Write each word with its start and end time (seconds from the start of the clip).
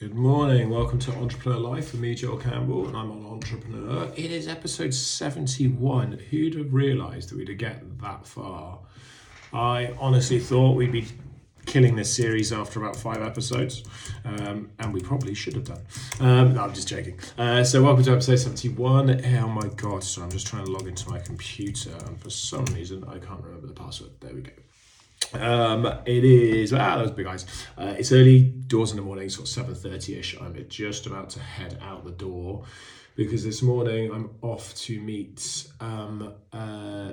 Good 0.00 0.14
morning. 0.14 0.70
Welcome 0.70 0.98
to 1.00 1.12
Entrepreneur 1.12 1.58
Life 1.58 1.92
with 1.92 2.00
me, 2.00 2.14
Joel 2.14 2.38
Campbell, 2.38 2.88
and 2.88 2.96
I'm 2.96 3.10
an 3.10 3.26
entrepreneur. 3.26 4.10
It 4.16 4.30
is 4.30 4.48
episode 4.48 4.94
71. 4.94 6.12
Who'd 6.30 6.54
have 6.54 6.72
realised 6.72 7.28
that 7.28 7.36
we'd 7.36 7.58
get 7.58 7.82
that 8.00 8.26
far? 8.26 8.78
I 9.52 9.92
honestly 10.00 10.38
thought 10.38 10.74
we'd 10.76 10.90
be 10.90 11.06
killing 11.66 11.96
this 11.96 12.10
series 12.10 12.50
after 12.50 12.80
about 12.80 12.96
five 12.96 13.20
episodes, 13.20 13.84
um, 14.24 14.70
and 14.78 14.94
we 14.94 15.02
probably 15.02 15.34
should 15.34 15.52
have 15.52 15.64
done. 15.64 15.82
Um, 16.18 16.54
no, 16.54 16.62
I'm 16.62 16.72
just 16.72 16.88
joking. 16.88 17.18
Uh, 17.36 17.62
so, 17.62 17.82
welcome 17.82 18.02
to 18.04 18.12
episode 18.12 18.36
71. 18.36 19.22
Oh 19.22 19.48
my 19.48 19.68
god, 19.76 20.02
so 20.02 20.22
I'm 20.22 20.30
just 20.30 20.46
trying 20.46 20.64
to 20.64 20.70
log 20.70 20.88
into 20.88 21.10
my 21.10 21.18
computer, 21.18 21.92
and 22.06 22.18
for 22.18 22.30
some 22.30 22.64
reason, 22.64 23.04
I 23.04 23.18
can't 23.18 23.44
remember 23.44 23.66
the 23.66 23.74
password. 23.74 24.12
There 24.20 24.32
we 24.32 24.40
go. 24.40 24.52
Um, 25.32 25.86
it 26.06 26.24
is 26.24 26.72
ah, 26.72 26.98
those 26.98 27.12
big 27.12 27.26
eyes. 27.26 27.46
Uh, 27.78 27.94
it's 27.98 28.12
early 28.12 28.40
doors 28.42 28.90
in 28.90 28.96
the 28.96 29.02
morning, 29.02 29.28
sort 29.28 29.46
of 29.46 29.52
seven 29.52 29.74
thirty 29.74 30.18
ish. 30.18 30.36
I'm 30.40 30.56
just 30.68 31.06
about 31.06 31.30
to 31.30 31.40
head 31.40 31.78
out 31.82 32.04
the 32.04 32.10
door 32.10 32.64
because 33.16 33.44
this 33.44 33.62
morning 33.62 34.12
I'm 34.12 34.30
off 34.42 34.74
to 34.76 35.00
meet 35.00 35.66
um, 35.80 36.32
uh, 36.52 37.12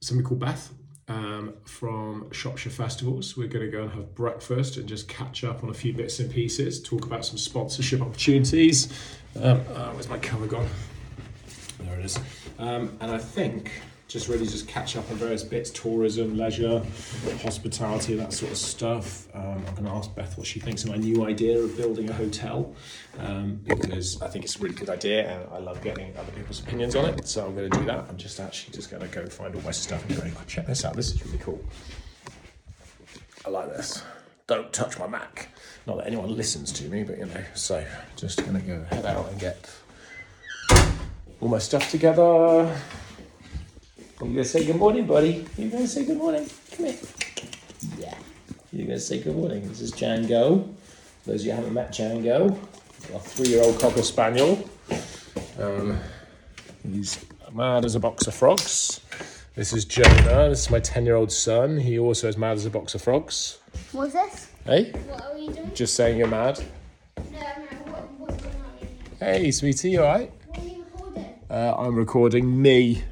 somebody 0.00 0.26
called 0.26 0.40
Beth 0.40 0.72
um, 1.08 1.54
from 1.64 2.30
Shropshire 2.30 2.72
Festivals. 2.72 3.36
We're 3.36 3.48
going 3.48 3.64
to 3.64 3.70
go 3.70 3.82
and 3.82 3.92
have 3.92 4.14
breakfast 4.14 4.76
and 4.76 4.88
just 4.88 5.08
catch 5.08 5.44
up 5.44 5.62
on 5.64 5.70
a 5.70 5.74
few 5.74 5.92
bits 5.92 6.20
and 6.20 6.30
pieces, 6.30 6.82
talk 6.82 7.06
about 7.06 7.24
some 7.24 7.38
sponsorship 7.38 8.00
opportunities. 8.00 8.92
Um, 9.40 9.60
uh, 9.74 9.90
where's 9.90 10.08
my 10.08 10.18
cover 10.18 10.46
gone? 10.46 10.68
There 11.80 11.98
it 11.98 12.04
is. 12.04 12.18
Um, 12.58 12.96
and 13.00 13.10
I 13.10 13.18
think 13.18 13.72
just 14.14 14.28
really 14.28 14.46
just 14.46 14.68
catch 14.68 14.96
up 14.96 15.10
on 15.10 15.16
various 15.16 15.42
bits 15.42 15.70
tourism 15.70 16.36
leisure 16.36 16.80
hospitality 17.42 18.14
that 18.14 18.32
sort 18.32 18.52
of 18.52 18.56
stuff. 18.56 19.26
Um, 19.34 19.64
i'm 19.66 19.74
going 19.74 19.86
to 19.86 19.90
ask 19.90 20.14
beth 20.14 20.38
what 20.38 20.46
she 20.46 20.60
thinks 20.60 20.84
of 20.84 20.90
my 20.90 20.96
new 20.96 21.26
idea 21.26 21.58
of 21.58 21.76
building 21.76 22.08
a 22.08 22.12
hotel. 22.12 22.72
Um, 23.18 23.60
because 23.64 24.22
i 24.22 24.28
think 24.28 24.44
it's 24.44 24.54
a 24.54 24.60
really 24.60 24.76
good 24.76 24.88
idea 24.88 25.28
and 25.28 25.52
i 25.52 25.58
love 25.58 25.82
getting 25.82 26.16
other 26.16 26.30
people's 26.30 26.60
opinions 26.60 26.94
on 26.94 27.06
it. 27.06 27.26
So 27.26 27.44
i'm 27.44 27.56
going 27.56 27.68
to 27.68 27.76
do 27.76 27.84
that. 27.86 28.06
I'm 28.08 28.16
just 28.16 28.38
actually 28.38 28.72
just 28.72 28.88
going 28.88 29.02
to 29.02 29.08
go 29.08 29.26
find 29.26 29.52
all 29.52 29.62
my 29.62 29.72
stuff 29.72 30.08
and 30.08 30.16
go 30.16 30.22
oh, 30.24 30.42
check 30.46 30.68
this 30.68 30.84
out. 30.84 30.94
This 30.94 31.12
is 31.12 31.26
really 31.26 31.38
cool. 31.38 31.60
I 33.44 33.50
like 33.50 33.68
this. 33.70 34.04
Don't 34.46 34.72
touch 34.72 34.96
my 34.96 35.08
mac. 35.08 35.48
Not 35.88 35.96
that 35.96 36.06
anyone 36.06 36.36
listens 36.36 36.70
to 36.70 36.84
me 36.84 37.02
but 37.02 37.18
you 37.18 37.26
know 37.26 37.44
so 37.54 37.84
just 38.14 38.38
going 38.46 38.54
to 38.54 38.60
go 38.60 38.84
head 38.84 39.06
out 39.06 39.28
and 39.28 39.40
get 39.40 39.68
all 41.40 41.48
my 41.48 41.58
stuff 41.58 41.90
together 41.90 42.80
you 44.24 44.32
gonna 44.32 44.44
say 44.44 44.64
good 44.64 44.76
morning, 44.76 45.06
buddy? 45.06 45.46
You 45.58 45.68
gonna 45.68 45.86
say 45.86 46.04
good 46.04 46.16
morning? 46.16 46.48
Come 46.72 46.86
here. 46.86 46.96
Yeah. 47.98 48.14
You 48.72 48.84
gonna 48.84 48.98
say 48.98 49.20
good 49.20 49.36
morning? 49.36 49.68
This 49.68 49.80
is 49.80 49.92
Django. 49.92 50.72
Those 51.26 51.40
of 51.40 51.46
you 51.46 51.52
who 51.52 51.56
haven't 51.56 51.74
met 51.74 51.90
Django, 51.92 52.56
a 53.14 53.18
three-year-old 53.18 53.78
cocker 53.80 54.02
spaniel. 54.02 54.68
Um, 55.58 55.98
he's 56.90 57.24
mad 57.52 57.84
as 57.84 57.94
a 57.94 58.00
box 58.00 58.26
of 58.26 58.34
frogs. 58.34 59.00
This 59.54 59.72
is 59.72 59.84
Jonah. 59.84 60.48
This 60.48 60.64
is 60.64 60.70
my 60.70 60.80
ten-year-old 60.80 61.30
son. 61.30 61.78
He 61.78 61.98
also 61.98 62.28
is 62.28 62.36
mad 62.36 62.56
as 62.56 62.66
a 62.66 62.70
box 62.70 62.94
of 62.94 63.02
frogs. 63.02 63.58
What's 63.92 64.14
this? 64.14 64.48
Hey? 64.64 64.90
What 65.06 65.22
are 65.22 65.34
we 65.34 65.48
doing? 65.48 65.70
Just 65.74 65.94
saying 65.94 66.18
you're 66.18 66.26
mad. 66.26 66.62
No, 67.16 67.22
no, 67.32 67.46
what, 67.92 68.10
what's 68.18 68.42
going 68.42 68.54
on? 68.56 68.86
Hey, 69.20 69.50
sweetie, 69.50 69.90
you 69.90 70.00
alright? 70.00 70.32
What 70.48 70.58
are 70.58 70.68
you 70.68 70.84
recording? 70.92 71.34
Uh, 71.48 71.74
I'm 71.78 71.94
recording 71.94 72.60
me 72.60 73.04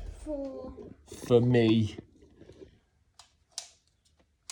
For. 1.27 1.41
me. 1.41 1.97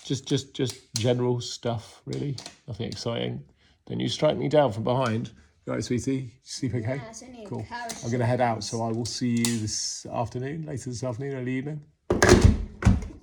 Just, 0.04 0.26
just, 0.26 0.54
just 0.54 0.92
general 0.94 1.40
stuff, 1.40 2.02
really. 2.04 2.36
Nothing 2.66 2.86
exciting. 2.86 3.44
Don't 3.86 4.00
you 4.00 4.08
strike 4.08 4.36
me 4.36 4.48
down 4.48 4.72
from 4.72 4.84
behind. 4.84 5.28
You 5.66 5.72
all 5.72 5.74
right, 5.74 5.84
sweetie? 5.84 6.12
You 6.12 6.30
sleep 6.42 6.74
okay? 6.74 7.00
Yeah, 7.22 7.44
cool. 7.46 7.66
I'm 8.04 8.10
gonna 8.10 8.26
head 8.26 8.40
out, 8.40 8.64
so 8.64 8.82
I 8.82 8.90
will 8.90 9.04
see 9.04 9.38
you 9.38 9.58
this 9.58 10.06
afternoon, 10.06 10.66
later 10.66 10.90
this 10.90 11.04
afternoon, 11.04 11.34
early 11.36 11.52
evening. 11.52 11.80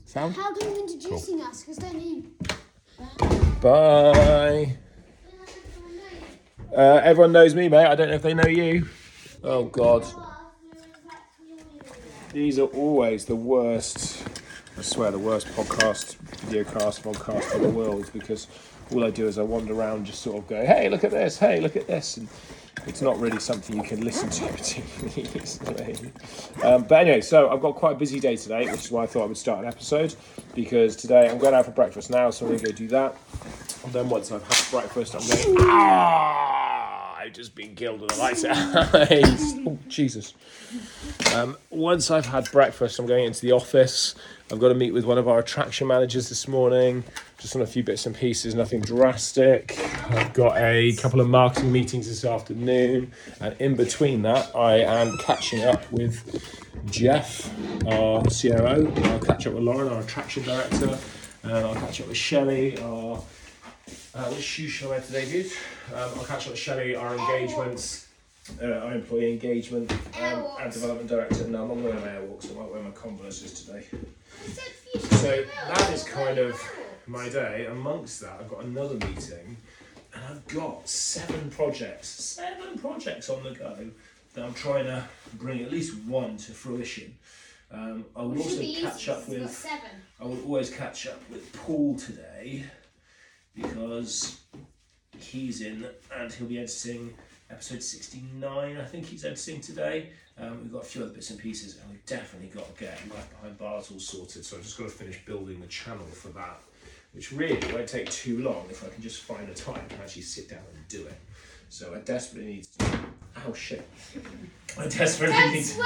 Sound? 0.06 0.36
How 0.36 0.54
come 0.54 0.58
you're 0.62 0.80
introducing 0.80 1.42
us? 1.42 1.62
Because 1.64 1.78
don't 1.78 2.02
you. 2.02 2.32
Bye. 3.62 4.78
Uh, 6.76 7.02
everyone 7.04 7.32
knows 7.32 7.56
me, 7.56 7.68
mate. 7.70 7.86
I 7.86 7.96
don't 7.96 8.10
know 8.10 8.16
if 8.16 8.22
they 8.22 8.34
know 8.34 8.48
you. 8.48 8.88
Oh 9.44 9.64
God. 9.66 10.06
These 12.34 12.60
are 12.60 12.68
always 12.68 13.26
the 13.26 13.36
worst. 13.36 14.24
I 14.78 14.82
swear, 14.82 15.12
the 15.12 15.20
worst 15.20 15.48
podcast, 15.48 16.18
videocast, 16.48 17.02
podcast 17.02 17.56
in 17.56 17.64
the 17.64 17.70
world 17.70 18.10
because 18.14 18.48
all 18.92 19.04
I 19.04 19.10
do 19.10 19.28
is 19.28 19.38
I 19.38 19.44
wander 19.44 19.74
around, 19.74 20.06
just 20.06 20.22
sort 20.22 20.38
of 20.38 20.48
go, 20.48 20.66
"Hey, 20.66 20.90
look 20.90 21.04
at 21.04 21.12
this! 21.12 21.38
Hey, 21.40 21.60
look 21.60 21.76
at 21.76 21.88
this!" 21.88 22.18
and 22.18 22.28
it's 22.86 23.02
not 23.02 23.20
really 23.20 23.40
something 23.40 23.76
you 23.76 23.84
can 23.84 24.02
listen 24.02 24.30
to 24.30 24.46
particularly 24.54 25.30
easily. 25.42 26.12
Um, 26.64 26.84
but 26.84 27.02
anyway, 27.02 27.22
so 27.22 27.50
I've 27.50 27.62
got 27.62 27.76
quite 27.76 27.94
a 27.94 28.00
busy 28.00 28.20
day 28.20 28.36
today, 28.36 28.70
which 28.70 28.86
is 28.86 28.92
why 28.92 29.04
I 29.04 29.08
thought 29.08 29.24
I 29.24 29.28
would 29.28 29.38
start 29.38 29.60
an 29.60 29.66
episode 29.66 30.14
because 30.54 30.96
today 30.96 31.30
I'm 31.30 31.38
going 31.38 31.54
out 31.56 31.66
for 31.66 31.72
breakfast 31.72 32.10
now, 32.10 32.30
so 32.30 32.46
I'm 32.46 32.52
going 32.52 32.60
to 32.60 32.66
go 32.66 32.72
do 32.72 32.88
that. 32.90 33.16
And 33.84 33.94
then 33.94 34.10
once 34.10 34.32
I've 34.32 34.44
had 34.44 34.72
breakfast, 34.72 35.16
I'm 35.16 35.26
going. 35.28 35.58
Ah! 35.70 36.57
I've 37.28 37.34
just 37.34 37.56
been 37.56 37.76
killed 37.76 38.00
with 38.00 38.16
a 38.16 38.20
lights 38.20 38.46
oh 38.48 39.78
Jesus! 39.90 40.34
Um, 41.36 41.58
once 41.70 42.10
I've 42.10 42.26
had 42.26 42.50
breakfast, 42.54 42.98
I'm 43.00 43.06
going 43.06 43.26
into 43.26 43.42
the 43.42 43.52
office. 43.52 44.16
I've 44.50 44.60
got 44.60 44.70
to 44.70 44.76
meet 44.76 44.94
with 44.94 45.04
one 45.04 45.18
of 45.18 45.28
our 45.28 45.40
attraction 45.40 45.88
managers 45.88 46.30
this 46.30 46.48
morning, 46.48 47.04
just 47.38 47.54
on 47.54 47.62
a 47.62 47.66
few 47.68 47.84
bits 47.84 48.06
and 48.06 48.16
pieces, 48.16 48.56
nothing 48.56 48.80
drastic. 48.80 49.78
I've 50.10 50.32
got 50.32 50.56
a 50.56 50.94
couple 50.94 51.20
of 51.20 51.28
marketing 51.28 51.70
meetings 51.70 52.08
this 52.08 52.24
afternoon, 52.24 53.12
and 53.42 53.54
in 53.60 53.76
between 53.76 54.22
that, 54.22 54.56
I 54.56 54.76
am 54.76 55.18
catching 55.18 55.66
up 55.66 55.92
with 55.92 56.24
Jeff, 56.86 57.52
our 57.88 58.24
CRO. 58.24 58.90
I'll 59.04 59.20
catch 59.20 59.48
up 59.48 59.54
with 59.54 59.64
Lauren, 59.64 59.92
our 59.92 60.00
attraction 60.00 60.44
director, 60.44 60.98
and 61.44 61.52
I'll 61.52 61.76
catch 61.76 62.00
up 62.00 62.08
with 62.08 62.16
Shelley, 62.16 62.80
our 62.80 63.22
uh, 64.16 64.26
which 64.32 64.44
shoe 64.44 64.68
shall 64.68 64.90
I 64.90 64.92
wear 64.92 65.02
today, 65.02 65.30
dude? 65.30 65.52
Um, 65.94 66.12
I'll 66.18 66.26
catch 66.26 66.46
up 66.46 66.52
with 66.52 66.60
Shelley, 66.60 66.96
our 66.96 67.16
engagements, 67.16 68.08
uh, 68.62 68.66
our 68.66 68.94
employee 68.94 69.32
engagement 69.32 69.92
um, 69.92 70.48
and 70.60 70.72
development 70.72 71.10
director. 71.10 71.48
No, 71.48 71.64
I'm 71.64 71.68
not 71.68 71.78
wearing 71.78 72.02
my 72.02 72.08
Airwalks, 72.08 72.52
I 72.52 72.60
might 72.60 72.72
wear 72.72 72.82
my 72.82 72.92
Converses 72.92 73.64
today. 73.64 73.86
So 75.18 75.46
that 75.68 75.94
is 75.94 76.04
kind 76.04 76.38
of 76.38 76.60
my 77.06 77.30
day. 77.30 77.68
Amongst 77.68 78.22
that, 78.22 78.38
I've 78.40 78.50
got 78.50 78.64
another 78.64 78.96
meeting, 78.96 79.58
and 80.14 80.24
I've 80.30 80.48
got 80.48 80.88
seven 80.88 81.50
projects, 81.52 82.08
seven 82.08 82.78
projects 82.80 83.30
on 83.30 83.44
the 83.44 83.52
go 83.52 83.90
that 84.34 84.44
I'm 84.46 84.54
trying 84.54 84.86
to 84.86 85.04
bring 85.34 85.62
at 85.62 85.72
least 85.72 85.98
one 86.06 86.38
to 86.38 86.52
fruition. 86.52 87.16
Um, 87.72 88.06
I 88.16 88.22
will 88.22 88.38
also 88.38 88.62
catch 88.62 89.10
up 89.10 89.28
with. 89.28 89.52
Seven. 89.52 89.90
I 90.20 90.24
will 90.24 90.42
always 90.46 90.70
catch 90.70 91.06
up 91.06 91.22
with 91.30 91.52
Paul 91.54 91.96
today 91.98 92.66
because 93.58 94.40
he's 95.20 95.62
in 95.62 95.88
and 96.16 96.32
he'll 96.32 96.48
be 96.48 96.60
editing 96.60 97.14
episode 97.50 97.82
69. 97.82 98.78
I 98.78 98.86
think 98.86 99.06
he's 99.06 99.26
editing 99.26 99.62
today. 99.62 100.10
Um, 100.40 100.62
we've 100.62 100.72
got 100.72 100.84
a 100.84 100.86
few 100.86 101.02
other 101.04 101.14
bits 101.14 101.32
and 101.32 101.40
pieces, 101.40 101.80
and 101.82 101.90
we've 101.90 102.06
definitely 102.06 102.50
got 102.50 102.76
to 102.76 102.84
get 102.84 103.00
Life 103.10 103.30
Behind 103.32 103.58
Bars 103.58 103.90
all 103.92 104.00
sorted. 104.00 104.46
So 104.46 104.58
I've 104.58 104.64
just 104.64 104.78
got 104.78 104.86
to 104.86 104.90
finish 104.90 105.26
building 105.26 105.60
the 105.60 105.68
channel 105.68 106.06
for 106.06 106.30
that, 106.30 106.60
which 107.14 107.32
really 107.32 107.60
won't 107.74 107.88
take 107.88 108.10
too 108.12 108.44
long 108.44 108.66
if 108.70 108.84
I 108.84 108.90
can 108.90 109.02
just 109.02 109.22
find 109.22 109.48
the 109.48 109.56
time 109.56 109.88
to 109.90 109.96
actually 109.96 110.22
sit 110.22 110.50
down 110.50 110.60
and 110.76 110.88
do 110.88 111.08
it. 111.08 111.20
So 111.70 111.94
I 111.96 112.00
desperately 112.00 112.54
need. 112.54 112.68
To, 112.78 113.00
oh 113.48 113.54
shit! 113.54 113.88
I 114.78 114.88
desperately 114.88 115.36
Don't 115.36 115.54
need. 115.54 115.66
To! 115.66 115.84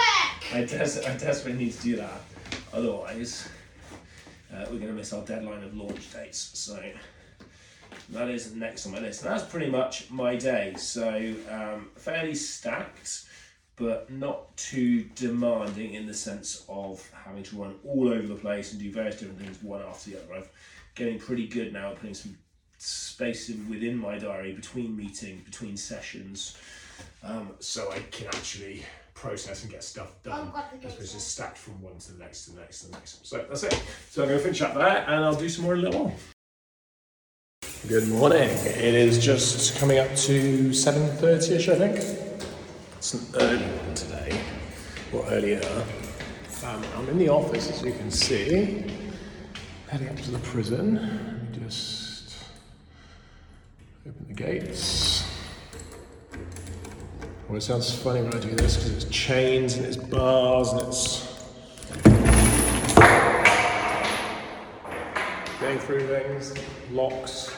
I, 0.54 0.66
des- 0.66 1.06
I 1.08 1.18
desperately 1.18 1.66
need 1.66 1.74
to 1.74 1.82
do 1.82 1.96
that. 1.96 2.22
Otherwise, 2.74 3.48
uh, 4.54 4.66
we're 4.70 4.78
going 4.78 4.88
to 4.88 4.94
miss 4.94 5.14
our 5.14 5.24
deadline 5.24 5.64
of 5.64 5.76
launch 5.76 6.12
dates. 6.12 6.52
So 6.60 6.78
that 8.10 8.30
is 8.30 8.54
next 8.54 8.86
on 8.86 8.94
my 8.94 9.00
list. 9.00 9.24
And 9.24 9.32
that's 9.32 9.44
pretty 9.44 9.70
much 9.70 10.10
my 10.10 10.36
day. 10.36 10.74
So 10.78 11.34
um, 11.50 11.90
fairly 11.96 12.36
stacked, 12.36 13.26
but 13.76 14.12
not 14.12 14.56
too 14.58 15.04
demanding 15.16 15.94
in 15.94 16.06
the 16.06 16.14
sense 16.14 16.66
of 16.68 17.08
having 17.26 17.44
to 17.44 17.56
run 17.56 17.76
all 17.86 18.10
over 18.10 18.28
the 18.28 18.36
place 18.36 18.72
and 18.72 18.82
do 18.82 18.92
various 18.92 19.20
different 19.20 19.40
things 19.40 19.62
one 19.64 19.82
after 19.82 20.12
the 20.12 20.18
other. 20.22 20.36
I'm 20.36 20.44
getting 20.96 21.20
pretty 21.20 21.48
good 21.48 21.74
now 21.74 21.92
at 21.92 21.96
putting 21.96 22.14
some 22.14 22.38
space 22.78 23.50
in 23.50 23.70
within 23.70 23.96
my 23.96 24.18
diary 24.18 24.54
between 24.54 24.96
meetings, 24.96 25.44
between 25.44 25.78
sessions, 25.78 26.58
um, 27.24 27.52
so 27.60 27.92
I 27.92 28.00
can 28.12 28.28
actually 28.28 28.84
process 29.14 29.62
and 29.62 29.72
get 29.72 29.84
stuff 29.84 30.22
done. 30.24 30.52
Oh, 30.54 30.66
As 30.84 30.94
opposed 30.94 31.14
to 31.14 31.20
stacked 31.20 31.58
from 31.58 31.80
one 31.82 31.98
to 32.00 32.14
the 32.14 32.20
next 32.20 32.46
to 32.46 32.52
the 32.52 32.60
next 32.60 32.82
to 32.82 32.86
the 32.88 32.94
next. 32.94 33.26
So 33.26 33.38
that's 33.38 33.64
it. 33.64 33.84
So 34.10 34.24
I'm 34.24 34.30
going 34.30 34.40
to 34.40 34.44
finish 34.44 34.62
up 34.62 34.74
there 34.74 35.06
and 35.08 35.24
I'll 35.24 35.36
do 35.36 35.48
some 35.48 35.66
more 35.66 35.76
in 35.76 35.82
a 35.82 35.84
little 35.84 36.06
while. 36.06 36.16
Good 37.88 38.08
morning. 38.10 38.48
It 38.48 38.94
is 38.94 39.18
just 39.18 39.80
coming 39.80 39.98
up 39.98 40.08
to 40.10 40.70
7.30ish, 40.70 41.68
I 41.68 41.78
think. 41.80 42.46
It's 42.98 43.16
an 43.16 43.26
early 43.42 43.58
one 43.58 43.96
today, 43.96 44.40
or 45.12 45.26
earlier. 45.30 45.62
Um, 46.64 46.84
I'm 46.96 47.10
in 47.10 47.18
the 47.18 47.30
office, 47.30 47.72
as 47.72 47.82
you 47.82 47.92
can 47.94 48.12
see, 48.12 48.86
heading 49.88 50.10
up 50.10 50.16
to 50.18 50.30
the 50.30 50.38
prison. 50.40 51.50
Just 51.60 52.36
open 54.08 54.28
the 54.28 54.36
gates. 54.36 55.28
Well, 57.48 57.58
it 57.58 57.62
sounds 57.62 57.92
funny 57.96 58.22
when 58.22 58.36
I 58.36 58.40
do 58.40 58.52
this 58.52 58.78
because 58.78 58.92
it's 58.92 59.06
chains 59.06 59.74
and 59.74 59.88
it's 59.88 59.98
bars 59.98 60.72
and 60.72 60.84
it's 60.84 61.31
going 65.72 65.86
through 65.86 66.06
things, 66.06 66.54
locks. 66.92 67.56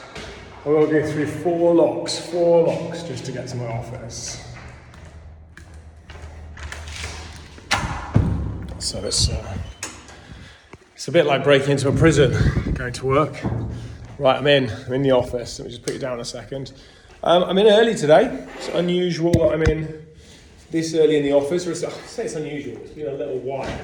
I 0.64 0.68
will 0.68 0.86
go 0.86 1.04
through 1.04 1.26
four 1.26 1.74
locks, 1.74 2.16
four 2.16 2.68
locks 2.68 3.02
just 3.02 3.24
to 3.26 3.32
get 3.32 3.48
to 3.48 3.56
my 3.56 3.66
office. 3.66 4.40
So 8.78 9.04
it's 9.04 9.28
uh, 9.28 9.58
it's 10.94 11.08
a 11.08 11.12
bit 11.12 11.26
like 11.26 11.42
breaking 11.42 11.70
into 11.70 11.88
a 11.88 11.92
prison, 11.92 12.72
going 12.74 12.92
to 12.92 13.06
work. 13.06 13.36
Right, 14.18 14.36
I'm 14.36 14.46
in. 14.46 14.70
I'm 14.70 14.92
in 14.92 15.02
the 15.02 15.10
office. 15.10 15.58
Let 15.58 15.64
me 15.64 15.70
just 15.72 15.82
put 15.82 15.94
you 15.94 15.98
down 15.98 16.20
a 16.20 16.24
second. 16.24 16.72
Um, 17.24 17.42
I'm 17.42 17.58
in 17.58 17.66
early 17.66 17.96
today. 17.96 18.46
It's 18.58 18.68
unusual 18.68 19.32
that 19.32 19.54
I'm 19.54 19.62
in 19.62 20.06
this 20.70 20.94
early 20.94 21.16
in 21.16 21.24
the 21.24 21.32
office. 21.32 21.66
I 21.66 21.90
say 21.90 22.26
it's 22.26 22.34
unusual. 22.34 22.76
It's 22.76 22.92
been 22.92 23.08
a 23.08 23.14
little 23.14 23.38
while 23.38 23.80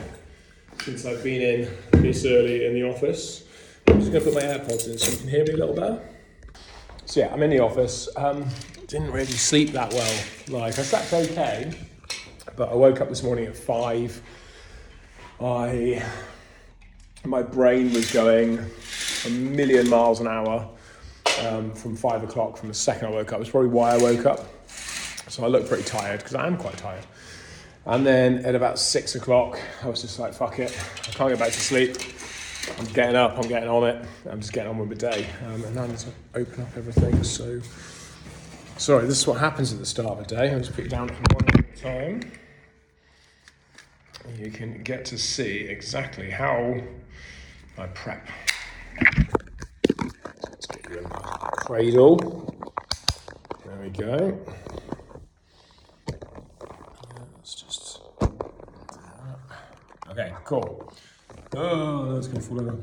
since 0.84 1.04
I've 1.04 1.24
been 1.24 1.42
in 1.42 2.02
this 2.02 2.24
early 2.24 2.66
in 2.66 2.74
the 2.74 2.84
office. 2.84 3.46
I'm 3.90 3.98
just 3.98 4.12
going 4.12 4.24
to 4.24 4.30
put 4.30 4.34
my 4.34 4.48
AirPods 4.48 4.88
in 4.88 4.96
so 4.98 5.10
you 5.10 5.18
can 5.18 5.28
hear 5.28 5.44
me 5.44 5.50
a 5.50 5.56
little 5.56 5.74
better. 5.74 6.00
So 7.06 7.20
yeah, 7.20 7.32
I'm 7.32 7.42
in 7.42 7.50
the 7.50 7.58
office. 7.58 8.08
Um, 8.16 8.46
didn't 8.86 9.10
really 9.10 9.26
sleep 9.26 9.70
that 9.72 9.92
well. 9.92 10.24
Like 10.48 10.78
I 10.78 10.82
slept 10.82 11.12
okay, 11.12 11.72
but 12.54 12.70
I 12.70 12.74
woke 12.76 13.00
up 13.00 13.08
this 13.08 13.24
morning 13.24 13.46
at 13.46 13.56
five. 13.56 14.22
I 15.40 16.04
my 17.24 17.42
brain 17.42 17.92
was 17.92 18.12
going 18.12 18.64
a 19.26 19.30
million 19.30 19.90
miles 19.90 20.20
an 20.20 20.28
hour 20.28 20.68
um, 21.48 21.72
from 21.74 21.96
five 21.96 22.22
o'clock 22.22 22.56
from 22.56 22.68
the 22.68 22.74
second 22.74 23.08
I 23.08 23.10
woke 23.10 23.32
up. 23.32 23.40
It's 23.40 23.50
probably 23.50 23.70
why 23.70 23.90
I 23.90 23.98
woke 23.98 24.24
up. 24.24 24.46
So 24.68 25.42
I 25.44 25.48
looked 25.48 25.68
pretty 25.68 25.84
tired 25.84 26.20
because 26.20 26.36
I 26.36 26.46
am 26.46 26.56
quite 26.56 26.76
tired. 26.76 27.06
And 27.86 28.06
then 28.06 28.44
at 28.44 28.54
about 28.54 28.78
six 28.78 29.16
o'clock, 29.16 29.58
I 29.82 29.88
was 29.88 30.02
just 30.02 30.20
like, 30.20 30.32
fuck 30.32 30.60
it, 30.60 30.78
I 31.08 31.10
can't 31.10 31.30
get 31.30 31.40
back 31.40 31.50
to 31.50 31.60
sleep. 31.60 31.96
I'm 32.78 32.86
getting 32.86 33.16
up, 33.16 33.38
I'm 33.38 33.48
getting 33.48 33.68
on 33.68 33.88
it, 33.88 34.04
I'm 34.30 34.40
just 34.40 34.52
getting 34.52 34.70
on 34.70 34.78
with 34.78 34.88
the 34.88 34.94
day. 34.94 35.26
Um, 35.46 35.64
and 35.64 35.78
I 35.78 35.86
need 35.86 35.98
to 35.98 36.10
open 36.34 36.62
up 36.62 36.76
everything. 36.76 37.22
So, 37.22 37.60
sorry, 38.76 39.06
this 39.06 39.18
is 39.18 39.26
what 39.26 39.38
happens 39.38 39.72
at 39.72 39.78
the 39.78 39.86
start 39.86 40.18
of 40.18 40.26
the 40.26 40.34
day. 40.34 40.50
I'll 40.50 40.58
just 40.58 40.74
put 40.74 40.84
you 40.84 40.90
down 40.90 41.08
for 41.08 41.34
one 41.34 41.44
at 41.48 41.58
a 41.58 41.80
time. 41.80 42.32
You 44.38 44.50
can 44.50 44.82
get 44.82 45.04
to 45.06 45.18
see 45.18 45.60
exactly 45.60 46.30
how 46.30 46.80
I 47.78 47.86
prep. 47.88 48.28
Let's 50.50 50.66
get 50.66 50.90
you 50.90 50.98
in 50.98 51.04
the 51.04 51.08
cradle. 51.08 52.54
There 53.64 53.78
we 53.82 53.90
go. 53.90 54.38
Let's 57.36 57.54
just. 57.54 58.00
Okay, 60.10 60.32
cool. 60.44 60.92
Oh, 61.56 62.14
that's 62.14 62.28
to 62.28 62.40
fall 62.40 62.60
over. 62.60 62.78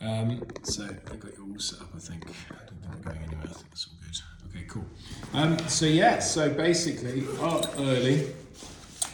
Um, 0.00 0.42
so 0.62 0.84
I 0.84 1.16
got 1.16 1.36
you 1.36 1.48
all 1.52 1.58
set 1.58 1.80
up, 1.80 1.88
I 1.94 1.98
think. 1.98 2.24
I 2.50 2.54
don't 2.64 2.80
think 2.80 2.94
we're 2.94 3.12
going 3.12 3.24
anywhere. 3.24 3.46
I 3.48 3.52
think 3.52 3.66
it's 3.72 3.88
all 3.88 3.94
good. 4.00 4.54
Okay, 4.54 4.66
cool. 4.68 4.84
Um, 5.34 5.58
so 5.68 5.86
yeah, 5.86 6.20
so 6.20 6.48
basically, 6.50 7.24
up 7.40 7.66
early, 7.78 8.28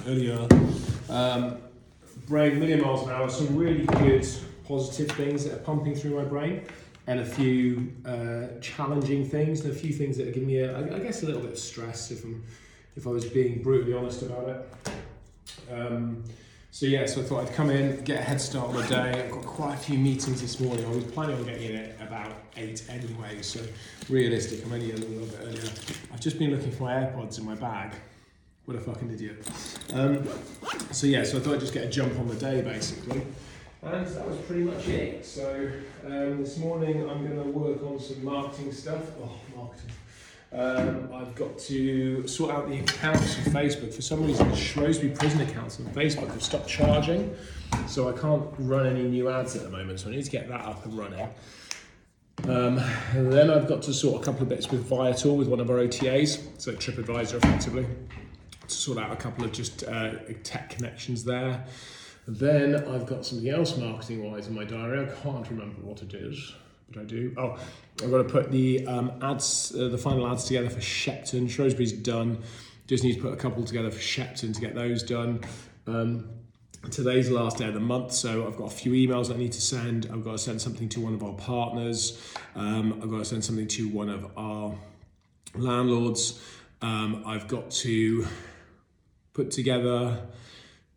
earlier, 0.06 0.47
um, 1.09 1.56
brain 2.26 2.59
million 2.59 2.82
miles 2.82 3.06
an 3.06 3.11
hour. 3.11 3.31
Some 3.31 3.56
really 3.56 3.87
good 3.87 4.26
positive 4.67 5.17
things 5.17 5.44
that 5.44 5.55
are 5.55 5.62
pumping 5.62 5.94
through 5.94 6.17
my 6.17 6.25
brain, 6.25 6.67
and 7.06 7.20
a 7.20 7.25
few 7.25 7.91
uh, 8.05 8.61
challenging 8.61 9.26
things, 9.26 9.62
and 9.62 9.73
a 9.73 9.75
few 9.75 9.94
things 9.94 10.19
that 10.19 10.29
are 10.29 10.32
giving 10.32 10.49
me, 10.49 10.59
a, 10.59 10.76
I 10.76 10.97
I 10.97 10.99
guess, 10.99 11.23
a 11.23 11.26
little 11.26 11.41
bit 11.41 11.53
of 11.53 11.59
stress 11.59 12.11
if 12.11 12.23
I'm, 12.23 12.44
if 12.97 13.06
I 13.06 13.11
was 13.11 13.25
being 13.25 13.62
brutally 13.62 13.94
honest 13.94 14.23
about 14.23 14.49
it. 14.49 15.73
Um, 15.73 16.25
so 16.70 16.87
yeah, 16.87 17.06
so 17.06 17.20
I 17.20 17.25
thought 17.25 17.49
I'd 17.49 17.55
come 17.55 17.70
in, 17.70 18.03
get 18.05 18.20
a 18.20 18.23
head 18.23 18.41
start 18.41 18.69
on 18.69 18.76
the 18.76 18.87
day. 18.87 19.25
I've 19.25 19.31
got 19.31 19.44
quite 19.44 19.75
a 19.75 19.79
few 19.79 19.99
meetings 19.99 20.41
this 20.41 20.61
morning. 20.61 20.85
I 20.85 20.91
was 20.91 21.05
planning 21.05 21.37
on 21.37 21.44
getting 21.44 21.70
in 21.70 21.76
at 21.76 22.00
about 22.00 22.32
eight 22.56 22.85
anyway, 22.88 23.41
so 23.43 23.61
realistic. 24.09 24.65
I'm 24.65 24.73
only 24.73 24.93
a 24.93 24.97
little 24.97 25.26
bit 25.26 25.41
earlier. 25.43 25.70
I've 26.12 26.20
just 26.20 26.38
been 26.38 26.50
looking 26.50 26.70
for 26.70 26.85
my 26.85 26.94
AirPods 26.94 27.38
in 27.38 27.47
my 27.47 27.55
bag. 27.55 27.93
What 28.67 28.76
a 28.76 28.81
fucking 28.81 29.11
idiot. 29.11 29.49
Um, 29.94 30.29
so 30.93 31.06
yeah, 31.06 31.25
so 31.25 31.38
I 31.38 31.41
thought 31.41 31.55
I'd 31.55 31.61
just 31.61 31.73
get 31.73 31.85
a 31.85 31.88
jump 31.88 32.19
on 32.19 32.29
the 32.29 32.35
day 32.35 32.61
basically. 32.61 33.23
And 33.82 34.06
that 34.06 34.29
was 34.29 34.37
pretty 34.41 34.62
much 34.62 34.87
it. 34.88 35.25
So 35.25 35.70
um, 36.05 36.43
this 36.43 36.59
morning 36.59 37.09
I'm 37.09 37.26
going 37.26 37.43
to 37.43 37.50
work 37.50 37.82
on 37.82 37.99
some 37.99 38.25
marketing 38.25 38.73
stuff. 38.73 39.03
Oh, 39.23 39.31
marketing. 39.56 39.93
Um, 40.50 41.10
I've 41.12 41.34
got 41.34 41.58
to 41.58 42.26
sort 42.26 42.54
out 42.54 42.68
the 42.68 42.78
accounts 42.78 43.36
on 43.36 43.52
Facebook. 43.52 43.92
For 43.92 44.00
some 44.00 44.24
reason, 44.24 44.48
the 44.48 44.56
Shrewsbury 44.56 45.12
prison 45.12 45.42
accounts 45.42 45.78
on 45.78 45.86
Facebook 45.86 46.28
have 46.28 46.42
stopped 46.42 46.68
charging, 46.68 47.36
so 47.86 48.08
I 48.08 48.18
can't 48.18 48.46
run 48.58 48.86
any 48.86 49.02
new 49.02 49.28
ads 49.28 49.56
at 49.56 49.62
the 49.62 49.70
moment. 49.70 50.00
So 50.00 50.08
I 50.08 50.12
need 50.12 50.24
to 50.24 50.30
get 50.30 50.48
that 50.48 50.62
up 50.62 50.84
and 50.86 50.96
running. 50.96 51.28
Um, 52.44 52.78
and 53.12 53.32
then 53.32 53.50
I've 53.50 53.66
got 53.66 53.82
to 53.82 53.92
sort 53.92 54.22
a 54.22 54.24
couple 54.24 54.42
of 54.42 54.48
bits 54.48 54.70
with 54.70 54.84
Viator, 54.86 55.32
with 55.32 55.48
one 55.48 55.60
of 55.60 55.68
our 55.70 55.76
OTAs, 55.76 56.60
so 56.60 56.72
TripAdvisor 56.72 57.34
effectively, 57.34 57.86
to 58.66 58.74
sort 58.74 58.98
out 58.98 59.12
a 59.12 59.16
couple 59.16 59.44
of 59.44 59.52
just 59.52 59.84
uh, 59.84 60.12
tech 60.44 60.70
connections 60.70 61.24
there. 61.24 61.64
Then 62.26 62.74
I've 62.74 63.06
got 63.06 63.26
something 63.26 63.48
else 63.48 63.76
marketing 63.76 64.30
wise 64.30 64.46
in 64.46 64.54
my 64.54 64.64
diary. 64.64 65.10
I 65.10 65.22
can't 65.22 65.48
remember 65.50 65.80
what 65.82 66.02
it 66.02 66.14
is, 66.14 66.54
but 66.93 67.02
I 67.02 67.05
do. 67.05 67.35
Oh, 67.37 67.58
I've 68.02 68.11
got 68.11 68.19
to 68.19 68.25
put 68.25 68.50
the 68.50 68.87
um, 68.87 69.12
ads, 69.23 69.75
uh, 69.75 69.88
the 69.88 69.99
final 69.99 70.26
ads 70.26 70.44
together 70.44 70.70
for 70.70 70.81
Shepton. 70.81 71.49
Shrewsbury's 71.49 71.93
done. 71.93 72.43
Just 72.87 73.05
need 73.05 73.17
to 73.17 73.20
put 73.20 73.32
a 73.32 73.37
couple 73.37 73.62
together 73.64 73.90
for 73.90 74.00
Shepton 74.00 74.52
to 74.52 74.61
get 74.61 74.75
those 74.75 75.02
done. 75.02 75.40
Um, 75.87 76.29
today's 76.90 77.29
the 77.29 77.35
last 77.35 77.58
day 77.58 77.67
of 77.67 77.75
the 77.75 77.81
month, 77.81 78.12
so 78.12 78.46
I've 78.46 78.56
got 78.56 78.73
a 78.73 78.75
few 78.75 78.93
emails 78.93 79.32
I 79.32 79.37
need 79.37 79.52
to 79.52 79.61
send. 79.61 80.08
I've 80.12 80.25
got 80.25 80.32
to 80.32 80.38
send 80.38 80.61
something 80.61 80.88
to 80.90 81.00
one 81.00 81.14
of 81.14 81.23
our 81.23 81.35
partners. 81.35 82.23
Um, 82.55 82.94
I've 83.02 83.11
got 83.11 83.19
to 83.19 83.25
send 83.25 83.44
something 83.44 83.69
to 83.69 83.88
one 83.88 84.08
of 84.08 84.31
our 84.37 84.79
landlords. 85.55 86.41
Um, 86.81 87.23
I've 87.26 87.49
got 87.49 87.70
to 87.73 88.26
put 89.34 89.50
together 89.50 90.26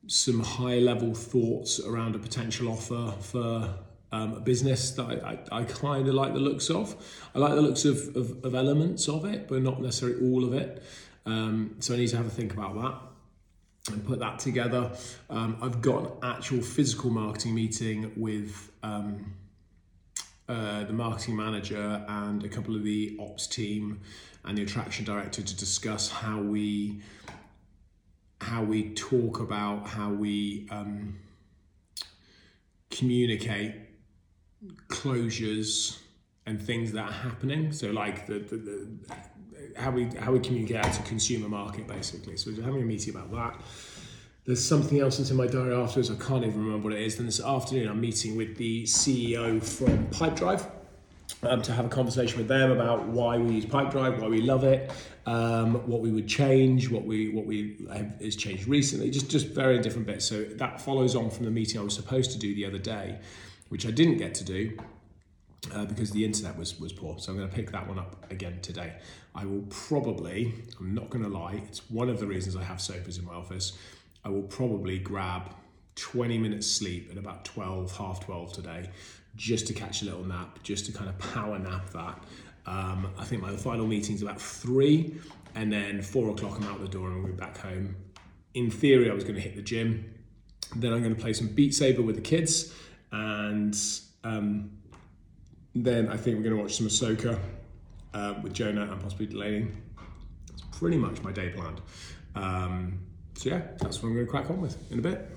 some 0.07 0.39
high 0.39 0.79
level 0.79 1.13
thoughts 1.13 1.79
around 1.79 2.15
a 2.15 2.19
potential 2.19 2.69
offer 2.69 3.13
for 3.21 3.73
um, 4.11 4.33
a 4.33 4.39
business 4.39 4.91
that 4.91 5.03
I, 5.03 5.37
I, 5.51 5.61
I 5.61 5.63
kind 5.63 6.07
of 6.07 6.13
like 6.13 6.33
the 6.33 6.39
looks 6.39 6.69
of. 6.69 6.95
I 7.33 7.39
like 7.39 7.55
the 7.55 7.61
looks 7.61 7.85
of, 7.85 8.15
of, 8.15 8.43
of 8.43 8.55
elements 8.55 9.07
of 9.07 9.25
it, 9.25 9.47
but 9.47 9.61
not 9.61 9.81
necessarily 9.81 10.29
all 10.29 10.43
of 10.43 10.53
it. 10.53 10.83
Um, 11.25 11.75
so 11.79 11.93
I 11.93 11.97
need 11.97 12.09
to 12.09 12.17
have 12.17 12.27
a 12.27 12.29
think 12.29 12.53
about 12.53 12.75
that 12.75 13.93
and 13.93 14.05
put 14.05 14.19
that 14.19 14.39
together. 14.39 14.91
Um, 15.29 15.57
I've 15.61 15.81
got 15.81 16.03
an 16.03 16.11
actual 16.23 16.61
physical 16.61 17.09
marketing 17.09 17.55
meeting 17.55 18.11
with 18.15 18.71
um, 18.83 19.33
uh, 20.47 20.83
the 20.83 20.93
marketing 20.93 21.35
manager 21.35 22.03
and 22.07 22.43
a 22.43 22.49
couple 22.49 22.75
of 22.75 22.83
the 22.83 23.17
ops 23.19 23.47
team 23.47 24.01
and 24.43 24.57
the 24.57 24.63
attraction 24.63 25.05
director 25.05 25.41
to 25.41 25.55
discuss 25.55 26.09
how 26.09 26.39
we 26.39 27.01
how 28.41 28.63
we 28.63 28.91
talk 28.95 29.39
about 29.39 29.87
how 29.87 30.09
we 30.09 30.67
um, 30.71 31.15
communicate 32.89 33.75
closures 34.87 35.99
and 36.45 36.61
things 36.61 36.91
that 36.91 37.09
are 37.09 37.11
happening. 37.11 37.71
So 37.71 37.91
like 37.91 38.27
the, 38.27 38.39
the, 38.39 38.57
the 38.57 38.87
how 39.77 39.91
we 39.91 40.05
how 40.19 40.31
we 40.31 40.39
communicate 40.39 40.77
out 40.77 40.93
to 40.93 41.01
consumer 41.03 41.49
market 41.49 41.87
basically. 41.87 42.37
So 42.37 42.51
we're 42.51 42.63
having 42.63 42.81
a 42.81 42.85
meeting 42.85 43.15
about 43.15 43.31
that. 43.31 43.61
There's 44.45 44.63
something 44.63 44.99
else 44.99 45.17
that's 45.17 45.29
in 45.29 45.37
my 45.37 45.45
diary 45.45 45.75
afterwards. 45.75 46.09
I 46.09 46.15
can't 46.15 46.43
even 46.43 46.65
remember 46.65 46.89
what 46.89 46.97
it 46.97 47.03
is. 47.03 47.15
Then 47.17 47.27
this 47.27 47.39
afternoon, 47.39 47.87
I'm 47.87 48.01
meeting 48.01 48.35
with 48.35 48.57
the 48.57 48.83
CEO 48.83 49.63
from 49.63 50.07
Pipedrive 50.07 50.67
um, 51.43 51.61
to 51.61 51.71
have 51.71 51.85
a 51.85 51.89
conversation 51.89 52.39
with 52.39 52.47
them 52.47 52.71
about 52.71 53.05
why 53.05 53.37
we 53.37 53.53
use 53.53 53.65
Pipedrive, 53.65 54.19
why 54.19 54.27
we 54.27 54.41
love 54.41 54.63
it, 54.63 54.91
um, 55.27 55.75
what 55.87 56.01
we 56.01 56.11
would 56.11 56.27
change, 56.27 56.89
what 56.89 57.03
we 57.03 57.29
what 57.29 57.45
we 57.45 57.77
have 57.93 58.15
is 58.19 58.35
changed 58.35 58.67
recently. 58.67 59.11
Just 59.11 59.29
just 59.29 59.47
very 59.47 59.79
different 59.79 60.07
bits. 60.07 60.25
So 60.25 60.43
that 60.43 60.81
follows 60.81 61.15
on 61.15 61.29
from 61.29 61.45
the 61.45 61.51
meeting 61.51 61.79
I 61.79 61.83
was 61.83 61.95
supposed 61.95 62.31
to 62.31 62.39
do 62.39 62.55
the 62.55 62.65
other 62.65 62.79
day, 62.79 63.19
which 63.71 63.85
I 63.85 63.91
didn't 63.91 64.17
get 64.17 64.35
to 64.35 64.43
do 64.43 64.77
uh, 65.73 65.85
because 65.85 66.11
the 66.11 66.25
internet 66.25 66.57
was, 66.57 66.77
was 66.77 66.91
poor. 66.91 67.17
So 67.19 67.31
I'm 67.31 67.37
going 67.37 67.49
to 67.49 67.55
pick 67.55 67.71
that 67.71 67.87
one 67.87 67.97
up 67.97 68.29
again 68.29 68.59
today. 68.61 68.91
I 69.33 69.45
will 69.45 69.63
probably, 69.69 70.53
I'm 70.77 70.93
not 70.93 71.09
going 71.09 71.23
to 71.23 71.29
lie, 71.29 71.61
it's 71.69 71.89
one 71.89 72.09
of 72.09 72.19
the 72.19 72.27
reasons 72.27 72.57
I 72.57 72.63
have 72.63 72.81
sofas 72.81 73.17
in 73.17 73.23
my 73.23 73.33
office. 73.33 73.77
I 74.25 74.29
will 74.29 74.43
probably 74.43 74.99
grab 74.99 75.53
20 75.95 76.37
minutes 76.37 76.67
sleep 76.67 77.09
at 77.11 77.17
about 77.17 77.45
12, 77.45 77.95
half 77.95 78.19
12 78.25 78.51
today, 78.51 78.89
just 79.37 79.67
to 79.67 79.73
catch 79.73 80.01
a 80.01 80.05
little 80.05 80.25
nap, 80.25 80.59
just 80.63 80.85
to 80.87 80.91
kind 80.91 81.09
of 81.09 81.17
power 81.33 81.57
nap 81.57 81.89
that. 81.91 82.21
Um, 82.65 83.07
I 83.17 83.23
think 83.23 83.41
my 83.41 83.55
final 83.55 83.87
meeting's 83.87 84.21
about 84.21 84.41
three, 84.41 85.15
and 85.55 85.71
then 85.71 86.01
four 86.01 86.29
o'clock 86.29 86.57
I'm 86.57 86.67
out 86.67 86.81
the 86.81 86.89
door 86.89 87.07
and 87.07 87.15
I'm 87.15 87.21
going 87.21 87.37
back 87.37 87.57
home. 87.57 87.95
In 88.53 88.69
theory, 88.69 89.09
I 89.09 89.13
was 89.13 89.23
going 89.23 89.35
to 89.35 89.41
hit 89.41 89.55
the 89.55 89.61
gym. 89.61 90.13
Then 90.75 90.91
I'm 90.91 91.01
going 91.01 91.15
to 91.15 91.21
play 91.21 91.31
some 91.31 91.47
Beat 91.47 91.73
Saber 91.73 92.01
with 92.01 92.15
the 92.15 92.21
kids, 92.21 92.73
and 93.11 93.77
um, 94.23 94.71
then 95.75 96.09
I 96.09 96.17
think 96.17 96.37
we're 96.37 96.43
going 96.43 96.55
to 96.55 96.61
watch 96.61 96.75
some 96.75 96.87
Ahsoka 96.87 97.39
uh, 98.13 98.35
with 98.41 98.53
Jonah 98.53 98.83
and 98.91 99.01
possibly 99.01 99.25
Delaney. 99.25 99.67
That's 100.47 100.63
pretty 100.77 100.97
much 100.97 101.21
my 101.21 101.31
day 101.31 101.49
planned. 101.49 101.81
Um, 102.35 102.99
so 103.35 103.49
yeah, 103.49 103.61
that's 103.79 104.01
what 104.01 104.09
I'm 104.09 104.15
going 104.15 104.25
to 104.25 104.31
crack 104.31 104.49
on 104.49 104.61
with 104.61 104.91
in 104.91 104.99
a 104.99 105.01
bit. 105.01 105.27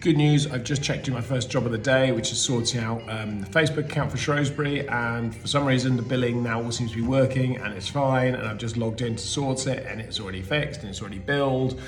Good 0.00 0.16
news, 0.16 0.46
I've 0.46 0.62
just 0.62 0.80
checked 0.80 1.06
do 1.06 1.12
my 1.12 1.20
first 1.20 1.50
job 1.50 1.66
of 1.66 1.72
the 1.72 1.78
day, 1.78 2.12
which 2.12 2.30
is 2.30 2.40
sorting 2.40 2.80
out 2.80 3.02
um, 3.08 3.40
the 3.40 3.48
Facebook 3.48 3.86
account 3.86 4.12
for 4.12 4.16
Shrewsbury. 4.16 4.88
And 4.88 5.34
for 5.34 5.48
some 5.48 5.64
reason, 5.64 5.96
the 5.96 6.02
billing 6.02 6.40
now 6.40 6.62
all 6.62 6.70
seems 6.70 6.92
to 6.92 6.96
be 6.96 7.02
working 7.02 7.56
and 7.56 7.74
it's 7.74 7.88
fine. 7.88 8.36
And 8.36 8.46
I've 8.46 8.58
just 8.58 8.76
logged 8.76 9.02
in 9.02 9.16
to 9.16 9.22
sort 9.22 9.66
it 9.66 9.84
and 9.86 10.00
it's 10.00 10.20
already 10.20 10.40
fixed 10.40 10.82
and 10.82 10.88
it's 10.88 11.00
already 11.00 11.18
billed 11.18 11.80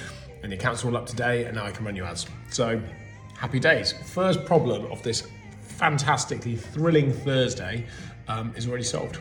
and 0.43 0.51
the 0.51 0.57
account's 0.57 0.85
all 0.85 0.97
up 0.97 1.07
to 1.07 1.15
date 1.15 1.47
and 1.47 1.55
now 1.55 1.65
I 1.65 1.71
can 1.71 1.85
run 1.85 1.95
your 1.95 2.07
ads. 2.07 2.27
So 2.51 2.83
happy 3.41 3.59
days. 3.59 3.93
First 3.93 4.45
problem 4.45 4.85
of 4.93 5.03
this 5.03 5.27
fantastically 5.63 6.57
thrilling 6.57 7.11
Thursday 7.11 7.87
um, 8.29 8.53
is 8.55 8.69
already 8.69 8.85
solved. 8.85 9.19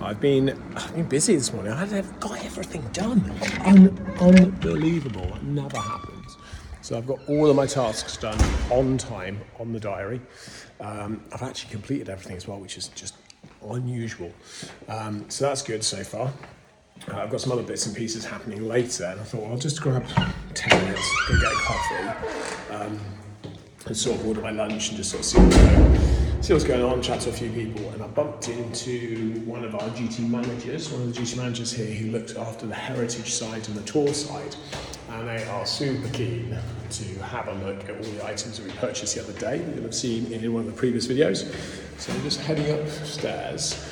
I've 0.00 0.20
been 0.20 0.50
I've 0.74 0.94
been 0.96 1.04
busy 1.04 1.36
this 1.36 1.52
morning. 1.52 1.72
I 1.72 1.86
have 1.86 2.18
got 2.18 2.44
everything 2.44 2.82
done. 2.92 3.20
Un- 3.64 3.96
unbelievable. 4.20 5.26
That 5.26 5.44
never 5.44 5.78
happens. 5.78 6.36
So 6.80 6.98
I've 6.98 7.06
got 7.06 7.20
all 7.28 7.48
of 7.48 7.54
my 7.54 7.66
tasks 7.66 8.16
done 8.16 8.38
on 8.68 8.98
time 8.98 9.40
on 9.60 9.72
the 9.72 9.78
diary. 9.78 10.20
Um, 10.80 11.22
I've 11.32 11.42
actually 11.42 11.70
completed 11.70 12.08
everything 12.08 12.36
as 12.36 12.48
well, 12.48 12.58
which 12.58 12.76
is 12.76 12.88
just 12.88 13.14
unusual. 13.70 14.32
Um, 14.88 15.30
so 15.30 15.44
that's 15.44 15.62
good 15.62 15.84
so 15.84 16.02
far. 16.02 16.32
Uh, 17.10 17.16
I've 17.16 17.30
got 17.30 17.40
some 17.40 17.52
other 17.52 17.62
bits 17.62 17.86
and 17.86 17.96
pieces 17.96 18.24
happening 18.24 18.68
later, 18.68 19.04
and 19.04 19.20
I 19.20 19.24
thought 19.24 19.42
well, 19.42 19.52
I'll 19.52 19.58
just 19.58 19.80
grab 19.80 20.06
10 20.54 20.84
minutes, 20.84 21.28
go 21.28 21.40
get 21.40 21.52
a 21.52 21.56
coffee, 21.56 22.74
um, 22.74 23.00
and 23.86 23.96
sort 23.96 24.20
of 24.20 24.26
order 24.26 24.40
my 24.40 24.50
lunch 24.50 24.88
and 24.88 24.96
just 24.96 25.10
sort 25.10 25.20
of 25.20 25.26
see 25.26 25.38
what's 25.40 25.56
going, 25.56 26.42
see 26.42 26.52
what's 26.52 26.64
going 26.64 26.82
on, 26.84 27.02
chat 27.02 27.20
to 27.22 27.30
a 27.30 27.32
few 27.32 27.50
people. 27.50 27.88
And 27.90 28.02
I 28.02 28.06
bumped 28.06 28.48
into 28.48 29.40
one 29.44 29.64
of 29.64 29.74
our 29.74 29.88
GT 29.90 30.28
managers, 30.28 30.90
one 30.90 31.02
of 31.02 31.12
the 31.12 31.20
GT 31.20 31.36
managers 31.38 31.72
here 31.72 31.92
who 31.92 32.12
looks 32.12 32.36
after 32.36 32.66
the 32.66 32.74
heritage 32.74 33.32
side 33.32 33.66
and 33.66 33.76
the 33.76 33.82
tour 33.82 34.14
side. 34.14 34.54
And 35.10 35.28
they 35.28 35.44
are 35.44 35.66
super 35.66 36.08
keen 36.08 36.56
to 36.90 37.04
have 37.24 37.48
a 37.48 37.52
look 37.66 37.84
at 37.88 37.96
all 37.96 38.12
the 38.12 38.24
items 38.24 38.58
that 38.58 38.66
we 38.66 38.72
purchased 38.74 39.16
the 39.16 39.22
other 39.22 39.32
day, 39.34 39.58
that 39.58 39.74
you'll 39.74 39.84
have 39.84 39.94
seen 39.94 40.32
in 40.32 40.52
one 40.52 40.60
of 40.60 40.66
the 40.66 40.72
previous 40.72 41.08
videos. 41.08 41.52
So 41.98 42.12
I'm 42.12 42.22
just 42.22 42.40
heading 42.40 42.70
upstairs 42.70 43.84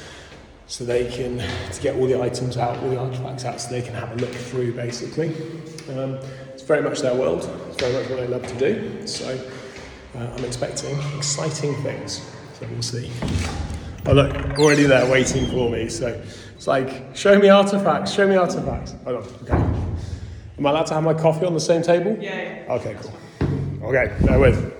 so 0.71 0.85
they 0.85 1.11
can 1.11 1.43
to 1.73 1.83
get 1.83 1.97
all 1.97 2.07
the 2.07 2.23
items 2.23 2.57
out, 2.57 2.79
all 2.79 2.91
the 2.91 2.97
artifacts 2.97 3.45
out, 3.45 3.61
so 3.61 3.71
they 3.71 3.83
can 3.83 3.93
have 3.93 4.13
a 4.13 4.15
look 4.15 4.33
through 4.33 4.73
basically. 4.73 5.35
Um, 5.91 6.21
it's 6.53 6.63
very 6.63 6.81
much 6.81 7.01
their 7.01 7.15
world. 7.15 7.41
It's 7.69 7.77
very 7.77 7.93
much 7.93 8.09
what 8.09 8.21
they 8.21 8.29
love 8.29 8.47
to 8.47 8.59
do. 8.59 9.05
So 9.07 9.37
uh, 10.15 10.19
I'm 10.19 10.45
expecting 10.45 10.97
exciting 11.17 11.75
things. 11.83 12.25
So 12.59 12.69
we'll 12.71 12.83
see. 12.83 13.11
Oh 14.07 14.13
look, 14.13 14.33
already 14.61 14.85
there 14.85 15.11
waiting 15.11 15.51
for 15.51 15.69
me. 15.69 15.89
So 15.89 16.23
it's 16.55 16.69
like, 16.69 17.17
show 17.17 17.37
me 17.37 17.49
artifacts, 17.49 18.13
show 18.13 18.29
me 18.29 18.37
artifacts. 18.37 18.95
Hold 19.05 19.17
on, 19.17 19.29
okay. 19.43 19.55
Am 20.59 20.67
I 20.67 20.71
allowed 20.71 20.87
to 20.87 20.95
have 20.95 21.03
my 21.03 21.15
coffee 21.15 21.47
on 21.47 21.55
the 21.55 21.61
same 21.61 21.83
table? 21.83 22.17
Yeah. 22.21 22.65
Okay, 22.69 22.97
cool. 23.01 23.89
Okay, 23.89 24.15
bear 24.25 24.39
with. 24.39 24.80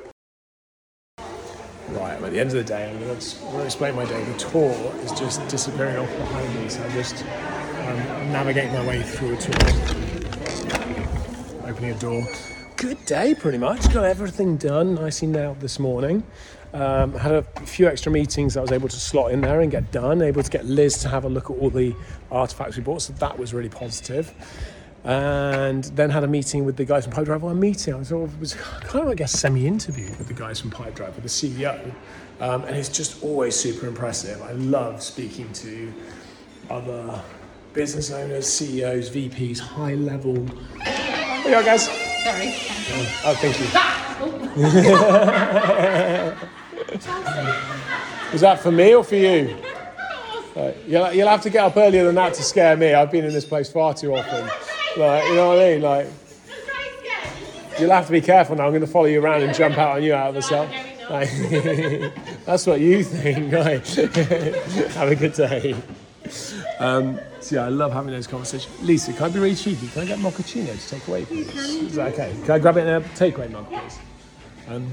At 2.31 2.35
the 2.35 2.41
end 2.43 2.51
of 2.51 2.57
the 2.59 2.63
day, 2.63 2.89
I'm 2.89 2.97
going 3.01 3.19
to, 3.19 3.37
I'm 3.39 3.45
going 3.47 3.59
to 3.59 3.65
explain 3.65 3.97
my 3.97 4.05
day. 4.05 4.23
The 4.23 4.39
tour 4.39 4.71
is 5.03 5.11
just 5.19 5.49
disappearing 5.49 5.97
off 5.97 6.09
behind 6.17 6.55
me, 6.55 6.69
so 6.69 6.81
I'm 6.81 6.93
just 6.93 7.25
um, 7.25 8.31
navigating 8.31 8.73
my 8.73 8.87
way 8.87 9.03
through 9.03 9.35
a 9.35 9.37
tour. 9.37 9.57
Opening 11.69 11.91
a 11.91 11.99
door. 11.99 12.25
Good 12.77 13.05
day, 13.05 13.35
pretty 13.35 13.59
much. 13.59 13.93
Got 13.93 14.05
everything 14.05 14.57
done 14.59 14.95
nicely 14.95 15.27
nailed 15.27 15.59
this 15.59 15.81
morning. 15.81 16.23
Um, 16.73 17.15
had 17.15 17.33
a 17.33 17.43
few 17.67 17.89
extra 17.89 18.13
meetings 18.13 18.55
that 18.55 18.61
I 18.61 18.63
was 18.63 18.71
able 18.71 18.89
to 18.89 19.01
slot 19.01 19.33
in 19.33 19.41
there 19.41 19.61
and 19.61 19.69
get 19.69 19.91
done. 19.91 20.23
Able 20.23 20.45
to 20.45 20.51
get 20.53 20.65
Liz 20.65 20.99
to 20.99 21.09
have 21.09 21.25
a 21.25 21.29
look 21.29 21.51
at 21.51 21.57
all 21.57 21.69
the 21.69 21.97
artifacts 22.31 22.77
we 22.77 22.85
bought, 22.85 23.03
so 23.03 23.13
that 23.15 23.41
was 23.41 23.53
really 23.53 23.71
positive 23.71 24.33
and 25.05 25.85
then 25.85 26.11
had 26.11 26.25
a 26.25 26.29
meeting 26.29 26.65
with 26.65 26.77
the 26.77 26.85
guys 26.85 27.05
from 27.05 27.15
Pipedrive. 27.15 27.41
Well, 27.41 27.53
a 27.53 27.55
meeting, 27.55 27.95
I 27.95 27.99
was, 27.99 28.09
sort 28.09 28.29
of, 28.29 28.41
was 28.41 28.55
kind 28.55 29.05
of, 29.05 29.11
I 29.11 29.15
guess, 29.15 29.33
semi-interview 29.33 30.09
with 30.19 30.29
the 30.29 30.35
guys 30.35 30.61
from 30.61 30.71
Pipedrive, 30.71 31.15
with 31.15 31.23
the 31.23 31.29
CEO, 31.29 31.93
um, 32.41 32.65
and 32.65 32.77
it's 32.77 32.89
just 32.89 33.23
always 33.23 33.57
super 33.57 33.87
impressive. 33.87 34.43
I 34.43 34.53
love 34.53 35.03
speaking 35.03 35.51
to 35.55 35.93
other 36.69 37.23
business 37.73 38.11
owners, 38.11 38.47
CEOs, 38.47 39.11
VPs, 39.11 39.59
high 39.59 39.95
level. 39.95 40.35
There 40.85 41.45
you 41.45 41.51
go, 41.51 41.65
guys. 41.65 41.89
Sorry. 42.23 42.53
Oh, 43.25 43.35
thank 43.41 43.59
you. 43.59 43.67
Was 48.33 48.43
that 48.43 48.61
for 48.61 48.71
me 48.71 48.95
or 48.95 49.05
for 49.05 49.17
you? 49.17 49.57
Right, 50.57 50.77
you'll, 50.85 51.13
you'll 51.13 51.29
have 51.29 51.43
to 51.43 51.51
get 51.51 51.65
up 51.65 51.77
earlier 51.77 52.05
than 52.05 52.17
that 52.17 52.35
to 52.35 52.43
scare 52.43 52.77
me. 52.77 52.93
I've 52.93 53.13
been 53.13 53.25
in 53.25 53.33
this 53.33 53.45
place 53.45 53.71
far 53.71 53.95
too 53.95 54.17
often. 54.17 54.51
Like, 54.97 55.25
you 55.29 55.35
know 55.35 55.49
what 55.49 55.59
I 55.59 55.73
mean? 55.73 55.83
Like, 55.83 56.07
you'll 57.79 57.91
have 57.91 58.07
to 58.07 58.13
be 58.13 58.21
careful 58.21 58.57
now. 58.57 58.65
I'm 58.65 58.71
going 58.71 58.81
to 58.81 58.87
follow 58.87 59.07
you 59.07 59.21
around 59.23 59.43
and 59.43 59.55
jump 59.55 59.79
out 59.79 59.97
on 59.97 60.03
you 60.03 60.15
out 60.15 60.29
of 60.29 60.35
the 60.35 60.43
cell. 60.43 60.69
Like, 61.09 61.31
that's 62.45 62.67
what 62.67 62.81
you 62.81 63.03
think, 63.05 63.53
right? 63.53 63.87
have 64.95 65.11
a 65.11 65.17
good 65.17 65.33
day. 65.35 65.75
Um, 66.79 67.21
so 67.41 67.57
yeah, 67.57 67.67
I 67.67 67.69
love 67.69 67.93
having 67.93 68.13
those 68.13 68.27
conversations. 68.27 68.81
Lisa, 68.83 69.13
can 69.13 69.25
I 69.25 69.29
be 69.29 69.39
really 69.39 69.55
cheeky? 69.55 69.89
Can 69.89 70.03
I 70.03 70.05
get 70.07 70.19
mochaccino 70.19 70.73
to 70.73 70.89
take 70.89 71.07
away, 71.09 71.25
please? 71.25 71.55
Is 71.57 71.95
that 71.97 72.13
okay? 72.13 72.35
Can 72.43 72.51
I 72.53 72.59
grab 72.59 72.77
it 72.77 72.87
in 72.87 72.89
a 72.89 73.01
takeaway 73.01 73.51
mug, 73.51 73.69
please? 73.69 73.99
Um, 74.69 74.91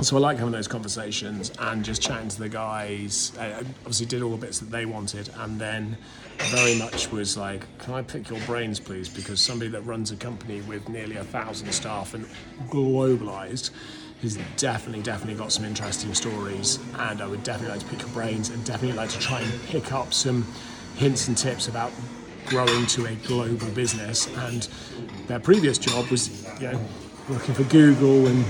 so 0.00 0.16
I 0.16 0.20
like 0.20 0.38
having 0.38 0.52
those 0.52 0.68
conversations 0.68 1.52
and 1.58 1.84
just 1.84 2.02
chatting 2.02 2.28
to 2.28 2.38
the 2.38 2.48
guys. 2.48 3.32
I 3.38 3.52
obviously 3.52 4.06
did 4.06 4.22
all 4.22 4.30
the 4.30 4.38
bits 4.38 4.58
that 4.58 4.70
they 4.70 4.86
wanted, 4.86 5.30
and 5.38 5.60
then 5.60 5.96
very 6.50 6.74
much 6.74 7.10
was 7.10 7.36
like, 7.36 7.62
"Can 7.78 7.94
I 7.94 8.02
pick 8.02 8.28
your 8.28 8.40
brains, 8.40 8.80
please?" 8.80 9.08
Because 9.08 9.40
somebody 9.40 9.70
that 9.70 9.82
runs 9.82 10.10
a 10.10 10.16
company 10.16 10.60
with 10.62 10.88
nearly 10.88 11.16
a 11.16 11.24
thousand 11.24 11.72
staff 11.72 12.14
and 12.14 12.26
globalized 12.68 13.70
has 14.22 14.38
definitely, 14.56 15.02
definitely 15.02 15.34
got 15.34 15.52
some 15.52 15.64
interesting 15.64 16.14
stories, 16.14 16.78
and 16.98 17.20
I 17.20 17.26
would 17.26 17.42
definitely 17.42 17.76
like 17.76 17.80
to 17.80 17.86
pick 17.86 18.00
your 18.00 18.10
brains 18.10 18.50
and 18.50 18.64
definitely 18.64 18.96
like 18.96 19.10
to 19.10 19.18
try 19.18 19.40
and 19.40 19.52
pick 19.68 19.92
up 19.92 20.14
some 20.14 20.46
hints 20.96 21.28
and 21.28 21.36
tips 21.36 21.68
about 21.68 21.92
growing 22.46 22.86
to 22.86 23.06
a 23.06 23.14
global 23.26 23.68
business. 23.68 24.28
And 24.36 24.68
their 25.26 25.40
previous 25.40 25.78
job 25.78 26.08
was, 26.10 26.30
you 26.60 26.72
know 26.72 26.80
working 27.32 27.54
for 27.54 27.64
Google 27.64 28.26
and, 28.26 28.44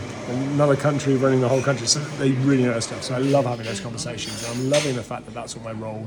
another 0.53 0.77
country 0.77 1.15
running 1.17 1.41
the 1.41 1.49
whole 1.49 1.61
country. 1.61 1.87
So 1.87 1.99
they 2.19 2.31
really 2.31 2.63
know 2.63 2.73
their 2.73 2.81
stuff. 2.81 3.03
So 3.03 3.15
I 3.15 3.19
love 3.19 3.45
having 3.45 3.67
those 3.67 3.81
conversations. 3.81 4.49
I'm 4.49 4.71
loving 4.71 4.97
the 4.97 5.03
fact 5.03 5.27
that 5.27 5.35
that's 5.35 5.57
what 5.57 5.65
my 5.65 5.73
role 5.73 6.07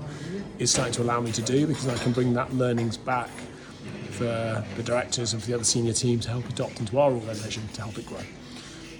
is 0.57 0.71
starting 0.71 0.93
to 0.93 1.03
allow 1.03 1.19
me 1.21 1.31
to 1.33 1.41
do 1.41 1.67
because 1.67 1.87
I 1.87 1.95
can 1.95 2.11
bring 2.11 2.33
that 2.33 2.53
learnings 2.53 2.97
back 2.97 3.29
for 4.11 4.63
the 4.77 4.83
directors 4.83 5.33
and 5.33 5.41
for 5.41 5.47
the 5.47 5.53
other 5.53 5.63
senior 5.63 5.93
team 5.93 6.19
to 6.21 6.29
help 6.29 6.47
adopt 6.49 6.79
into 6.79 6.97
our 6.97 7.11
organisation 7.11 7.67
to 7.73 7.81
help 7.81 7.97
it 7.97 8.07
grow. 8.07 8.21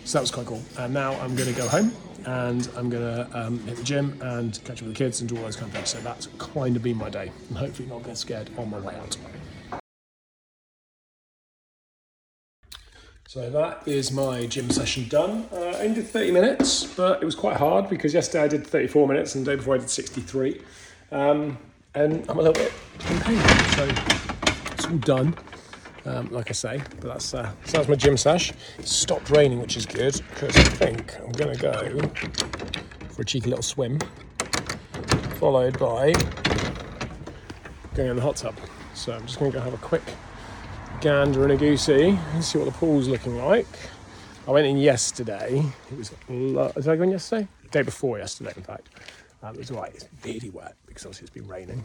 So 0.04 0.18
that 0.18 0.22
was 0.22 0.32
quite 0.32 0.46
cool. 0.46 0.62
And 0.78 0.94
now 0.94 1.14
I'm 1.14 1.36
going 1.36 1.52
to 1.52 1.60
go 1.60 1.68
home 1.68 1.92
and 2.26 2.70
I'm 2.76 2.90
going 2.90 3.04
to 3.04 3.30
um, 3.34 3.60
hit 3.60 3.78
the 3.78 3.84
gym 3.84 4.20
and 4.22 4.54
catch 4.66 4.82
up 4.82 4.88
with 4.88 4.98
the 4.98 5.04
kids 5.04 5.22
and 5.22 5.30
do 5.30 5.38
all 5.38 5.44
those 5.44 5.56
kind 5.56 5.70
of 5.70 5.76
things. 5.76 5.90
So 5.90 6.00
that's 6.00 6.28
kind 6.38 6.76
of 6.76 6.84
been 6.84 6.98
my 6.98 7.10
day. 7.10 7.32
And 7.50 7.58
hopefully 7.58 7.88
not 7.88 8.04
get 8.04 8.18
scared 8.18 8.50
on 8.58 8.70
my 8.70 8.80
way 8.80 8.96
out. 8.96 9.18
So 13.36 13.50
that 13.50 13.86
is 13.86 14.14
my 14.14 14.46
gym 14.46 14.70
session 14.70 15.10
done. 15.10 15.46
Uh, 15.52 15.58
I 15.58 15.80
only 15.82 15.96
did 15.96 16.08
30 16.08 16.32
minutes, 16.32 16.86
but 16.86 17.22
it 17.22 17.26
was 17.26 17.36
quite 17.36 17.58
hard 17.58 17.90
because 17.90 18.14
yesterday 18.14 18.46
I 18.46 18.48
did 18.48 18.66
34 18.66 19.10
minutes 19.10 19.36
and 19.36 19.46
the 19.46 19.52
day 19.52 19.56
before 19.58 19.76
I 19.76 19.80
did 19.80 19.90
63. 19.90 20.62
Um, 21.12 21.58
and 21.96 22.24
I'm 22.30 22.40
a 22.40 22.42
little 22.42 22.54
bit 22.54 22.72
in 23.10 23.20
pain, 23.20 23.38
so 23.76 23.90
it's 24.72 24.86
all 24.86 24.98
done. 25.00 25.36
Um, 26.06 26.30
like 26.32 26.50
I 26.50 26.54
say, 26.54 26.82
but 27.02 27.10
that's 27.10 27.34
uh, 27.34 27.52
so 27.66 27.78
that's 27.78 27.90
my 27.90 27.96
gym 27.96 28.16
sesh. 28.16 28.54
It 28.80 28.88
stopped 28.88 29.30
raining, 29.30 29.60
which 29.60 29.76
is 29.76 29.86
good 29.86 30.22
because 30.30 30.56
I 30.56 30.64
think 30.64 31.20
I'm 31.20 31.34
going 31.34 31.58
to 31.58 31.62
go 31.62 32.00
for 33.10 33.24
a 33.24 33.26
cheeky 33.26 33.50
little 33.50 33.64
swim, 33.64 34.00
followed 35.42 35.78
by 35.78 36.14
going 37.96 38.12
in 38.12 38.16
the 38.16 38.22
hot 38.22 38.38
tub. 38.38 38.56
So 38.94 39.12
I'm 39.12 39.26
just 39.26 39.40
going 39.40 39.52
to 39.52 39.58
go 39.58 39.62
have 39.62 39.74
a 39.74 39.78
quick 39.78 40.04
gander 41.02 41.44
and 41.44 41.52
a 41.52 41.58
goosey 41.58 42.18
see 42.42 42.58
what 42.58 42.66
the 42.66 42.72
pool's 42.72 43.08
looking 43.08 43.38
like. 43.38 43.68
I 44.48 44.52
went 44.52 44.68
in 44.68 44.78
yesterday. 44.78 45.64
It 45.92 45.98
was, 45.98 46.12
lo- 46.30 46.72
did 46.76 46.88
I 46.88 46.96
go 46.96 47.04
in 47.04 47.12
yesterday? 47.12 47.48
day 47.72 47.82
before 47.82 48.18
yesterday, 48.18 48.54
in 48.56 48.64
fact. 48.64 48.88
Um, 49.44 49.56
it 49.56 49.60
was 49.60 49.72
right. 49.72 49.92
It's 49.94 50.08
really 50.24 50.50
wet 50.50 50.76
because 50.86 51.06
obviously 51.06 51.26
it's 51.26 51.34
been 51.34 51.48
raining. 51.48 51.84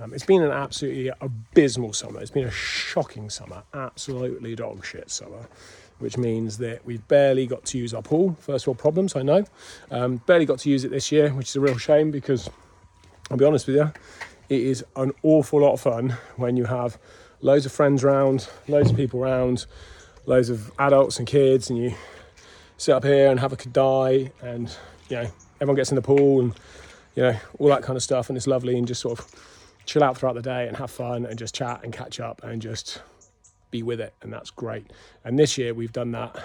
Um, 0.00 0.12
it's 0.12 0.26
been 0.26 0.42
an 0.42 0.50
absolutely 0.50 1.12
abysmal 1.20 1.92
summer. 1.92 2.20
It's 2.20 2.30
been 2.30 2.46
a 2.46 2.50
shocking 2.50 3.30
summer, 3.30 3.62
absolutely 3.72 4.56
dog 4.56 4.84
shit 4.84 5.10
summer, 5.10 5.48
which 6.00 6.18
means 6.18 6.58
that 6.58 6.84
we've 6.84 7.06
barely 7.08 7.46
got 7.46 7.64
to 7.66 7.78
use 7.78 7.94
our 7.94 8.02
pool. 8.02 8.36
First 8.40 8.66
world 8.66 8.78
problems, 8.78 9.14
I 9.14 9.22
know. 9.22 9.44
Um, 9.90 10.16
barely 10.26 10.44
got 10.44 10.58
to 10.60 10.70
use 10.70 10.84
it 10.84 10.90
this 10.90 11.12
year, 11.12 11.30
which 11.30 11.50
is 11.50 11.56
a 11.56 11.60
real 11.60 11.78
shame 11.78 12.10
because 12.10 12.50
I'll 13.30 13.36
be 13.36 13.44
honest 13.44 13.66
with 13.66 13.76
you, 13.76 13.92
it 14.48 14.60
is 14.60 14.84
an 14.96 15.12
awful 15.22 15.60
lot 15.60 15.72
of 15.72 15.80
fun 15.80 16.16
when 16.36 16.56
you 16.56 16.64
have 16.64 16.98
loads 17.46 17.64
of 17.64 17.70
friends 17.70 18.02
around, 18.02 18.48
loads 18.66 18.90
of 18.90 18.96
people 18.96 19.22
around, 19.22 19.66
loads 20.26 20.50
of 20.50 20.72
adults 20.80 21.18
and 21.18 21.28
kids, 21.28 21.70
and 21.70 21.78
you 21.78 21.94
sit 22.76 22.92
up 22.92 23.04
here 23.04 23.30
and 23.30 23.38
have 23.38 23.52
a 23.52 23.56
kadai, 23.56 24.32
and 24.42 24.76
you 25.08 25.16
know, 25.16 25.30
everyone 25.60 25.76
gets 25.76 25.92
in 25.92 25.94
the 25.94 26.02
pool 26.02 26.40
and 26.40 26.60
you 27.14 27.22
know 27.22 27.36
all 27.58 27.68
that 27.68 27.82
kind 27.82 27.96
of 27.96 28.02
stuff, 28.02 28.28
and 28.28 28.36
it's 28.36 28.48
lovely, 28.48 28.76
and 28.76 28.88
just 28.88 29.00
sort 29.00 29.18
of 29.18 29.30
chill 29.86 30.02
out 30.02 30.18
throughout 30.18 30.34
the 30.34 30.42
day 30.42 30.66
and 30.66 30.76
have 30.76 30.90
fun 30.90 31.24
and 31.24 31.38
just 31.38 31.54
chat 31.54 31.80
and 31.84 31.92
catch 31.92 32.18
up 32.18 32.42
and 32.42 32.60
just 32.60 33.00
be 33.70 33.80
with 33.80 34.00
it, 34.00 34.12
and 34.22 34.32
that's 34.32 34.50
great. 34.50 34.92
And 35.24 35.38
this 35.38 35.56
year 35.56 35.72
we've 35.72 35.92
done 35.92 36.10
that. 36.12 36.36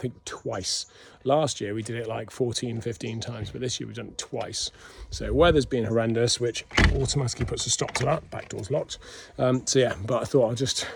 I 0.00 0.02
think 0.04 0.24
twice. 0.24 0.86
Last 1.24 1.60
year 1.60 1.74
we 1.74 1.82
did 1.82 1.96
it 1.96 2.08
like 2.08 2.30
14, 2.30 2.80
15 2.80 3.20
times, 3.20 3.50
but 3.50 3.60
this 3.60 3.78
year 3.78 3.86
we've 3.86 3.96
done 3.96 4.08
it 4.08 4.16
twice. 4.16 4.70
So 5.10 5.30
weather's 5.34 5.66
been 5.66 5.84
horrendous, 5.84 6.40
which 6.40 6.64
automatically 6.94 7.44
puts 7.44 7.66
a 7.66 7.70
stop 7.70 7.92
to 7.96 8.06
that. 8.06 8.30
Back 8.30 8.48
door's 8.48 8.70
locked. 8.70 8.96
Um, 9.36 9.66
so 9.66 9.78
yeah, 9.78 9.94
but 10.06 10.22
I 10.22 10.24
thought 10.24 10.48
I'll 10.48 10.54
just 10.54 10.88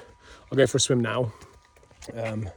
I'll 0.50 0.56
go 0.56 0.66
for 0.66 0.78
a 0.78 0.80
swim 0.80 1.02
now. 1.02 1.34
Um, 2.14 2.48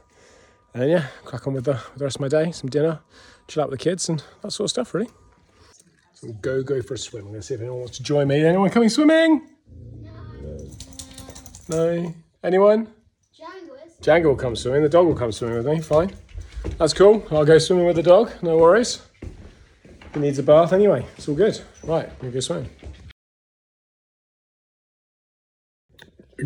and 0.72 0.82
then 0.82 0.88
yeah, 0.88 1.06
crack 1.26 1.46
on 1.46 1.52
with 1.52 1.66
the, 1.66 1.72
with 1.72 1.98
the 1.98 2.04
rest 2.04 2.16
of 2.16 2.22
my 2.22 2.28
day, 2.28 2.50
some 2.50 2.70
dinner, 2.70 3.00
chill 3.46 3.62
out 3.62 3.68
with 3.68 3.78
the 3.78 3.84
kids 3.84 4.08
and 4.08 4.24
that 4.40 4.50
sort 4.50 4.68
of 4.68 4.70
stuff 4.70 4.94
really. 4.94 5.10
So 6.14 6.28
we'll 6.28 6.36
go 6.36 6.62
go 6.62 6.80
for 6.80 6.94
a 6.94 6.98
swim. 6.98 7.26
I'm 7.26 7.32
gonna 7.32 7.42
see 7.42 7.52
if 7.52 7.60
anyone 7.60 7.80
wants 7.80 7.98
to 7.98 8.02
join 8.02 8.26
me. 8.26 8.42
Anyone 8.42 8.70
coming 8.70 8.88
swimming? 8.88 9.50
No. 11.68 12.14
Anyone? 12.42 12.86
Django. 13.38 14.00
Django 14.00 14.24
will 14.24 14.36
come 14.36 14.56
swimming. 14.56 14.82
The 14.82 14.88
dog 14.88 15.06
will 15.06 15.14
come 15.14 15.30
swimming 15.30 15.58
with 15.58 15.66
me. 15.66 15.82
Fine. 15.82 16.14
That's 16.76 16.92
cool. 16.92 17.26
I'll 17.30 17.44
go 17.44 17.58
swimming 17.58 17.86
with 17.86 17.96
the 17.96 18.02
dog. 18.02 18.32
No 18.42 18.56
worries. 18.56 19.02
He 20.14 20.20
needs 20.20 20.38
a 20.38 20.42
bath 20.42 20.72
anyway. 20.72 21.06
It's 21.16 21.28
all 21.28 21.34
good. 21.34 21.60
Right, 21.84 22.10
we'll 22.20 22.30
go 22.30 22.40
swimming. 22.40 22.70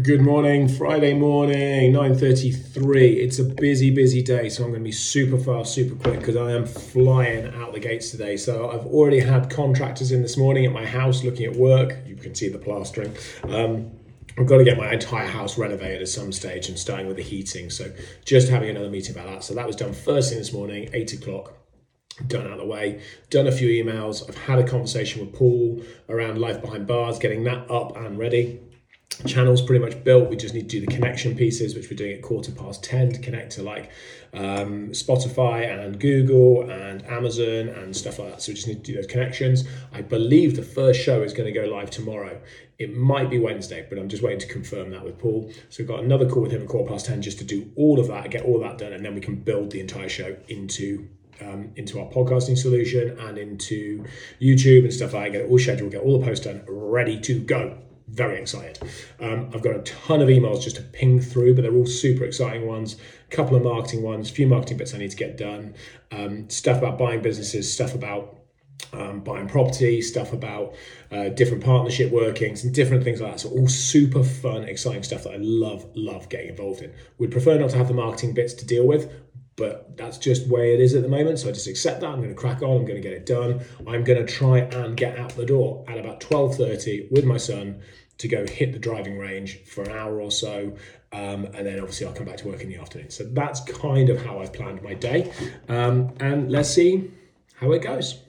Good 0.00 0.22
morning, 0.22 0.68
Friday 0.68 1.12
morning, 1.12 1.92
9.33. 1.92 3.16
It's 3.18 3.38
a 3.38 3.44
busy, 3.44 3.90
busy 3.90 4.22
day, 4.22 4.48
so 4.48 4.64
I'm 4.64 4.70
going 4.70 4.80
to 4.80 4.84
be 4.84 4.90
super 4.90 5.36
fast, 5.36 5.74
super 5.74 5.94
quick 5.96 6.20
because 6.20 6.34
I 6.34 6.52
am 6.52 6.64
flying 6.64 7.52
out 7.54 7.74
the 7.74 7.80
gates 7.80 8.10
today. 8.10 8.38
So 8.38 8.70
I've 8.70 8.86
already 8.86 9.20
had 9.20 9.50
contractors 9.50 10.10
in 10.10 10.22
this 10.22 10.38
morning 10.38 10.64
at 10.64 10.72
my 10.72 10.86
house 10.86 11.22
looking 11.24 11.44
at 11.44 11.54
work. 11.56 11.98
You 12.06 12.16
can 12.16 12.34
see 12.34 12.48
the 12.48 12.58
plastering. 12.58 13.14
Um, 13.44 13.90
I've 14.38 14.46
got 14.46 14.58
to 14.58 14.64
get 14.64 14.78
my 14.78 14.92
entire 14.92 15.26
house 15.26 15.58
renovated 15.58 16.02
at 16.02 16.08
some 16.08 16.32
stage 16.32 16.68
and 16.68 16.78
starting 16.78 17.06
with 17.06 17.16
the 17.16 17.22
heating. 17.22 17.70
So 17.70 17.92
just 18.24 18.48
having 18.48 18.70
another 18.70 18.90
meeting 18.90 19.14
about 19.14 19.26
that. 19.26 19.44
So 19.44 19.54
that 19.54 19.66
was 19.66 19.76
done 19.76 19.92
first 19.92 20.30
thing 20.30 20.38
this 20.38 20.52
morning, 20.52 20.88
eight 20.92 21.12
o'clock. 21.12 21.54
Done 22.26 22.46
out 22.46 22.52
of 22.52 22.58
the 22.58 22.66
way, 22.66 23.00
done 23.30 23.46
a 23.46 23.52
few 23.52 23.68
emails. 23.68 24.28
I've 24.28 24.36
had 24.36 24.58
a 24.58 24.66
conversation 24.66 25.24
with 25.24 25.34
Paul 25.34 25.82
around 26.10 26.38
life 26.38 26.60
behind 26.60 26.86
bars, 26.86 27.18
getting 27.18 27.44
that 27.44 27.70
up 27.70 27.96
and 27.96 28.18
ready. 28.18 28.60
Channel's 29.26 29.62
pretty 29.62 29.84
much 29.84 30.02
built. 30.02 30.30
We 30.30 30.36
just 30.36 30.54
need 30.54 30.68
to 30.70 30.80
do 30.80 30.86
the 30.86 30.92
connection 30.92 31.36
pieces, 31.36 31.74
which 31.74 31.90
we're 31.90 31.96
doing 31.96 32.12
at 32.12 32.22
quarter 32.22 32.50
past 32.50 32.82
10 32.82 33.12
to 33.12 33.20
connect 33.20 33.52
to 33.52 33.62
like 33.62 33.90
um, 34.32 34.88
Spotify 34.90 35.70
and 35.70 36.00
Google 36.00 36.68
and 36.70 37.04
Amazon 37.06 37.68
and 37.68 37.96
stuff 37.96 38.18
like 38.18 38.30
that. 38.30 38.42
So 38.42 38.50
we 38.50 38.54
just 38.54 38.66
need 38.66 38.84
to 38.84 38.92
do 38.92 38.94
those 38.94 39.06
connections. 39.06 39.64
I 39.92 40.02
believe 40.02 40.56
the 40.56 40.62
first 40.62 41.00
show 41.00 41.22
is 41.22 41.32
going 41.32 41.52
to 41.52 41.58
go 41.58 41.66
live 41.66 41.90
tomorrow. 41.90 42.40
It 42.78 42.96
might 42.96 43.30
be 43.30 43.38
Wednesday, 43.38 43.86
but 43.88 43.98
I'm 43.98 44.08
just 44.08 44.22
waiting 44.22 44.40
to 44.40 44.48
confirm 44.48 44.90
that 44.90 45.04
with 45.04 45.18
Paul. 45.18 45.52
So 45.68 45.82
we've 45.82 45.88
got 45.88 46.00
another 46.00 46.28
call 46.28 46.42
with 46.42 46.52
him 46.52 46.62
at 46.62 46.68
quarter 46.68 46.90
past 46.90 47.06
10 47.06 47.22
just 47.22 47.38
to 47.38 47.44
do 47.44 47.70
all 47.76 48.00
of 48.00 48.08
that, 48.08 48.30
get 48.30 48.44
all 48.44 48.58
that 48.60 48.78
done, 48.78 48.92
and 48.92 49.04
then 49.04 49.14
we 49.14 49.20
can 49.20 49.36
build 49.36 49.70
the 49.70 49.80
entire 49.80 50.08
show 50.08 50.36
into 50.48 51.08
um, 51.40 51.72
into 51.76 51.98
our 51.98 52.08
podcasting 52.08 52.56
solution 52.56 53.18
and 53.18 53.36
into 53.36 54.04
YouTube 54.40 54.84
and 54.84 54.92
stuff 54.92 55.12
like 55.12 55.32
that. 55.32 55.38
Get 55.38 55.46
it 55.46 55.50
all 55.50 55.58
scheduled, 55.58 55.90
get 55.90 56.02
all 56.02 56.18
the 56.18 56.24
posts 56.24 56.44
done, 56.44 56.62
ready 56.68 57.18
to 57.20 57.40
go. 57.40 57.78
Very 58.12 58.38
excited. 58.38 58.78
Um, 59.20 59.50
I've 59.54 59.62
got 59.62 59.74
a 59.74 59.80
ton 59.80 60.20
of 60.20 60.28
emails 60.28 60.62
just 60.62 60.76
to 60.76 60.82
ping 60.82 61.18
through, 61.18 61.54
but 61.54 61.62
they're 61.62 61.74
all 61.74 61.86
super 61.86 62.24
exciting 62.24 62.66
ones. 62.66 62.96
A 63.30 63.34
couple 63.34 63.56
of 63.56 63.62
marketing 63.62 64.02
ones, 64.02 64.30
a 64.30 64.34
few 64.34 64.46
marketing 64.46 64.76
bits 64.76 64.92
I 64.92 64.98
need 64.98 65.12
to 65.12 65.16
get 65.16 65.38
done. 65.38 65.74
Um, 66.10 66.50
stuff 66.50 66.76
about 66.76 66.98
buying 66.98 67.22
businesses, 67.22 67.72
stuff 67.72 67.94
about 67.94 68.36
um, 68.92 69.20
buying 69.20 69.48
property, 69.48 70.02
stuff 70.02 70.34
about 70.34 70.74
uh, 71.10 71.30
different 71.30 71.64
partnership 71.64 72.12
workings 72.12 72.64
and 72.64 72.74
different 72.74 73.02
things 73.02 73.22
like 73.22 73.32
that. 73.32 73.40
So 73.40 73.48
all 73.48 73.66
super 73.66 74.22
fun, 74.22 74.64
exciting 74.64 75.04
stuff 75.04 75.24
that 75.24 75.32
I 75.32 75.38
love, 75.38 75.86
love 75.94 76.28
getting 76.28 76.50
involved 76.50 76.82
in. 76.82 76.92
We'd 77.16 77.30
prefer 77.30 77.58
not 77.58 77.70
to 77.70 77.78
have 77.78 77.88
the 77.88 77.94
marketing 77.94 78.34
bits 78.34 78.52
to 78.54 78.66
deal 78.66 78.86
with, 78.86 79.10
but 79.56 79.96
that's 79.96 80.18
just 80.18 80.48
where 80.48 80.66
it 80.66 80.80
is 80.80 80.94
at 80.94 81.02
the 81.02 81.08
moment. 81.08 81.38
So 81.38 81.48
I 81.48 81.52
just 81.52 81.66
accept 81.66 82.00
that. 82.00 82.08
I'm 82.10 82.18
going 82.18 82.28
to 82.28 82.34
crack 82.34 82.60
on. 82.62 82.76
I'm 82.76 82.84
going 82.84 83.00
to 83.00 83.08
get 83.08 83.12
it 83.12 83.24
done. 83.24 83.64
I'm 83.86 84.04
going 84.04 84.24
to 84.24 84.30
try 84.30 84.58
and 84.58 84.96
get 84.96 85.18
out 85.18 85.30
the 85.30 85.46
door 85.46 85.84
at 85.88 85.96
about 85.96 86.20
12:30 86.20 87.10
with 87.10 87.24
my 87.24 87.38
son 87.38 87.80
to 88.18 88.28
go 88.28 88.46
hit 88.46 88.72
the 88.72 88.78
driving 88.78 89.18
range 89.18 89.62
for 89.64 89.82
an 89.82 89.90
hour 89.90 90.20
or 90.20 90.30
so. 90.30 90.76
Um, 91.12 91.46
and 91.46 91.66
then 91.66 91.78
obviously 91.78 92.06
I'll 92.06 92.12
come 92.12 92.26
back 92.26 92.38
to 92.38 92.48
work 92.48 92.62
in 92.62 92.68
the 92.68 92.76
afternoon. 92.76 93.10
So 93.10 93.24
that's 93.24 93.60
kind 93.60 94.08
of 94.10 94.24
how 94.24 94.38
I've 94.40 94.52
planned 94.52 94.82
my 94.82 94.94
day. 94.94 95.32
Um, 95.68 96.14
and 96.20 96.50
let's 96.50 96.70
see 96.70 97.10
how 97.54 97.72
it 97.72 97.82
goes. 97.82 98.22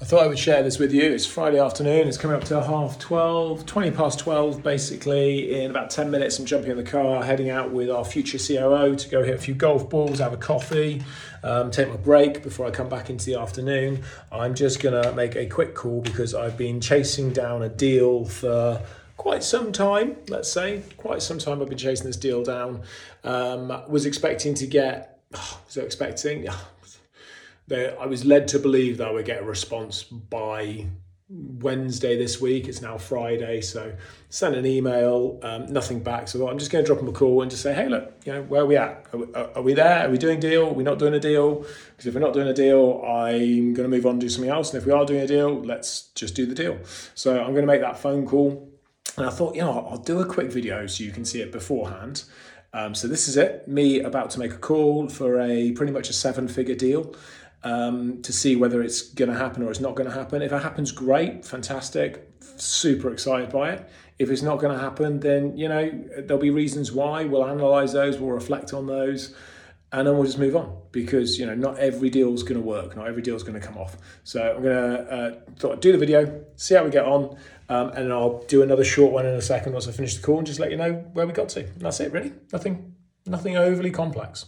I 0.00 0.06
thought 0.06 0.22
I 0.24 0.28
would 0.28 0.38
share 0.38 0.62
this 0.62 0.78
with 0.78 0.94
you. 0.94 1.02
It's 1.02 1.26
Friday 1.26 1.58
afternoon. 1.58 2.08
It's 2.08 2.16
coming 2.16 2.34
up 2.34 2.44
to 2.44 2.62
half 2.62 2.98
12, 2.98 3.66
20 3.66 3.90
past 3.90 4.18
12, 4.20 4.62
basically. 4.62 5.60
In 5.62 5.70
about 5.70 5.90
10 5.90 6.10
minutes, 6.10 6.38
I'm 6.38 6.46
jumping 6.46 6.70
in 6.70 6.78
the 6.78 6.82
car, 6.82 7.22
heading 7.22 7.50
out 7.50 7.70
with 7.70 7.90
our 7.90 8.02
future 8.02 8.38
COO 8.38 8.96
to 8.96 9.08
go 9.10 9.22
hit 9.22 9.34
a 9.34 9.38
few 9.38 9.52
golf 9.52 9.90
balls, 9.90 10.18
have 10.18 10.32
a 10.32 10.38
coffee, 10.38 11.02
um, 11.42 11.70
take 11.70 11.90
my 11.90 11.98
break 11.98 12.42
before 12.42 12.66
I 12.66 12.70
come 12.70 12.88
back 12.88 13.10
into 13.10 13.26
the 13.26 13.34
afternoon. 13.34 14.02
I'm 14.32 14.54
just 14.54 14.80
going 14.80 15.02
to 15.02 15.12
make 15.12 15.36
a 15.36 15.44
quick 15.44 15.74
call 15.74 16.00
because 16.00 16.34
I've 16.34 16.56
been 16.56 16.80
chasing 16.80 17.30
down 17.30 17.62
a 17.62 17.68
deal 17.68 18.24
for 18.24 18.80
quite 19.18 19.44
some 19.44 19.70
time, 19.70 20.16
let's 20.28 20.50
say. 20.50 20.82
Quite 20.96 21.20
some 21.20 21.36
time 21.36 21.60
I've 21.60 21.68
been 21.68 21.76
chasing 21.76 22.06
this 22.06 22.16
deal 22.16 22.42
down. 22.42 22.84
Um, 23.22 23.82
was 23.86 24.06
expecting 24.06 24.54
to 24.54 24.66
get, 24.66 25.20
was 25.30 25.76
I 25.76 25.82
expecting? 27.70 28.02
I 28.02 28.06
was 28.06 28.24
led 28.24 28.48
to 28.48 28.58
believe 28.58 28.98
that 28.98 29.08
I 29.08 29.10
would 29.12 29.26
get 29.26 29.42
a 29.42 29.44
response 29.44 30.02
by 30.02 30.86
Wednesday 31.28 32.18
this 32.18 32.40
week. 32.40 32.66
It's 32.66 32.82
now 32.82 32.98
Friday, 32.98 33.60
so 33.60 33.92
sent 34.30 34.56
an 34.56 34.66
email, 34.66 35.38
um, 35.42 35.72
nothing 35.72 36.02
back. 36.02 36.26
So 36.26 36.48
I'm 36.48 36.58
just 36.58 36.72
going 36.72 36.84
to 36.84 36.86
drop 36.86 36.98
them 36.98 37.08
a 37.08 37.12
call 37.12 37.42
and 37.42 37.50
just 37.50 37.62
say, 37.62 37.72
hey, 37.72 37.88
look, 37.88 38.12
you 38.24 38.32
know, 38.32 38.42
where 38.42 38.62
are 38.62 38.66
we 38.66 38.76
at? 38.76 39.06
Are 39.12 39.18
we, 39.18 39.34
are 39.34 39.62
we 39.62 39.74
there? 39.74 40.06
Are 40.06 40.10
we 40.10 40.18
doing 40.18 40.38
a 40.38 40.40
deal? 40.40 40.68
Are 40.68 40.72
we 40.72 40.82
not 40.82 40.98
doing 40.98 41.14
a 41.14 41.20
deal? 41.20 41.64
Because 41.90 42.06
if 42.06 42.14
we're 42.14 42.20
not 42.20 42.34
doing 42.34 42.48
a 42.48 42.54
deal, 42.54 43.00
I'm 43.06 43.74
going 43.74 43.88
to 43.88 43.88
move 43.88 44.06
on 44.06 44.12
and 44.12 44.20
do 44.20 44.28
something 44.28 44.50
else. 44.50 44.72
And 44.72 44.80
if 44.80 44.86
we 44.86 44.92
are 44.92 45.06
doing 45.06 45.20
a 45.20 45.26
deal, 45.26 45.62
let's 45.62 46.08
just 46.14 46.34
do 46.34 46.46
the 46.46 46.54
deal. 46.54 46.78
So 47.14 47.38
I'm 47.38 47.52
going 47.52 47.62
to 47.62 47.66
make 47.66 47.80
that 47.82 47.98
phone 47.98 48.26
call. 48.26 48.68
And 49.16 49.26
I 49.26 49.30
thought, 49.30 49.54
you 49.54 49.60
know, 49.60 49.86
I'll 49.88 49.98
do 49.98 50.20
a 50.20 50.26
quick 50.26 50.50
video 50.50 50.86
so 50.86 51.04
you 51.04 51.12
can 51.12 51.24
see 51.24 51.40
it 51.40 51.52
beforehand. 51.52 52.24
Um, 52.72 52.94
so 52.94 53.08
this 53.08 53.26
is 53.26 53.36
it, 53.36 53.66
me 53.66 54.00
about 54.00 54.30
to 54.30 54.38
make 54.38 54.52
a 54.52 54.58
call 54.58 55.08
for 55.08 55.40
a 55.40 55.72
pretty 55.72 55.92
much 55.92 56.08
a 56.08 56.12
seven 56.12 56.46
figure 56.46 56.76
deal 56.76 57.14
um, 57.62 58.22
to 58.22 58.32
see 58.32 58.56
whether 58.56 58.82
it's 58.82 59.02
going 59.02 59.30
to 59.30 59.36
happen 59.36 59.62
or 59.62 59.70
it's 59.70 59.80
not 59.80 59.94
going 59.94 60.08
to 60.08 60.14
happen. 60.14 60.42
If 60.42 60.52
it 60.52 60.62
happens, 60.62 60.92
great, 60.92 61.44
fantastic, 61.44 62.30
super 62.56 63.12
excited 63.12 63.50
by 63.50 63.72
it. 63.72 63.88
If 64.18 64.30
it's 64.30 64.42
not 64.42 64.60
going 64.60 64.76
to 64.76 64.82
happen, 64.82 65.20
then 65.20 65.56
you 65.56 65.68
know 65.68 65.90
there'll 66.18 66.42
be 66.42 66.50
reasons 66.50 66.92
why. 66.92 67.24
We'll 67.24 67.46
analyze 67.46 67.92
those, 67.92 68.18
we'll 68.18 68.32
reflect 68.32 68.74
on 68.74 68.86
those, 68.86 69.34
and 69.92 70.06
then 70.06 70.14
we'll 70.14 70.24
just 70.24 70.38
move 70.38 70.56
on 70.56 70.76
because 70.92 71.38
you 71.38 71.46
know 71.46 71.54
not 71.54 71.78
every 71.78 72.10
deal 72.10 72.34
is 72.34 72.42
going 72.42 72.60
to 72.60 72.66
work, 72.66 72.96
not 72.96 73.08
every 73.08 73.22
deal 73.22 73.34
is 73.34 73.42
going 73.42 73.58
to 73.58 73.66
come 73.66 73.78
off. 73.78 73.96
So 74.24 74.54
I'm 74.56 74.62
going 74.62 74.76
to 74.76 75.70
uh, 75.70 75.74
do 75.76 75.92
the 75.92 75.98
video, 75.98 76.44
see 76.56 76.74
how 76.74 76.84
we 76.84 76.90
get 76.90 77.06
on, 77.06 77.36
um, 77.70 77.90
and 77.90 78.12
I'll 78.12 78.42
do 78.44 78.62
another 78.62 78.84
short 78.84 79.12
one 79.12 79.24
in 79.24 79.34
a 79.34 79.42
second 79.42 79.72
once 79.72 79.88
I 79.88 79.92
finish 79.92 80.16
the 80.16 80.22
call 80.22 80.38
and 80.38 80.46
just 80.46 80.60
let 80.60 80.70
you 80.70 80.76
know 80.76 80.92
where 81.14 81.26
we 81.26 81.32
got 81.32 81.48
to. 81.50 81.60
And 81.60 81.80
that's 81.80 82.00
it, 82.00 82.12
really. 82.12 82.32
Nothing, 82.52 82.94
nothing 83.26 83.56
overly 83.56 83.90
complex. 83.90 84.46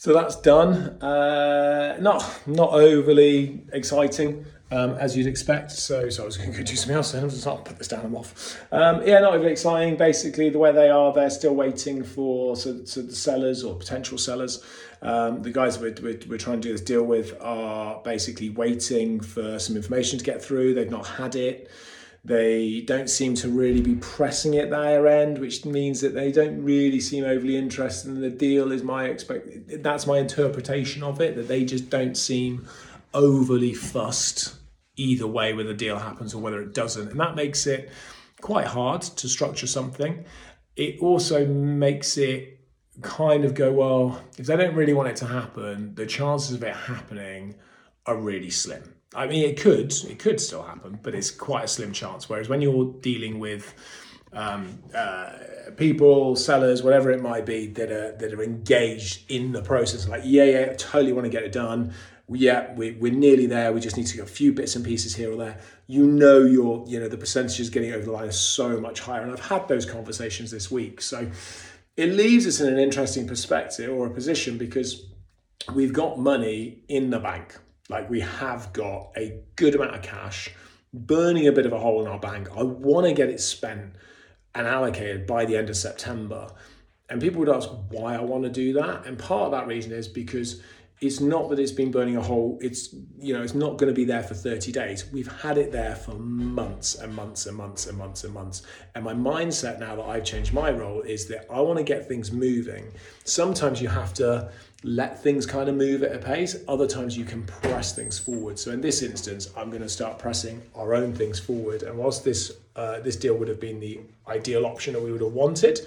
So 0.00 0.14
that's 0.14 0.36
done. 0.36 0.98
Uh, 1.02 1.98
not 2.00 2.24
not 2.46 2.70
overly 2.70 3.60
exciting 3.70 4.46
um, 4.70 4.92
as 4.92 5.14
you'd 5.14 5.26
expect. 5.26 5.72
So, 5.72 6.08
so 6.08 6.22
I 6.22 6.24
was 6.24 6.38
going 6.38 6.52
to 6.52 6.56
go 6.56 6.64
do 6.64 6.74
something 6.74 6.96
else. 6.96 7.12
Then 7.12 7.30
I'll 7.46 7.58
put 7.58 7.76
this 7.76 7.88
down. 7.88 8.06
I'm 8.06 8.16
off. 8.16 8.58
Um, 8.72 9.06
yeah, 9.06 9.20
not 9.20 9.34
overly 9.34 9.52
exciting. 9.52 9.98
Basically, 9.98 10.48
the 10.48 10.58
way 10.58 10.72
they 10.72 10.88
are, 10.88 11.12
they're 11.12 11.28
still 11.28 11.54
waiting 11.54 12.02
for 12.02 12.56
so, 12.56 12.82
so 12.86 13.02
the 13.02 13.14
sellers 13.14 13.62
or 13.62 13.74
potential 13.74 14.16
sellers. 14.16 14.64
Um, 15.02 15.42
the 15.42 15.50
guys 15.50 15.78
we're, 15.78 15.94
we're, 16.02 16.18
we're 16.30 16.38
trying 16.38 16.62
to 16.62 16.68
do 16.68 16.72
this 16.72 16.80
deal 16.80 17.04
with 17.04 17.36
are 17.42 18.00
basically 18.02 18.48
waiting 18.48 19.20
for 19.20 19.58
some 19.58 19.76
information 19.76 20.18
to 20.18 20.24
get 20.24 20.42
through. 20.42 20.72
They've 20.72 20.90
not 20.90 21.06
had 21.06 21.36
it. 21.36 21.70
They 22.22 22.82
don't 22.82 23.08
seem 23.08 23.34
to 23.36 23.48
really 23.48 23.80
be 23.80 23.94
pressing 23.94 24.54
it 24.54 24.68
their 24.70 25.06
end, 25.08 25.38
which 25.38 25.64
means 25.64 26.02
that 26.02 26.14
they 26.14 26.30
don't 26.30 26.62
really 26.62 27.00
seem 27.00 27.24
overly 27.24 27.56
interested 27.56 28.10
in 28.10 28.20
the 28.20 28.30
deal. 28.30 28.72
Is 28.72 28.82
my 28.82 29.06
expect 29.06 29.82
that's 29.82 30.06
my 30.06 30.18
interpretation 30.18 31.02
of 31.02 31.20
it 31.20 31.34
that 31.36 31.48
they 31.48 31.64
just 31.64 31.88
don't 31.88 32.16
seem 32.16 32.66
overly 33.14 33.72
fussed 33.72 34.54
either 34.96 35.26
way 35.26 35.54
whether 35.54 35.70
the 35.70 35.74
deal 35.74 35.98
happens 35.98 36.34
or 36.34 36.42
whether 36.42 36.60
it 36.60 36.74
doesn't, 36.74 37.10
and 37.10 37.20
that 37.20 37.36
makes 37.36 37.66
it 37.66 37.90
quite 38.42 38.66
hard 38.66 39.00
to 39.00 39.28
structure 39.28 39.66
something. 39.66 40.24
It 40.76 41.00
also 41.00 41.46
makes 41.46 42.18
it 42.18 42.60
kind 43.00 43.46
of 43.46 43.54
go 43.54 43.72
well 43.72 44.22
if 44.36 44.46
they 44.46 44.56
don't 44.56 44.74
really 44.74 44.92
want 44.92 45.08
it 45.08 45.16
to 45.16 45.26
happen, 45.26 45.94
the 45.94 46.06
chances 46.06 46.54
of 46.54 46.62
it 46.62 46.76
happening 46.76 47.54
are 48.04 48.16
really 48.16 48.50
slim. 48.50 48.94
I 49.14 49.26
mean, 49.26 49.44
it 49.44 49.60
could, 49.60 49.92
it 50.08 50.18
could 50.18 50.40
still 50.40 50.62
happen, 50.62 50.98
but 51.02 51.14
it's 51.14 51.30
quite 51.30 51.64
a 51.64 51.68
slim 51.68 51.92
chance. 51.92 52.28
Whereas 52.28 52.48
when 52.48 52.62
you're 52.62 52.94
dealing 53.00 53.40
with 53.40 53.74
um, 54.32 54.78
uh, 54.94 55.32
people, 55.76 56.36
sellers, 56.36 56.82
whatever 56.82 57.10
it 57.10 57.20
might 57.20 57.46
be, 57.46 57.66
that 57.68 57.90
are 57.90 58.16
that 58.18 58.32
are 58.32 58.42
engaged 58.42 59.30
in 59.30 59.52
the 59.52 59.62
process. 59.62 60.08
Like, 60.08 60.22
yeah, 60.24 60.44
yeah, 60.44 60.68
I 60.70 60.74
totally 60.74 61.12
want 61.12 61.24
to 61.24 61.30
get 61.30 61.42
it 61.42 61.52
done. 61.52 61.92
Yeah, 62.32 62.72
we, 62.74 62.92
we're 62.92 63.12
nearly 63.12 63.46
there. 63.46 63.72
We 63.72 63.80
just 63.80 63.96
need 63.96 64.06
to 64.06 64.16
get 64.16 64.22
a 64.22 64.30
few 64.30 64.52
bits 64.52 64.76
and 64.76 64.84
pieces 64.84 65.16
here 65.16 65.32
or 65.32 65.36
there. 65.36 65.58
You 65.88 66.06
know, 66.06 66.42
your 66.42 66.84
you 66.86 67.00
know 67.00 67.08
the 67.08 67.18
percentages 67.18 67.70
getting 67.70 67.92
over 67.92 68.04
the 68.04 68.12
line 68.12 68.28
is 68.28 68.38
so 68.38 68.80
much 68.80 69.00
higher, 69.00 69.22
and 69.22 69.32
I've 69.32 69.40
had 69.40 69.66
those 69.66 69.84
conversations 69.84 70.52
this 70.52 70.70
week. 70.70 71.00
So 71.00 71.28
it 71.96 72.10
leaves 72.10 72.46
us 72.46 72.60
in 72.60 72.72
an 72.72 72.78
interesting 72.78 73.26
perspective 73.26 73.90
or 73.90 74.06
a 74.06 74.10
position 74.10 74.58
because 74.58 75.06
we've 75.74 75.92
got 75.92 76.20
money 76.20 76.84
in 76.88 77.10
the 77.10 77.18
bank. 77.18 77.58
Like 77.90 78.08
we 78.08 78.20
have 78.20 78.72
got 78.72 79.10
a 79.16 79.40
good 79.56 79.74
amount 79.74 79.96
of 79.96 80.02
cash 80.02 80.48
burning 80.94 81.48
a 81.48 81.52
bit 81.52 81.66
of 81.66 81.72
a 81.72 81.78
hole 81.78 82.00
in 82.00 82.06
our 82.06 82.20
bank. 82.20 82.48
I 82.56 82.62
want 82.62 83.06
to 83.06 83.12
get 83.12 83.28
it 83.28 83.40
spent 83.40 83.94
and 84.54 84.66
allocated 84.66 85.26
by 85.26 85.44
the 85.44 85.56
end 85.56 85.68
of 85.68 85.76
September. 85.76 86.48
And 87.08 87.20
people 87.20 87.40
would 87.40 87.48
ask 87.48 87.68
why 87.88 88.14
I 88.14 88.20
want 88.20 88.44
to 88.44 88.50
do 88.50 88.72
that. 88.74 89.06
And 89.06 89.18
part 89.18 89.46
of 89.46 89.50
that 89.52 89.66
reason 89.66 89.92
is 89.92 90.06
because 90.06 90.62
it's 91.00 91.18
not 91.18 91.48
that 91.48 91.58
it's 91.58 91.72
been 91.72 91.90
burning 91.90 92.16
a 92.16 92.22
hole 92.22 92.58
it's 92.60 92.94
you 93.18 93.32
know 93.32 93.42
it's 93.42 93.54
not 93.54 93.78
going 93.78 93.88
to 93.88 93.94
be 93.94 94.04
there 94.04 94.22
for 94.22 94.34
30 94.34 94.70
days 94.70 95.10
we've 95.12 95.32
had 95.40 95.56
it 95.56 95.72
there 95.72 95.94
for 95.94 96.12
months 96.12 96.94
and 96.96 97.14
months 97.14 97.46
and 97.46 97.56
months 97.56 97.86
and 97.86 97.96
months 97.96 98.24
and 98.24 98.34
months 98.34 98.62
and 98.94 99.04
my 99.04 99.14
mindset 99.14 99.80
now 99.80 99.96
that 99.96 100.04
i've 100.04 100.24
changed 100.24 100.52
my 100.52 100.70
role 100.70 101.00
is 101.00 101.26
that 101.28 101.46
i 101.50 101.58
want 101.60 101.78
to 101.78 101.84
get 101.84 102.06
things 102.06 102.30
moving 102.30 102.92
sometimes 103.24 103.80
you 103.80 103.88
have 103.88 104.12
to 104.12 104.50
let 104.82 105.22
things 105.22 105.44
kind 105.44 105.68
of 105.68 105.74
move 105.74 106.02
at 106.02 106.14
a 106.14 106.18
pace 106.18 106.56
other 106.66 106.86
times 106.86 107.16
you 107.16 107.24
can 107.24 107.42
press 107.44 107.94
things 107.94 108.18
forward 108.18 108.58
so 108.58 108.70
in 108.70 108.80
this 108.80 109.02
instance 109.02 109.50
i'm 109.56 109.68
going 109.68 109.82
to 109.82 109.88
start 109.88 110.18
pressing 110.18 110.62
our 110.74 110.94
own 110.94 111.12
things 111.12 111.38
forward 111.38 111.82
and 111.82 111.96
whilst 111.96 112.24
this 112.24 112.52
uh, 112.76 112.98
this 113.00 113.16
deal 113.16 113.34
would 113.34 113.48
have 113.48 113.60
been 113.60 113.78
the 113.78 114.00
ideal 114.28 114.64
option 114.64 114.94
that 114.94 115.02
we 115.02 115.12
would 115.12 115.20
have 115.20 115.32
wanted 115.32 115.80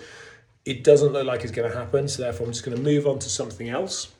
it 0.65 0.83
doesn't 0.83 1.11
look 1.11 1.25
like 1.25 1.41
it's 1.41 1.51
going 1.51 1.69
to 1.69 1.75
happen 1.75 2.07
so 2.07 2.21
therefore 2.21 2.45
i'm 2.45 2.53
just 2.53 2.63
going 2.63 2.77
to 2.77 2.83
move 2.83 3.07
on 3.07 3.17
to 3.17 3.29
something 3.29 3.69
else 3.69 4.11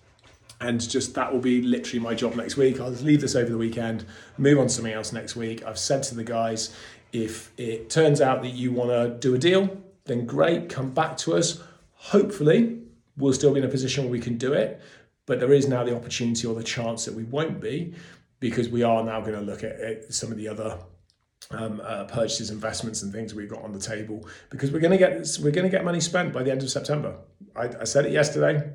and 0.63 0.89
just 0.89 1.13
that 1.15 1.31
will 1.31 1.41
be 1.41 1.61
literally 1.61 1.99
my 1.99 2.13
job 2.13 2.35
next 2.35 2.55
week. 2.55 2.79
I'll 2.79 2.89
leave 2.89 3.21
this 3.21 3.35
over 3.35 3.49
the 3.49 3.57
weekend, 3.57 4.05
move 4.37 4.59
on 4.59 4.67
to 4.67 4.73
something 4.73 4.93
else 4.93 5.11
next 5.11 5.35
week. 5.35 5.65
I've 5.65 5.77
said 5.77 6.03
to 6.03 6.15
the 6.15 6.23
guys, 6.23 6.73
if 7.11 7.51
it 7.57 7.89
turns 7.89 8.21
out 8.21 8.41
that 8.43 8.53
you 8.53 8.71
want 8.71 8.89
to 8.89 9.09
do 9.09 9.35
a 9.35 9.37
deal, 9.37 9.77
then 10.05 10.25
great, 10.25 10.69
come 10.69 10.91
back 10.91 11.17
to 11.17 11.35
us. 11.35 11.61
Hopefully, 11.95 12.79
we'll 13.17 13.33
still 13.33 13.53
be 13.53 13.59
in 13.59 13.65
a 13.65 13.69
position 13.69 14.03
where 14.03 14.11
we 14.11 14.19
can 14.19 14.37
do 14.37 14.53
it, 14.53 14.81
but 15.25 15.39
there 15.39 15.53
is 15.53 15.67
now 15.67 15.83
the 15.83 15.95
opportunity 15.95 16.47
or 16.47 16.55
the 16.55 16.63
chance 16.63 17.05
that 17.05 17.13
we 17.13 17.23
won't 17.23 17.61
be 17.61 17.93
because 18.39 18.69
we 18.69 18.83
are 18.83 19.03
now 19.03 19.21
going 19.21 19.33
to 19.33 19.41
look 19.41 19.63
at, 19.63 19.79
at 19.79 20.13
some 20.13 20.31
of 20.31 20.37
the 20.37 20.47
other 20.47 20.77
um, 21.51 21.81
uh, 21.83 22.05
purchases, 22.05 22.49
investments, 22.49 23.03
and 23.03 23.13
things 23.13 23.33
we've 23.33 23.49
got 23.49 23.61
on 23.63 23.71
the 23.71 23.79
table 23.79 24.27
because 24.49 24.71
we're 24.71 24.79
going 24.79 24.91
to 24.91 24.97
get 24.97 25.25
we're 25.41 25.51
going 25.51 25.65
to 25.65 25.69
get 25.69 25.85
money 25.85 25.99
spent 25.99 26.33
by 26.33 26.43
the 26.43 26.51
end 26.51 26.63
of 26.63 26.69
September. 26.69 27.15
I, 27.55 27.69
I 27.81 27.83
said 27.83 28.05
it 28.05 28.11
yesterday 28.11 28.73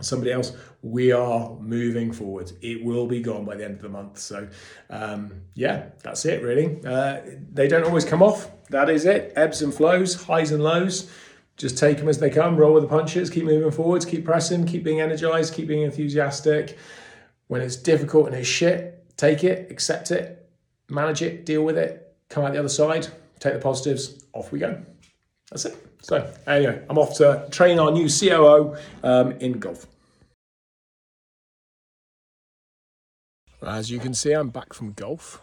somebody 0.00 0.32
else, 0.32 0.52
we 0.82 1.12
are 1.12 1.50
moving 1.58 2.12
forward. 2.12 2.52
It 2.60 2.84
will 2.84 3.06
be 3.06 3.20
gone 3.20 3.44
by 3.44 3.56
the 3.56 3.64
end 3.64 3.76
of 3.76 3.82
the 3.82 3.88
month. 3.88 4.18
So, 4.18 4.48
um, 4.90 5.42
yeah, 5.54 5.86
that's 6.02 6.24
it 6.24 6.42
really. 6.42 6.78
Uh, 6.84 7.20
they 7.52 7.68
don't 7.68 7.84
always 7.84 8.04
come 8.04 8.22
off. 8.22 8.50
That 8.68 8.90
is 8.90 9.04
it. 9.04 9.32
Ebbs 9.36 9.62
and 9.62 9.72
flows, 9.72 10.22
highs 10.22 10.52
and 10.52 10.62
lows. 10.62 11.10
Just 11.56 11.78
take 11.78 11.98
them 11.98 12.08
as 12.08 12.18
they 12.18 12.28
come, 12.28 12.56
roll 12.56 12.74
with 12.74 12.82
the 12.82 12.88
punches, 12.88 13.30
keep 13.30 13.44
moving 13.44 13.70
forwards, 13.70 14.04
keep 14.04 14.24
pressing, 14.24 14.66
keep 14.66 14.84
being 14.84 15.00
energized, 15.00 15.54
keep 15.54 15.68
being 15.68 15.82
enthusiastic. 15.82 16.76
When 17.48 17.62
it's 17.62 17.76
difficult 17.76 18.26
and 18.26 18.34
it's 18.34 18.48
shit, 18.48 19.04
take 19.16 19.42
it, 19.42 19.70
accept 19.70 20.10
it, 20.10 20.48
manage 20.90 21.22
it, 21.22 21.46
deal 21.46 21.64
with 21.64 21.78
it, 21.78 22.14
come 22.28 22.44
out 22.44 22.52
the 22.52 22.58
other 22.58 22.68
side, 22.68 23.08
take 23.38 23.54
the 23.54 23.58
positives, 23.58 24.24
off 24.34 24.52
we 24.52 24.58
go. 24.58 24.82
That's 25.50 25.64
it. 25.64 25.76
So 26.02 26.30
anyway, 26.46 26.82
I'm 26.90 26.98
off 26.98 27.16
to 27.16 27.48
train 27.50 27.78
our 27.78 27.90
new 27.90 28.08
COO 28.08 28.76
um, 29.02 29.32
in 29.32 29.58
golf. 29.58 29.86
As 33.62 33.90
you 33.90 33.98
can 33.98 34.14
see, 34.14 34.32
I'm 34.32 34.50
back 34.50 34.72
from 34.72 34.92
golf. 34.92 35.40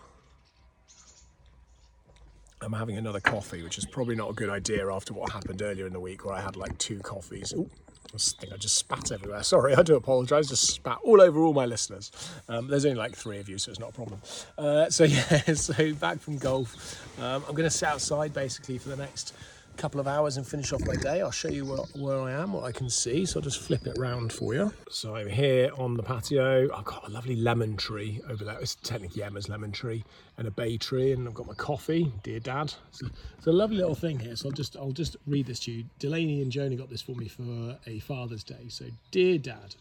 I'm 2.64 2.74
having 2.74 2.98
another 2.98 3.20
coffee, 3.20 3.64
which 3.64 3.78
is 3.78 3.86
probably 3.86 4.16
not 4.16 4.30
a 4.30 4.34
good 4.34 4.50
idea 4.50 4.92
after 4.92 5.14
what 5.14 5.32
happened 5.32 5.62
earlier 5.62 5.86
in 5.86 5.94
the 5.94 6.00
week 6.00 6.26
where 6.26 6.34
I 6.34 6.42
had 6.42 6.56
like 6.56 6.78
two 6.78 7.00
coffees. 7.00 7.54
Ooh, 7.54 7.70
I 8.14 8.18
think 8.18 8.54
I 8.54 8.58
just 8.58 8.76
spat 8.76 9.12
everywhere. 9.12 9.42
Sorry, 9.44 9.74
I 9.76 9.82
do 9.82 9.96
apologise. 9.96 10.48
Just 10.48 10.68
spat 10.68 11.00
all 11.04 11.20
over 11.22 11.42
all 11.44 11.54
my 11.54 11.66
listeners. 11.66 12.12
Um, 12.48 12.68
there's 12.68 12.86
only 12.86 12.98
like 12.98 13.16
three 13.16 13.40
of 13.40 13.50
you, 13.50 13.58
so 13.58 13.72
it's 13.72 13.80
not 13.80 13.90
a 13.90 13.94
problem. 13.94 14.22
Uh, 14.58 14.90
so 14.90 15.04
yeah, 15.06 15.54
so 15.54 15.94
back 15.96 16.20
from 16.20 16.38
golf. 16.38 17.20
Um, 17.20 17.44
I'm 17.48 17.56
going 17.56 17.64
to 17.64 17.72
sit 17.72 17.88
outside 17.88 18.34
basically 18.34 18.78
for 18.78 18.90
the 18.90 18.98
next 18.98 19.34
couple 19.74 20.00
of 20.00 20.08
hours 20.08 20.38
and 20.38 20.46
finish 20.46 20.72
off 20.72 20.86
my 20.86 20.96
day. 20.96 21.22
I'll 21.22 21.32
show 21.32 21.50
you 21.50 21.66
where, 21.66 21.80
where 21.96 22.20
I 22.20 22.32
am, 22.32 22.54
what 22.54 22.64
I 22.64 22.72
can 22.72 22.90
see. 22.90 23.26
So 23.26 23.40
I'll 23.40 23.44
just 23.44 23.60
flip 23.60 23.86
it 23.88 23.98
around 23.98 24.32
for 24.32 24.54
you. 24.54 24.74
So 24.90 25.16
I'm 25.16 25.28
here 25.28 25.72
on 25.78 25.96
the 25.96 26.04
patio. 26.04 26.74
I've 26.74 26.86
got 26.86 27.08
a 27.08 27.12
lovely 27.12 27.36
lemon 27.36 27.76
tree 27.78 28.22
over 28.30 28.44
there. 28.44 28.60
It's 28.60 28.76
technically 28.76 29.24
Emma's 29.24 29.50
lemon 29.50 29.72
tree 29.72 30.04
and 30.38 30.48
a 30.48 30.52
bay 30.52 30.78
tree, 30.78 31.12
and 31.12 31.28
I've 31.28 31.34
got 31.34 31.48
my 31.48 31.54
coffee. 31.54 32.12
Dear 32.24 32.40
Dad, 32.40 32.74
it's 32.90 33.04
a, 33.04 33.08
it's 33.38 33.48
a 33.48 33.52
lovely 33.52 33.78
little 33.78 33.96
thing 33.96 34.20
here. 34.20 34.36
So 34.36 34.50
I'll 34.50 34.54
just 34.54 34.78
I'll 34.78 34.92
just 34.92 35.16
read 35.28 35.48
this 35.48 35.60
to 35.62 35.72
you. 35.72 35.86
Delaney 36.00 36.42
and 36.42 36.52
Joni 36.52 36.78
got 36.78 36.90
this 36.90 37.02
for 37.02 37.16
me 37.16 37.28
for 37.28 37.78
a 37.88 38.00
Father's 38.00 38.44
Day. 38.44 38.66
So 38.70 38.86
dear 39.12 39.38
Dad. 39.38 39.76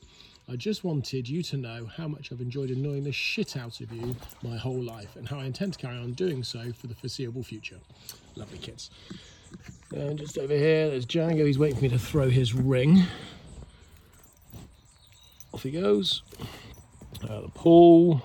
I 0.49 0.57
just 0.57 0.83
wanted 0.83 1.29
you 1.29 1.43
to 1.45 1.57
know 1.57 1.89
how 1.97 2.09
much 2.09 2.33
I've 2.33 2.41
enjoyed 2.41 2.71
annoying 2.71 3.05
the 3.05 3.13
shit 3.13 3.57
out 3.57 3.81
of 3.81 3.93
you 3.93 4.17
my 4.43 4.57
whole 4.57 4.83
life 4.83 5.15
and 5.15 5.29
how 5.29 5.39
I 5.39 5.45
intend 5.45 5.75
to 5.75 5.79
carry 5.79 5.97
on 5.97 6.15
doing 6.15 6.43
so 6.43 6.73
for 6.73 6.89
the 6.89 6.97
foreseeable 6.97 7.45
future. 7.45 7.79
Lovely 8.35 8.59
kids. 8.59 8.91
And 9.95 10.19
just 10.19 10.39
over 10.39 10.55
here, 10.55 10.91
there's 10.91 11.07
Django. 11.07 11.47
He's 11.47 11.59
waiting 11.59 11.77
for 11.77 11.83
me 11.83 11.89
to 11.91 11.99
throw 11.99 12.29
his 12.29 12.55
ring. 12.55 13.03
Off 15.53 15.63
he 15.63 15.71
goes. 15.71 16.23
Uh, 17.23 17.43
the 17.43 17.49
pool, 17.49 18.23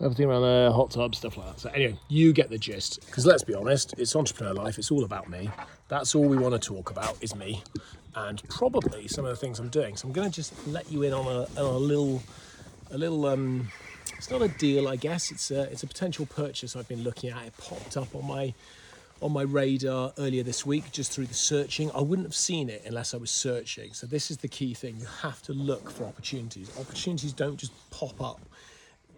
everything 0.00 0.26
around 0.26 0.42
there, 0.42 0.70
hot 0.72 0.90
tub, 0.90 1.14
stuff 1.14 1.36
like 1.36 1.46
that. 1.46 1.60
So 1.60 1.70
anyway, 1.70 1.96
you 2.08 2.32
get 2.32 2.50
the 2.50 2.58
gist. 2.58 3.06
Because 3.06 3.24
let's 3.24 3.44
be 3.44 3.54
honest, 3.54 3.94
it's 3.98 4.14
entrepreneur 4.16 4.52
life. 4.52 4.78
It's 4.78 4.90
all 4.90 5.04
about 5.04 5.28
me. 5.28 5.50
That's 5.88 6.14
all 6.14 6.24
we 6.24 6.36
want 6.36 6.60
to 6.60 6.60
talk 6.60 6.90
about 6.90 7.16
is 7.20 7.34
me, 7.34 7.62
and 8.14 8.42
probably 8.48 9.08
some 9.08 9.24
of 9.24 9.30
the 9.30 9.36
things 9.36 9.58
I'm 9.58 9.68
doing. 9.68 9.96
So 9.96 10.06
I'm 10.06 10.12
going 10.12 10.28
to 10.28 10.34
just 10.34 10.52
let 10.66 10.90
you 10.90 11.02
in 11.02 11.12
on 11.12 11.26
a, 11.26 11.60
on 11.60 11.74
a 11.74 11.78
little, 11.78 12.22
a 12.90 12.98
little. 12.98 13.26
Um, 13.26 13.68
it's 14.16 14.30
not 14.30 14.42
a 14.42 14.48
deal, 14.48 14.86
I 14.86 14.96
guess. 14.96 15.30
It's 15.30 15.50
a, 15.50 15.62
it's 15.62 15.82
a 15.82 15.86
potential 15.86 16.26
purchase 16.26 16.76
I've 16.76 16.88
been 16.88 17.04
looking 17.04 17.30
at. 17.30 17.46
It 17.46 17.56
popped 17.56 17.96
up 17.96 18.14
on 18.14 18.26
my 18.26 18.54
on 19.22 19.32
my 19.32 19.42
radar 19.42 20.12
earlier 20.18 20.42
this 20.42 20.64
week 20.64 20.90
just 20.92 21.12
through 21.12 21.26
the 21.26 21.34
searching. 21.34 21.90
I 21.94 22.00
wouldn't 22.00 22.26
have 22.26 22.34
seen 22.34 22.68
it 22.68 22.82
unless 22.86 23.14
I 23.14 23.16
was 23.18 23.30
searching. 23.30 23.92
So 23.92 24.06
this 24.06 24.30
is 24.30 24.38
the 24.38 24.48
key 24.48 24.74
thing. 24.74 24.96
You 24.98 25.06
have 25.22 25.42
to 25.42 25.52
look 25.52 25.90
for 25.90 26.04
opportunities. 26.04 26.70
Opportunities 26.78 27.32
don't 27.32 27.56
just 27.56 27.72
pop 27.90 28.20
up. 28.20 28.40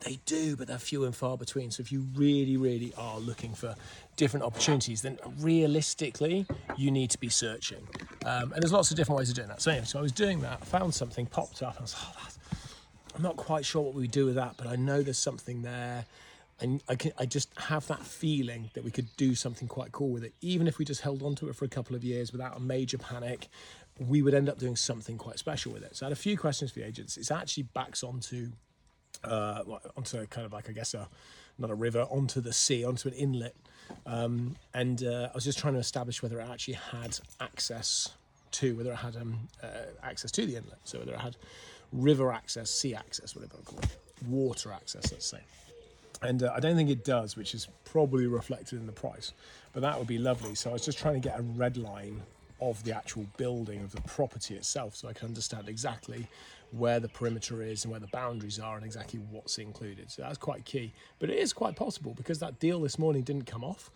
They 0.01 0.19
do, 0.27 0.57
but 0.57 0.67
they're 0.67 0.79
few 0.79 1.05
and 1.05 1.15
far 1.15 1.37
between. 1.37 1.71
So 1.71 1.81
if 1.81 1.93
you 1.93 2.05
really, 2.17 2.57
really 2.57 2.93
are 2.99 3.21
looking 3.21 3.55
for 3.55 3.77
different 4.17 4.45
opportunities, 4.45 5.03
then 5.03 5.19
realistically, 5.39 6.45
you 6.77 6.91
need 6.91 7.11
to 7.11 7.19
be 7.19 7.29
searching. 7.29 7.87
Um, 8.27 8.53
and 8.53 8.63
there's 8.63 8.73
lots 8.73 8.91
of 8.91 8.97
different 8.97 9.19
ways 9.19 9.31
of 9.31 9.37
doing 9.37 9.49
that. 9.49 9.63
So 9.63 9.71
anyway, 9.71 9.87
so 9.87 10.01
I 10.01 10.03
was 10.03 10.11
doing 10.11 10.41
that, 10.41 10.59
I 10.61 10.65
found 10.65 10.93
something, 10.93 11.27
popped 11.27 11.63
up, 11.63 11.77
and 11.77 11.81
I 11.81 11.83
was, 11.83 11.97
oh, 11.97 12.29
I'm 13.15 13.23
not 13.23 13.37
quite 13.37 13.65
sure 13.65 13.83
what 13.83 13.95
we 13.95 14.09
do 14.09 14.27
with 14.27 14.35
that, 14.37 14.57
but 14.57 14.67
I 14.67 14.77
know 14.77 15.03
there's 15.03 15.19
something 15.19 15.63
there 15.63 16.07
and 16.63 16.83
I, 16.89 16.95
can, 16.95 17.13
I 17.19 17.27
just 17.27 17.51
have 17.59 17.87
that 17.89 18.03
feeling 18.03 18.71
that 18.75 18.85
we 18.85 18.93
could 18.93 19.15
do 19.17 19.35
something 19.35 19.67
quite 19.67 19.91
cool 19.91 20.11
with 20.11 20.23
it. 20.23 20.33
Even 20.41 20.69
if 20.69 20.79
we 20.79 20.85
just 20.85 21.01
held 21.01 21.23
on 21.23 21.35
to 21.37 21.49
it 21.49 21.57
for 21.57 21.65
a 21.65 21.69
couple 21.69 21.97
of 21.97 22.05
years 22.05 22.31
without 22.31 22.57
a 22.57 22.61
major 22.61 22.99
panic, 22.99 23.49
we 23.99 24.23
would 24.23 24.33
end 24.33 24.49
up 24.49 24.59
doing 24.59 24.77
something 24.77 25.19
quite 25.19 25.41
special 25.41 25.73
with 25.73 25.83
it. 25.83 25.97
So 25.97 26.07
I 26.07 26.09
had 26.09 26.13
a 26.13 26.21
few 26.21 26.39
questions 26.39 26.71
for 26.71 26.79
the 26.79 26.87
agents. 26.87 27.17
It's 27.17 27.33
actually 27.33 27.65
backs 27.65 28.05
onto 28.05 28.53
uh, 29.25 29.63
onto 29.97 30.25
kind 30.27 30.47
of 30.47 30.53
like 30.53 30.71
I 30.71 30.73
guess 30.73 30.95
a 30.95 31.09
not 31.59 31.71
a 31.71 31.75
river 31.75 32.03
onto 32.11 32.41
the 32.41 32.53
sea 32.53 32.85
onto 32.85 33.09
an 33.09 33.15
inlet, 33.15 33.55
um, 34.07 34.57
and 34.73 35.03
uh, 35.05 35.29
I 35.31 35.35
was 35.35 35.45
just 35.45 35.59
trying 35.59 35.75
to 35.75 35.81
establish 35.81 36.23
whether 36.23 36.41
it 36.41 36.49
actually 36.49 36.75
had 36.75 37.19
access 37.41 38.09
to 38.53 38.75
whether 38.77 38.93
it 38.93 38.97
had 38.97 39.17
um, 39.17 39.49
uh, 39.63 39.67
access 40.03 40.31
to 40.33 40.47
the 40.47 40.57
inlet. 40.57 40.79
So 40.85 41.01
whether 41.01 41.13
it 41.13 41.21
had 41.21 41.37
river 41.93 42.33
access, 42.33 42.71
sea 42.71 42.95
access, 42.95 43.35
whatever 43.37 43.57
I 43.61 43.65
call 43.65 43.79
it, 43.81 43.97
water 44.27 44.73
access, 44.73 45.13
let's 45.13 45.27
say 45.27 45.41
and 46.23 46.43
uh, 46.43 46.53
I 46.55 46.61
don't 46.61 46.77
think 46.77 46.91
it 46.91 47.05
does, 47.05 47.37
which 47.37 47.55
is 47.55 47.69
probably 47.85 48.27
reflected 48.27 48.79
in 48.79 48.87
the 48.87 48.93
price. 48.93 49.33
But 49.73 49.81
that 49.81 49.99
would 49.99 50.09
be 50.09 50.19
lovely. 50.19 50.55
So 50.55 50.71
I 50.71 50.73
was 50.75 50.85
just 50.85 50.99
trying 50.99 51.15
to 51.15 51.29
get 51.29 51.39
a 51.39 51.43
red 51.43 51.77
line 51.77 52.23
of 52.61 52.83
the 52.85 52.95
actual 52.95 53.27
building 53.37 53.83
of 53.83 53.93
the 53.93 54.01
property 54.03 54.55
itself, 54.55 54.95
so 54.97 55.09
I 55.09 55.13
can 55.13 55.29
understand 55.29 55.69
exactly 55.69 56.29
where 56.71 57.01
the 57.01 57.09
perimeter 57.09 57.63
is 57.63 57.85
and 57.85 57.91
where 57.91 58.01
the 58.01 58.07
boundaries 58.09 58.59
are 58.59 58.77
and 58.77 58.85
exactly 58.85 59.21
what's 59.31 59.59
included. 59.59 60.11
So 60.11 60.23
that's 60.23 60.39
quite 60.39 60.65
key. 60.65 60.93
But 61.19 61.29
it 61.29 61.39
is 61.39 61.53
quite 61.53 61.77
possible 61.77 62.15
because 62.15 62.39
that 62.39 62.59
deal 62.61 62.81
this 62.81 62.99
morning 62.99 63.23
didn't 63.23 63.47
come 63.47 63.65
off. 63.65 63.91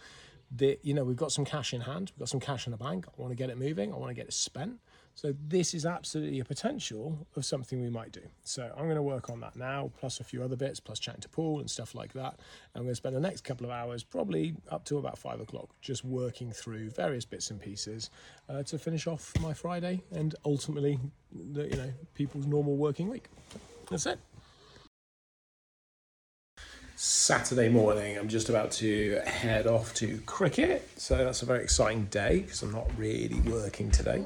That 0.57 0.79
you 0.85 0.95
know, 0.95 1.05
we've 1.05 1.17
got 1.17 1.33
some 1.33 1.45
cash 1.45 1.73
in 1.75 1.81
hand, 1.81 2.13
we've 2.15 2.21
got 2.21 2.29
some 2.29 2.41
cash 2.41 2.67
in 2.67 2.71
the 2.71 2.77
bank. 2.77 3.07
I 3.07 3.21
want 3.21 3.33
to 3.33 3.37
get 3.37 3.51
it 3.51 3.59
moving. 3.59 3.93
I 3.93 3.97
want 3.97 4.11
to 4.11 4.15
get 4.15 4.27
it 4.27 4.33
spent. 4.33 4.79
So 5.17 5.35
this 5.49 5.73
is 5.73 5.87
absolutely 5.87 6.41
a 6.41 6.45
potential 6.45 7.27
of 7.37 7.47
something 7.47 7.81
we 7.81 7.89
might 7.89 8.13
do. 8.13 8.21
So 8.45 8.71
I'm 8.77 8.85
going 8.85 8.97
to 8.97 9.03
work 9.03 9.31
on 9.31 9.41
that 9.41 9.57
now, 9.57 9.91
plus 9.99 10.21
a 10.21 10.25
few 10.25 10.43
other 10.43 10.57
bits, 10.57 10.79
plus 10.79 10.99
chatting 10.99 11.23
to 11.23 11.29
Paul 11.31 11.61
and 11.61 11.71
stuff 11.71 11.95
like 11.95 12.13
that. 12.13 12.39
I'm 12.75 12.83
going 12.83 12.93
to 12.93 12.97
spend 12.97 13.17
the 13.17 13.21
next 13.21 13.43
couple 13.43 13.65
of 13.65 13.73
hours, 13.73 14.05
probably 14.05 14.55
up 14.71 14.85
to 14.85 14.99
about 14.99 15.17
five 15.17 15.41
o'clock, 15.41 15.71
just 15.81 16.05
working 16.05 16.53
through 16.53 16.91
various 16.91 17.25
bits 17.25 17.51
and 17.51 17.59
pieces 17.59 18.11
uh, 18.51 18.63
to 18.65 18.79
finish 18.79 19.07
off 19.07 19.33
my 19.41 19.55
Friday 19.55 20.03
and 20.13 20.35
ultimately, 20.45 21.01
the, 21.33 21.65
you 21.65 21.77
know, 21.77 21.93
people's 22.15 22.47
normal 22.47 22.77
working 22.77 23.09
week. 23.09 23.29
That's 23.89 24.05
it. 24.05 24.19
Saturday 26.99 27.69
morning, 27.71 28.19
I'm 28.19 28.29
just 28.29 28.49
about 28.49 28.71
to 28.73 29.21
head 29.27 29.67
off 29.67 29.95
to 29.95 30.19
cricket. 30.27 30.89
So 30.97 31.17
that's 31.17 31.41
a 31.43 31.47
very 31.47 31.63
exciting 31.63 32.05
day 32.07 32.41
because 32.41 32.63
I'm 32.63 32.73
not 32.73 32.91
really 32.99 33.41
working 33.41 33.91
today. 33.91 34.25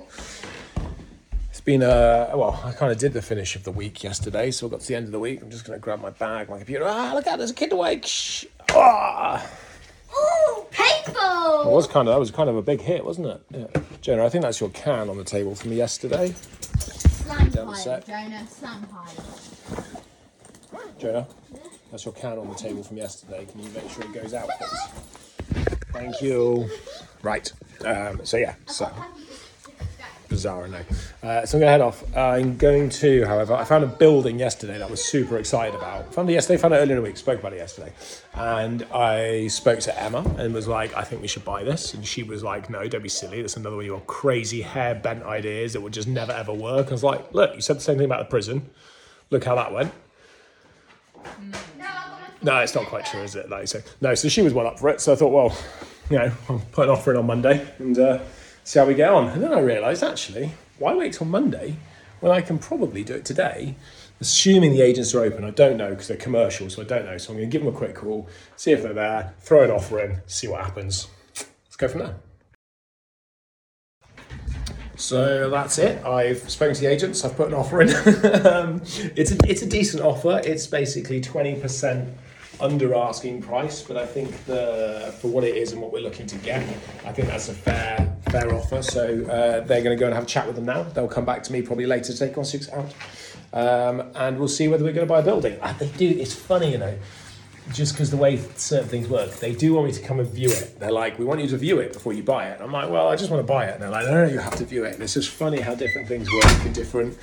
It's 1.50 1.60
been 1.60 1.82
a 1.82 2.30
well, 2.34 2.60
I 2.64 2.72
kind 2.72 2.92
of 2.92 2.98
did 2.98 3.12
the 3.12 3.20
finish 3.22 3.56
of 3.56 3.64
the 3.64 3.72
week 3.72 4.02
yesterday, 4.04 4.50
so 4.50 4.66
I 4.66 4.70
got 4.70 4.80
to 4.80 4.88
the 4.88 4.94
end 4.94 5.06
of 5.06 5.12
the 5.12 5.18
week. 5.18 5.42
I'm 5.42 5.50
just 5.50 5.64
going 5.64 5.76
to 5.78 5.82
grab 5.82 6.00
my 6.00 6.10
bag, 6.10 6.48
my 6.48 6.56
computer. 6.58 6.84
Ah, 6.86 7.12
look 7.14 7.26
out! 7.26 7.38
There's 7.38 7.50
a 7.50 7.54
kid 7.54 7.72
awake. 7.72 8.06
Shh. 8.06 8.44
Ah, 8.70 9.44
Oh, 10.12 10.66
paintball! 10.72 11.66
it 11.66 11.74
was 11.74 11.86
kind 11.86 12.08
of 12.08 12.14
that 12.14 12.20
was 12.20 12.30
kind 12.30 12.48
of 12.48 12.56
a 12.56 12.62
big 12.62 12.80
hit, 12.80 13.04
wasn't 13.04 13.26
it? 13.28 13.42
Yeah. 13.50 13.82
Jonah, 14.00 14.24
I 14.24 14.28
think 14.28 14.42
that's 14.42 14.60
your 14.60 14.70
can 14.70 15.08
on 15.10 15.16
the 15.16 15.24
table 15.24 15.54
from 15.54 15.72
yesterday. 15.72 16.32
Slam 16.78 17.50
Down 17.50 17.66
the 17.66 17.72
pile, 17.72 17.74
set. 17.74 18.06
Jonah, 18.06 18.46
slam 18.48 18.86
pile. 18.86 19.84
Jonah, 20.98 21.26
that's 21.90 22.04
your 22.04 22.14
can 22.14 22.38
on 22.38 22.48
the 22.48 22.54
table 22.54 22.82
from 22.82 22.96
yesterday. 22.96 23.46
Can 23.46 23.62
you 23.62 23.70
make 23.70 23.90
sure 23.90 24.04
it 24.04 24.12
goes 24.12 24.34
out, 24.34 24.48
please? 24.48 25.74
Thank 25.92 26.22
you. 26.22 26.68
Right. 27.22 27.52
Um, 27.84 28.24
so 28.24 28.36
yeah. 28.36 28.54
So. 28.66 28.90
Bizarre, 30.30 30.64
I 30.64 30.68
know. 30.68 30.82
Uh, 31.22 31.44
so 31.44 31.58
I'm 31.58 31.60
going 31.60 31.66
to 31.66 31.66
head 31.66 31.80
off. 31.80 32.16
I'm 32.16 32.56
going 32.56 32.88
to, 32.88 33.26
however, 33.26 33.52
I 33.52 33.64
found 33.64 33.82
a 33.82 33.88
building 33.88 34.38
yesterday 34.38 34.78
that 34.78 34.86
I 34.86 34.90
was 34.90 35.04
super 35.04 35.36
excited 35.36 35.74
about. 35.74 36.14
Found 36.14 36.30
it 36.30 36.34
yesterday, 36.34 36.56
found 36.56 36.72
it 36.72 36.76
earlier 36.78 36.96
in 36.96 37.02
the 37.02 37.08
week, 37.08 37.16
spoke 37.16 37.40
about 37.40 37.52
it 37.52 37.56
yesterday. 37.56 37.92
And 38.34 38.84
I 38.94 39.48
spoke 39.48 39.80
to 39.80 40.02
Emma 40.02 40.20
and 40.38 40.54
was 40.54 40.68
like, 40.68 40.96
I 40.96 41.02
think 41.02 41.20
we 41.20 41.26
should 41.26 41.44
buy 41.44 41.64
this. 41.64 41.94
And 41.94 42.06
she 42.06 42.22
was 42.22 42.44
like, 42.44 42.70
no, 42.70 42.86
don't 42.86 43.02
be 43.02 43.08
silly. 43.08 43.42
That's 43.42 43.56
another 43.56 43.74
one 43.74 43.84
of 43.84 43.86
your 43.86 44.00
crazy 44.02 44.62
hair 44.62 44.94
bent 44.94 45.24
ideas 45.24 45.72
that 45.72 45.80
would 45.80 45.92
just 45.92 46.06
never 46.06 46.32
ever 46.32 46.52
work. 46.54 46.88
I 46.88 46.92
was 46.92 47.04
like, 47.04 47.34
look, 47.34 47.56
you 47.56 47.60
said 47.60 47.76
the 47.76 47.82
same 47.82 47.96
thing 47.96 48.06
about 48.06 48.20
the 48.20 48.30
prison. 48.30 48.70
Look 49.30 49.44
how 49.44 49.56
that 49.56 49.72
went. 49.72 49.92
No, 52.42 52.56
it's 52.60 52.74
not 52.74 52.86
quite 52.86 53.04
true, 53.04 53.22
is 53.22 53.34
it? 53.34 53.50
Like 53.50 53.66
so, 53.66 53.82
no. 54.00 54.14
So 54.14 54.28
she 54.28 54.42
was 54.42 54.54
well 54.54 54.68
up 54.68 54.78
for 54.78 54.88
it. 54.90 55.00
So 55.00 55.12
I 55.12 55.16
thought, 55.16 55.32
well, 55.32 55.56
you 56.08 56.18
know, 56.18 56.32
I'll 56.48 56.62
put 56.72 56.84
an 56.84 56.90
offer 56.90 57.10
in 57.10 57.16
on 57.16 57.26
Monday 57.26 57.66
and 57.78 57.98
uh, 57.98 58.20
see 58.70 58.78
how 58.78 58.87
we 58.87 58.94
get 58.94 59.11
on. 59.11 59.26
And 59.30 59.42
then 59.42 59.52
I 59.52 59.59
realised, 59.59 60.04
actually, 60.04 60.52
why 60.78 60.94
wait 60.94 61.14
till 61.14 61.26
Monday 61.26 61.74
when 62.20 62.30
I 62.30 62.40
can 62.40 62.56
probably 62.56 63.02
do 63.02 63.14
it 63.14 63.24
today? 63.24 63.74
Assuming 64.20 64.72
the 64.72 64.83
agents 64.83 65.12
are 65.12 65.24
open, 65.24 65.42
I 65.44 65.50
don't 65.50 65.76
know 65.76 65.90
because 65.90 66.06
they're 66.06 66.16
commercial, 66.16 66.70
so 66.70 66.83
I 66.83 66.85
don't 66.85 67.04
know. 67.04 67.18
So 67.18 67.33
I'm 67.33 67.38
going 67.38 67.50
to 67.50 67.52
give 67.52 67.64
them 67.64 67.74
a 67.74 67.76
quick 67.76 67.96
call, 67.96 68.28
see 68.54 68.70
if 68.70 68.85
they're 68.85 68.92
there, 68.92 69.35
throw 69.40 69.64
an 69.64 69.72
offer 69.72 69.98
in, 69.98 70.22
see 70.26 70.46
what 70.46 70.64
happens. 70.64 71.09
Let's 71.35 71.76
go 71.78 71.88
from 71.88 72.00
there. 72.02 72.16
So 74.94 75.50
that's 75.50 75.78
it. 75.78 76.04
I've 76.04 76.48
spoken 76.48 76.76
to 76.76 76.80
the 76.80 76.87
agents. 76.87 77.24
I've 77.24 77.35
put 77.35 77.48
an 77.48 77.54
offer 77.54 77.80
in. 77.80 77.88
um, 78.46 78.83
it's 79.16 79.33
a 79.33 79.38
it's 79.48 79.62
a 79.62 79.66
decent 79.66 80.02
offer. 80.04 80.42
It's 80.44 80.66
basically 80.68 81.20
twenty 81.22 81.59
percent 81.59 82.14
under 82.61 82.94
asking 82.94 83.42
price, 83.42 83.83
but 83.83 83.96
I 83.96 84.07
think 84.07 84.44
the 84.44 85.14
for 85.20 85.29
what 85.29 85.44
it 85.44 85.57
is 85.57 85.73
and 85.73 85.81
what 85.81 85.92
we're 85.92 86.03
looking 86.03 86.27
to 86.27 86.37
get, 86.38 86.62
I 87.05 87.12
think 87.12 87.29
that's 87.29 87.49
a 87.49 87.55
fair 87.55 88.16
fair 88.31 88.55
offer. 88.55 88.83
So 88.83 89.25
uh, 89.25 89.61
they're 89.61 89.83
going 89.83 89.96
to 89.96 90.01
go 90.01 90.07
and 90.07 90.14
have 90.14 90.25
a 90.25 90.27
chat 90.27 90.46
with 90.46 90.57
them 90.57 90.66
now. 90.66 90.83
They'll 90.83 91.09
come 91.09 91.25
back 91.25 91.42
to 91.44 91.53
me 91.53 91.62
probably 91.62 91.87
later 91.87 92.12
today, 92.12 92.33
on 92.35 92.44
six 92.44 92.70
out, 92.70 92.94
um, 93.53 94.11
and 94.14 94.38
we'll 94.38 94.49
see 94.49 94.68
whether 94.68 94.85
we're 94.85 94.92
going 94.92 95.07
to 95.07 95.12
buy 95.12 95.20
a 95.20 95.25
building. 95.25 95.59
Ah, 95.62 95.75
they 95.79 95.88
do. 95.88 96.09
It's 96.09 96.35
funny, 96.35 96.73
you 96.73 96.79
know 96.79 96.96
just 97.73 97.92
because 97.92 98.11
the 98.11 98.16
way 98.16 98.37
certain 98.57 98.88
things 98.88 99.09
work, 99.09 99.31
they 99.37 99.55
do 99.55 99.75
want 99.75 99.87
me 99.87 99.92
to 99.92 100.03
come 100.03 100.18
and 100.18 100.29
view 100.29 100.51
it. 100.51 100.79
They're 100.81 100.90
like, 100.90 101.18
we 101.18 101.25
want 101.25 101.40
you 101.40 101.46
to 101.49 101.57
view 101.57 101.79
it 101.79 101.92
before 101.92 102.12
you 102.12 102.23
buy 102.23 102.49
it. 102.49 102.55
And 102.55 102.64
I'm 102.64 102.73
like, 102.73 102.90
well, 102.90 103.09
I 103.09 103.16
just 103.16 103.31
want 103.31 103.46
to 103.46 103.46
buy 103.46 103.66
it. 103.66 103.75
And 103.75 103.83
they're 103.83 103.90
like, 103.90 104.07
no, 104.07 104.25
no, 104.25 104.31
you 104.31 104.38
have 104.38 104.57
to 104.57 104.64
view 104.64 104.85
it. 104.85 104.94
And 104.94 105.03
it's 105.03 105.14
just 105.14 105.31
funny 105.31 105.61
how 105.61 105.75
different 105.75 106.09
things 106.09 106.33
work 106.33 106.64
and 106.64 106.75
different. 106.75 107.16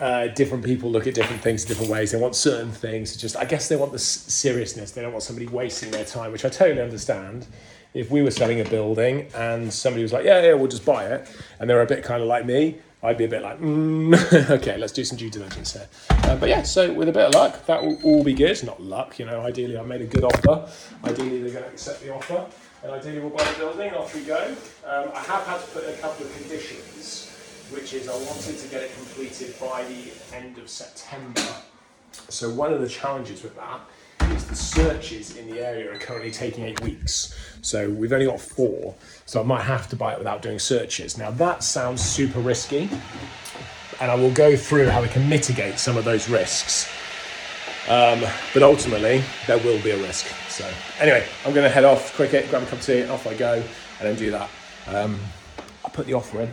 Uh, 0.00 0.28
different 0.28 0.64
people 0.64 0.90
look 0.90 1.06
at 1.06 1.14
different 1.14 1.42
things 1.42 1.62
different 1.66 1.90
ways. 1.90 2.10
They 2.10 2.18
want 2.18 2.34
certain 2.34 2.72
things. 2.72 3.16
Just, 3.16 3.36
I 3.36 3.44
guess, 3.44 3.68
they 3.68 3.76
want 3.76 3.92
the 3.92 3.98
seriousness. 3.98 4.92
They 4.92 5.02
don't 5.02 5.12
want 5.12 5.22
somebody 5.22 5.46
wasting 5.46 5.90
their 5.90 6.06
time, 6.06 6.32
which 6.32 6.46
I 6.46 6.48
totally 6.48 6.80
understand. 6.80 7.46
If 7.92 8.10
we 8.10 8.22
were 8.22 8.30
selling 8.30 8.60
a 8.60 8.64
building 8.64 9.28
and 9.34 9.70
somebody 9.70 10.02
was 10.02 10.12
like, 10.12 10.24
"Yeah, 10.24 10.40
yeah, 10.42 10.54
we'll 10.54 10.68
just 10.68 10.86
buy 10.86 11.06
it," 11.06 11.28
and 11.58 11.68
they 11.68 11.74
were 11.74 11.82
a 11.82 11.86
bit 11.86 12.02
kind 12.02 12.22
of 12.22 12.28
like 12.28 12.46
me, 12.46 12.78
I'd 13.02 13.18
be 13.18 13.24
a 13.24 13.28
bit 13.28 13.42
like, 13.42 13.60
mm, 13.60 14.50
"Okay, 14.50 14.78
let's 14.78 14.92
do 14.92 15.04
some 15.04 15.18
due 15.18 15.28
diligence 15.28 15.72
here." 15.74 15.88
Uh, 16.10 16.36
but 16.36 16.48
yeah, 16.48 16.62
so 16.62 16.92
with 16.92 17.08
a 17.08 17.12
bit 17.12 17.26
of 17.26 17.34
luck, 17.34 17.66
that 17.66 17.82
will 17.82 18.00
all 18.02 18.24
be 18.24 18.32
good. 18.32 18.62
Not 18.64 18.80
luck, 18.80 19.18
you 19.18 19.26
know. 19.26 19.42
Ideally, 19.42 19.76
I 19.76 19.82
made 19.82 20.00
a 20.00 20.06
good 20.06 20.24
offer. 20.24 20.70
Ideally, 21.04 21.42
they're 21.42 21.52
going 21.52 21.64
to 21.64 21.70
accept 21.70 22.00
the 22.00 22.14
offer, 22.14 22.46
and 22.84 22.92
ideally, 22.92 23.18
we'll 23.18 23.30
buy 23.30 23.44
the 23.44 23.58
building 23.58 23.92
off 23.92 24.14
we 24.14 24.22
go. 24.22 24.56
Um, 24.86 25.10
I 25.12 25.20
have 25.20 25.44
had 25.44 25.60
to 25.60 25.66
put 25.72 25.84
a 25.84 25.92
couple 26.00 26.24
of 26.24 26.34
conditions 26.36 27.29
which 27.72 27.94
is 27.94 28.08
I 28.08 28.12
wanted 28.12 28.58
to 28.58 28.68
get 28.68 28.82
it 28.82 28.94
completed 28.94 29.54
by 29.60 29.84
the 29.84 30.36
end 30.36 30.58
of 30.58 30.68
September. 30.68 31.42
So 32.28 32.50
one 32.50 32.72
of 32.72 32.80
the 32.80 32.88
challenges 32.88 33.42
with 33.42 33.56
that 33.56 33.80
is 34.32 34.44
the 34.46 34.54
searches 34.54 35.36
in 35.36 35.50
the 35.50 35.60
area 35.60 35.92
are 35.92 35.98
currently 35.98 36.30
taking 36.30 36.64
eight 36.64 36.80
weeks. 36.82 37.34
So 37.62 37.88
we've 37.90 38.12
only 38.12 38.26
got 38.26 38.40
four. 38.40 38.94
So 39.26 39.40
I 39.40 39.44
might 39.44 39.62
have 39.62 39.88
to 39.90 39.96
buy 39.96 40.12
it 40.12 40.18
without 40.18 40.42
doing 40.42 40.58
searches. 40.58 41.18
Now 41.18 41.30
that 41.32 41.62
sounds 41.62 42.02
super 42.02 42.40
risky, 42.40 42.88
and 44.00 44.10
I 44.10 44.14
will 44.14 44.32
go 44.32 44.56
through 44.56 44.88
how 44.88 45.02
we 45.02 45.08
can 45.08 45.28
mitigate 45.28 45.78
some 45.78 45.96
of 45.96 46.04
those 46.04 46.28
risks. 46.28 46.90
Um, 47.88 48.20
but 48.54 48.62
ultimately, 48.62 49.22
there 49.46 49.58
will 49.58 49.80
be 49.82 49.90
a 49.90 49.96
risk. 49.96 50.26
So 50.48 50.70
anyway, 51.00 51.26
I'm 51.44 51.52
going 51.52 51.64
to 51.64 51.70
head 51.70 51.84
off 51.84 52.14
cricket, 52.14 52.48
grab 52.50 52.62
a 52.62 52.66
cup 52.66 52.78
of 52.78 52.84
tea, 52.84 53.04
off 53.04 53.26
I 53.26 53.34
go, 53.34 53.54
and 53.54 53.64
then 54.00 54.16
do 54.16 54.30
that. 54.30 54.48
Um, 54.86 55.18
I 55.84 55.88
put 55.88 56.06
the 56.06 56.14
offer 56.14 56.42
in. 56.42 56.50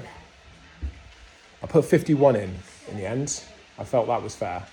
I 1.63 1.67
put 1.67 1.85
51 1.85 2.35
in 2.35 2.53
in 2.89 2.97
the 2.97 3.05
end. 3.05 3.43
I 3.79 3.83
felt 3.83 4.07
that 4.07 4.21
was 4.21 4.35
fair. 4.35 4.65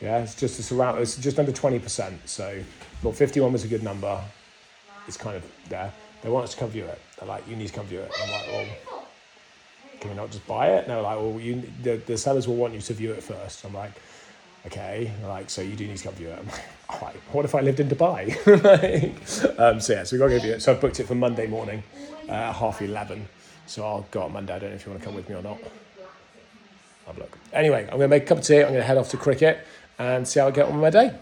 Yeah. 0.00 0.18
It's 0.18 0.34
just 0.34 0.58
it's 0.58 0.72
around 0.72 0.98
it's 0.98 1.16
just 1.16 1.38
under 1.38 1.52
20%. 1.52 2.12
So 2.26 2.60
thought 3.02 3.16
51 3.16 3.52
was 3.52 3.64
a 3.64 3.68
good 3.68 3.82
number. 3.82 4.20
It's 5.06 5.16
kind 5.16 5.36
of 5.36 5.44
there. 5.68 5.92
They 6.22 6.30
want 6.30 6.44
us 6.44 6.52
to 6.54 6.56
come 6.58 6.70
view 6.70 6.84
it. 6.84 6.98
They're 7.18 7.28
like, 7.28 7.46
you 7.46 7.54
need 7.54 7.68
to 7.68 7.72
come 7.74 7.86
view 7.86 8.00
it. 8.00 8.10
I'm 8.22 8.30
like, 8.30 8.46
well, 8.46 8.66
can 10.00 10.10
we 10.10 10.16
not 10.16 10.30
just 10.30 10.46
buy 10.46 10.68
it? 10.68 10.84
And 10.84 10.90
they're 10.90 11.02
like, 11.02 11.18
well, 11.18 11.38
you 11.38 11.62
the, 11.82 11.96
the 11.96 12.16
sellers 12.16 12.48
will 12.48 12.56
want 12.56 12.74
you 12.74 12.80
to 12.80 12.94
view 12.94 13.12
it 13.12 13.22
first. 13.22 13.64
I'm 13.64 13.74
like, 13.74 13.92
okay. 14.66 15.10
Like, 15.22 15.50
so 15.50 15.60
you 15.62 15.76
do 15.76 15.86
need 15.86 15.98
to 15.98 16.04
come 16.04 16.14
view 16.14 16.28
it. 16.28 16.38
I'm 16.38 16.46
like, 16.46 16.64
all 16.88 17.00
right, 17.00 17.16
what 17.32 17.44
if 17.44 17.54
I 17.54 17.60
lived 17.60 17.80
in 17.80 17.88
Dubai? 17.88 18.24
Um, 19.58 19.80
so 19.80 19.92
yeah, 19.92 20.04
so 20.04 20.16
we 20.16 20.18
got 20.18 20.28
to 20.28 20.36
go 20.36 20.40
view 20.40 20.52
it. 20.52 20.62
So 20.62 20.72
I've 20.72 20.80
booked 20.80 21.00
it 21.00 21.06
for 21.06 21.14
Monday 21.14 21.46
morning, 21.46 21.82
uh, 22.28 22.52
half 22.52 22.82
11. 22.82 23.28
So 23.66 23.84
I'll 23.84 24.06
go 24.10 24.22
on 24.22 24.32
Monday. 24.32 24.54
I 24.54 24.58
don't 24.58 24.70
know 24.70 24.76
if 24.76 24.86
you 24.86 24.92
want 24.92 25.02
to 25.02 25.06
come 25.06 25.14
with 25.14 25.28
me 25.28 25.34
or 25.34 25.42
not. 25.42 25.58
Have 27.06 27.16
a 27.16 27.20
look. 27.20 27.38
Anyway, 27.52 27.82
I'm 27.82 27.98
going 27.98 28.00
to 28.00 28.08
make 28.08 28.24
a 28.24 28.26
cup 28.26 28.38
of 28.38 28.44
tea. 28.44 28.60
I'm 28.60 28.68
going 28.68 28.74
to 28.74 28.82
head 28.82 28.98
off 28.98 29.10
to 29.10 29.16
cricket 29.16 29.66
and 29.98 30.26
see 30.26 30.40
how 30.40 30.48
I 30.48 30.50
get 30.50 30.66
on 30.66 30.80
with 30.80 30.82
my 30.82 30.90
day. 30.90 31.18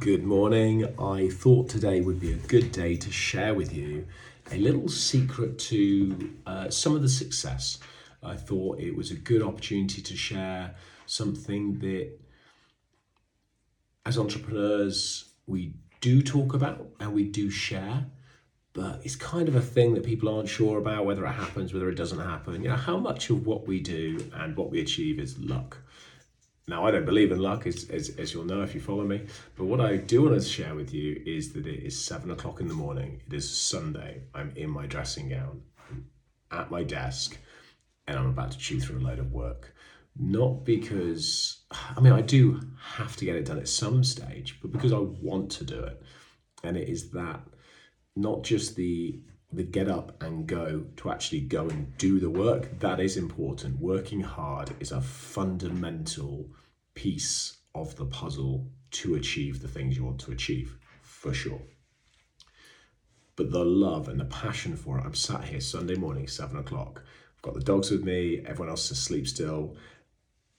Good 0.00 0.24
morning. 0.24 0.86
I 0.98 1.28
thought 1.28 1.68
today 1.68 2.00
would 2.00 2.18
be 2.18 2.32
a 2.32 2.36
good 2.36 2.72
day 2.72 2.96
to 2.96 3.12
share 3.12 3.54
with 3.54 3.74
you 3.74 4.06
a 4.50 4.58
little 4.58 4.88
secret 4.88 5.58
to 5.58 6.30
uh, 6.46 6.70
some 6.70 6.96
of 6.96 7.02
the 7.02 7.08
success. 7.08 7.78
I 8.22 8.36
thought 8.36 8.80
it 8.80 8.96
was 8.96 9.10
a 9.10 9.16
good 9.16 9.42
opportunity 9.42 10.02
to 10.02 10.16
share 10.16 10.74
something 11.06 11.78
that, 11.80 12.10
as 14.06 14.18
entrepreneurs, 14.18 15.26
we 15.46 15.74
do 16.00 16.22
talk 16.22 16.54
about 16.54 16.86
and 16.98 17.12
we 17.12 17.24
do 17.24 17.50
share 17.50 18.06
but 18.74 19.00
it's 19.04 19.16
kind 19.16 19.48
of 19.48 19.54
a 19.54 19.60
thing 19.60 19.94
that 19.94 20.04
people 20.04 20.34
aren't 20.34 20.48
sure 20.48 20.78
about 20.78 21.04
whether 21.04 21.26
it 21.26 21.32
happens, 21.32 21.74
whether 21.74 21.90
it 21.90 21.94
doesn't 21.96 22.18
happen. 22.18 22.62
You 22.62 22.70
know, 22.70 22.76
how 22.76 22.96
much 22.96 23.28
of 23.30 23.46
what 23.46 23.66
we 23.66 23.80
do 23.80 24.30
and 24.34 24.56
what 24.56 24.70
we 24.70 24.80
achieve 24.80 25.18
is 25.18 25.38
luck. 25.38 25.76
Now, 26.68 26.86
I 26.86 26.92
don't 26.92 27.04
believe 27.04 27.32
in 27.32 27.40
luck, 27.40 27.66
as, 27.66 27.90
as, 27.90 28.10
as 28.16 28.32
you'll 28.32 28.44
know 28.44 28.62
if 28.62 28.74
you 28.74 28.80
follow 28.80 29.04
me, 29.04 29.26
but 29.56 29.64
what 29.64 29.80
I 29.80 29.96
do 29.96 30.22
want 30.22 30.40
to 30.40 30.48
share 30.48 30.74
with 30.74 30.94
you 30.94 31.20
is 31.26 31.52
that 31.52 31.66
it 31.66 31.82
is 31.84 32.02
seven 32.02 32.30
o'clock 32.30 32.60
in 32.60 32.68
the 32.68 32.74
morning. 32.74 33.20
It 33.26 33.34
is 33.34 33.54
Sunday. 33.54 34.22
I'm 34.32 34.52
in 34.56 34.70
my 34.70 34.86
dressing 34.86 35.28
gown, 35.28 35.62
at 36.52 36.70
my 36.70 36.84
desk, 36.84 37.36
and 38.06 38.16
I'm 38.16 38.28
about 38.28 38.52
to 38.52 38.58
chew 38.58 38.78
through 38.78 39.00
a 39.00 39.06
load 39.06 39.18
of 39.18 39.32
work. 39.32 39.74
Not 40.16 40.64
because, 40.64 41.62
I 41.96 42.00
mean, 42.00 42.12
I 42.12 42.20
do 42.20 42.60
have 42.80 43.16
to 43.16 43.24
get 43.24 43.34
it 43.34 43.46
done 43.46 43.58
at 43.58 43.68
some 43.68 44.04
stage, 44.04 44.58
but 44.62 44.70
because 44.70 44.92
I 44.92 44.98
want 44.98 45.50
to 45.52 45.64
do 45.64 45.82
it. 45.82 46.00
And 46.62 46.76
it 46.76 46.88
is 46.88 47.10
that 47.10 47.40
not 48.16 48.42
just 48.42 48.76
the 48.76 49.20
the 49.54 49.62
get 49.62 49.88
up 49.88 50.22
and 50.22 50.46
go 50.46 50.86
to 50.96 51.10
actually 51.10 51.40
go 51.40 51.68
and 51.68 51.96
do 51.98 52.18
the 52.18 52.30
work 52.30 52.78
that 52.80 53.00
is 53.00 53.18
important 53.18 53.78
working 53.78 54.20
hard 54.20 54.74
is 54.80 54.92
a 54.92 55.00
fundamental 55.00 56.48
piece 56.94 57.58
of 57.74 57.94
the 57.96 58.06
puzzle 58.06 58.66
to 58.90 59.14
achieve 59.14 59.60
the 59.60 59.68
things 59.68 59.96
you 59.96 60.04
want 60.04 60.18
to 60.18 60.32
achieve 60.32 60.78
for 61.02 61.34
sure 61.34 61.60
but 63.36 63.50
the 63.50 63.64
love 63.64 64.08
and 64.08 64.20
the 64.20 64.24
passion 64.26 64.76
for 64.76 64.98
it. 64.98 65.04
I'm 65.04 65.14
sat 65.14 65.44
here 65.44 65.60
Sunday 65.60 65.94
morning, 65.94 66.28
seven 66.28 66.58
o'clock. 66.58 67.02
I've 67.36 67.42
got 67.42 67.54
the 67.54 67.60
dogs 67.60 67.90
with 67.90 68.04
me, 68.04 68.42
everyone 68.44 68.68
else 68.68 68.84
is 68.86 68.98
asleep 68.98 69.26
still, 69.26 69.76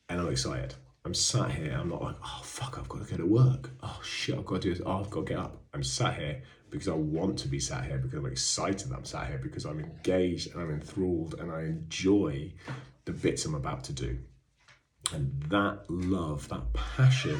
and 0.09 0.19
I'm 0.19 0.29
excited. 0.29 0.73
I'm 1.05 1.13
sat 1.13 1.51
here, 1.51 1.77
I'm 1.79 1.89
not 1.89 2.01
like, 2.01 2.15
oh 2.23 2.41
fuck, 2.43 2.77
I've 2.79 2.89
got 2.89 3.05
to 3.05 3.11
go 3.11 3.17
to 3.17 3.25
work. 3.25 3.71
Oh 3.81 3.99
shit, 4.03 4.37
I've 4.37 4.45
got 4.45 4.61
to 4.61 4.69
do 4.69 4.73
this. 4.73 4.83
Oh, 4.85 4.99
I've 4.99 5.09
got 5.09 5.27
to 5.27 5.33
get 5.33 5.39
up. 5.39 5.61
I'm 5.73 5.83
sat 5.83 6.17
here 6.17 6.41
because 6.73 6.87
I 6.87 6.95
want 6.95 7.37
to 7.37 7.47
be 7.47 7.59
sat 7.59 7.85
here, 7.85 7.99
because 7.99 8.17
I'm 8.17 8.25
excited 8.25 8.89
that 8.89 8.95
I'm 8.95 9.05
sat 9.05 9.27
here, 9.27 9.37
because 9.37 9.63
I'm 9.63 9.79
engaged 9.79 10.51
and 10.51 10.59
I'm 10.59 10.71
enthralled 10.71 11.35
and 11.39 11.51
I 11.51 11.61
enjoy 11.61 12.51
the 13.05 13.11
bits 13.11 13.45
I'm 13.45 13.53
about 13.53 13.83
to 13.85 13.93
do. 13.93 14.17
And 15.13 15.39
that 15.49 15.85
love, 15.87 16.49
that 16.49 16.73
passion, 16.73 17.39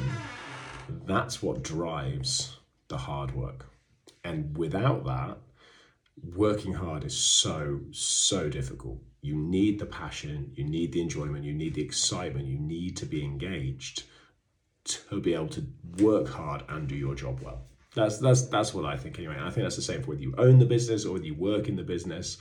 that's 1.04 1.42
what 1.42 1.64
drives 1.64 2.58
the 2.86 2.96
hard 2.96 3.34
work. 3.34 3.66
And 4.22 4.56
without 4.56 5.04
that, 5.06 5.38
working 6.36 6.74
hard 6.74 7.02
is 7.02 7.18
so, 7.18 7.80
so 7.90 8.48
difficult. 8.48 9.00
You 9.20 9.34
need 9.34 9.80
the 9.80 9.86
passion, 9.86 10.52
you 10.54 10.62
need 10.62 10.92
the 10.92 11.00
enjoyment, 11.00 11.44
you 11.44 11.54
need 11.54 11.74
the 11.74 11.82
excitement, 11.82 12.46
you 12.46 12.60
need 12.60 12.96
to 12.98 13.06
be 13.06 13.24
engaged 13.24 14.04
to 14.84 15.20
be 15.20 15.34
able 15.34 15.48
to 15.48 15.66
work 15.98 16.28
hard 16.28 16.62
and 16.68 16.86
do 16.86 16.94
your 16.94 17.16
job 17.16 17.40
well. 17.40 17.66
That's 17.94 18.18
that's 18.18 18.46
that's 18.46 18.74
what 18.74 18.84
I 18.84 18.96
think 18.96 19.18
anyway. 19.18 19.36
And 19.36 19.44
I 19.44 19.50
think 19.50 19.64
that's 19.64 19.76
the 19.76 19.82
same 19.82 20.02
for 20.02 20.10
whether 20.10 20.22
you 20.22 20.34
own 20.36 20.58
the 20.58 20.66
business 20.66 21.04
or 21.04 21.12
whether 21.12 21.24
you 21.24 21.34
work 21.34 21.68
in 21.68 21.76
the 21.76 21.82
business. 21.82 22.38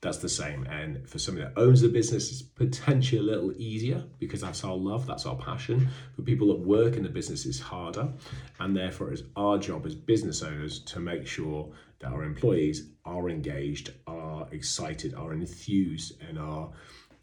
That's 0.00 0.18
the 0.18 0.28
same. 0.28 0.64
And 0.66 1.08
for 1.08 1.20
somebody 1.20 1.46
that 1.46 1.60
owns 1.60 1.80
the 1.80 1.88
business, 1.88 2.32
it's 2.32 2.42
potentially 2.42 3.20
a 3.20 3.22
little 3.22 3.52
easier 3.52 4.02
because 4.18 4.40
that's 4.40 4.64
our 4.64 4.74
love, 4.74 5.06
that's 5.06 5.26
our 5.26 5.36
passion. 5.36 5.88
For 6.16 6.22
people 6.22 6.48
that 6.48 6.58
work 6.58 6.96
in 6.96 7.04
the 7.04 7.08
business, 7.08 7.46
it's 7.46 7.60
harder. 7.60 8.12
And 8.58 8.76
therefore, 8.76 9.12
it's 9.12 9.22
our 9.36 9.58
job 9.58 9.86
as 9.86 9.94
business 9.94 10.42
owners 10.42 10.80
to 10.86 10.98
make 10.98 11.28
sure 11.28 11.72
that 12.00 12.10
our 12.10 12.24
employees 12.24 12.90
are 13.04 13.30
engaged, 13.30 13.92
are 14.08 14.48
excited, 14.50 15.14
are 15.14 15.32
enthused, 15.32 16.20
and 16.20 16.36
are 16.36 16.72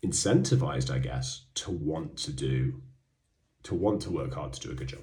incentivized, 0.02 0.90
I 0.90 1.00
guess, 1.00 1.48
to 1.56 1.72
want 1.72 2.16
to 2.20 2.32
do, 2.32 2.82
to 3.64 3.76
want 3.76 4.02
to 4.04 4.10
work 4.10 4.36
hard 4.36 4.54
to 4.54 4.60
do 4.62 4.72
a 4.72 4.76
good 4.76 4.88
job. 4.88 5.02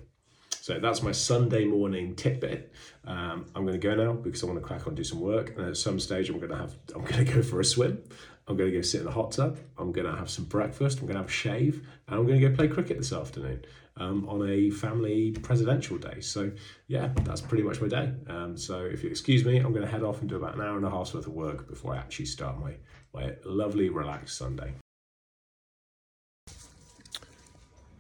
So 0.67 0.81
that's 0.81 1.01
my 1.01 1.13
Sunday 1.13 1.65
morning 1.65 2.17
tidbit. 2.17 2.73
Um, 3.05 3.47
I'm 3.55 3.65
going 3.65 3.79
to 3.81 3.89
go 3.89 3.95
now 3.95 4.15
because 4.15 4.43
I 4.43 4.47
want 4.47 4.59
to 4.59 4.65
crack 4.65 4.89
on 4.89 4.97
do 4.97 5.05
some 5.05 5.21
work. 5.21 5.57
And 5.57 5.69
at 5.69 5.77
some 5.77 6.01
stage, 6.01 6.29
I'm 6.29 6.41
going 6.41 6.51
to 6.51 6.57
have 6.57 6.75
I'm 6.93 7.05
going 7.05 7.25
to 7.25 7.33
go 7.35 7.41
for 7.41 7.61
a 7.61 7.65
swim. 7.65 8.03
I'm 8.49 8.57
going 8.57 8.73
to 8.73 8.77
go 8.77 8.83
sit 8.83 8.99
in 8.99 9.05
the 9.05 9.13
hot 9.13 9.31
tub. 9.31 9.59
I'm 9.79 9.93
going 9.93 10.11
to 10.11 10.17
have 10.17 10.29
some 10.29 10.45
breakfast. 10.47 10.99
I'm 10.99 11.05
going 11.05 11.15
to 11.15 11.21
have 11.21 11.31
a 11.31 11.33
shave, 11.33 11.87
and 12.09 12.19
I'm 12.19 12.27
going 12.27 12.41
to 12.41 12.49
go 12.49 12.53
play 12.53 12.67
cricket 12.67 12.99
this 12.99 13.13
afternoon 13.13 13.65
um, 13.97 14.29
on 14.29 14.49
a 14.49 14.71
family 14.71 15.31
presidential 15.41 15.99
day. 15.99 16.21
So 16.21 16.51
yeah, 16.89 17.13
that's 17.23 17.41
pretty 17.41 17.63
much 17.63 17.81
my 17.81 17.87
day. 17.87 18.13
Um, 18.27 18.57
so 18.57 18.81
if 18.87 19.05
you 19.05 19.11
excuse 19.11 19.45
me, 19.45 19.59
I'm 19.59 19.71
going 19.71 19.85
to 19.85 19.89
head 19.89 20.03
off 20.03 20.21
and 20.21 20.29
do 20.29 20.35
about 20.35 20.57
an 20.57 20.63
hour 20.63 20.77
and 20.77 20.85
a 20.85 20.91
half's 20.91 21.15
worth 21.15 21.29
of 21.29 21.33
work 21.33 21.69
before 21.69 21.95
I 21.95 21.99
actually 21.99 22.27
start 22.27 22.59
my 22.59 22.75
my 23.15 23.37
lovely 23.45 23.89
relaxed 23.89 24.37
Sunday. 24.37 24.75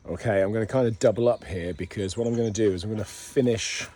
Okay, 0.09 0.41
I'm 0.41 0.53
going 0.53 0.65
to 0.65 0.73
kind 0.73 0.87
of 0.87 1.01
double 1.01 1.29
up 1.29 1.43
here 1.43 1.75
because 1.75 2.17
what 2.17 2.29
I'm 2.29 2.37
going 2.37 2.53
to 2.53 2.63
do 2.63 2.73
is 2.73 2.85
I'm 2.85 2.91
going 2.91 3.03
to 3.03 3.05
finish 3.05 3.89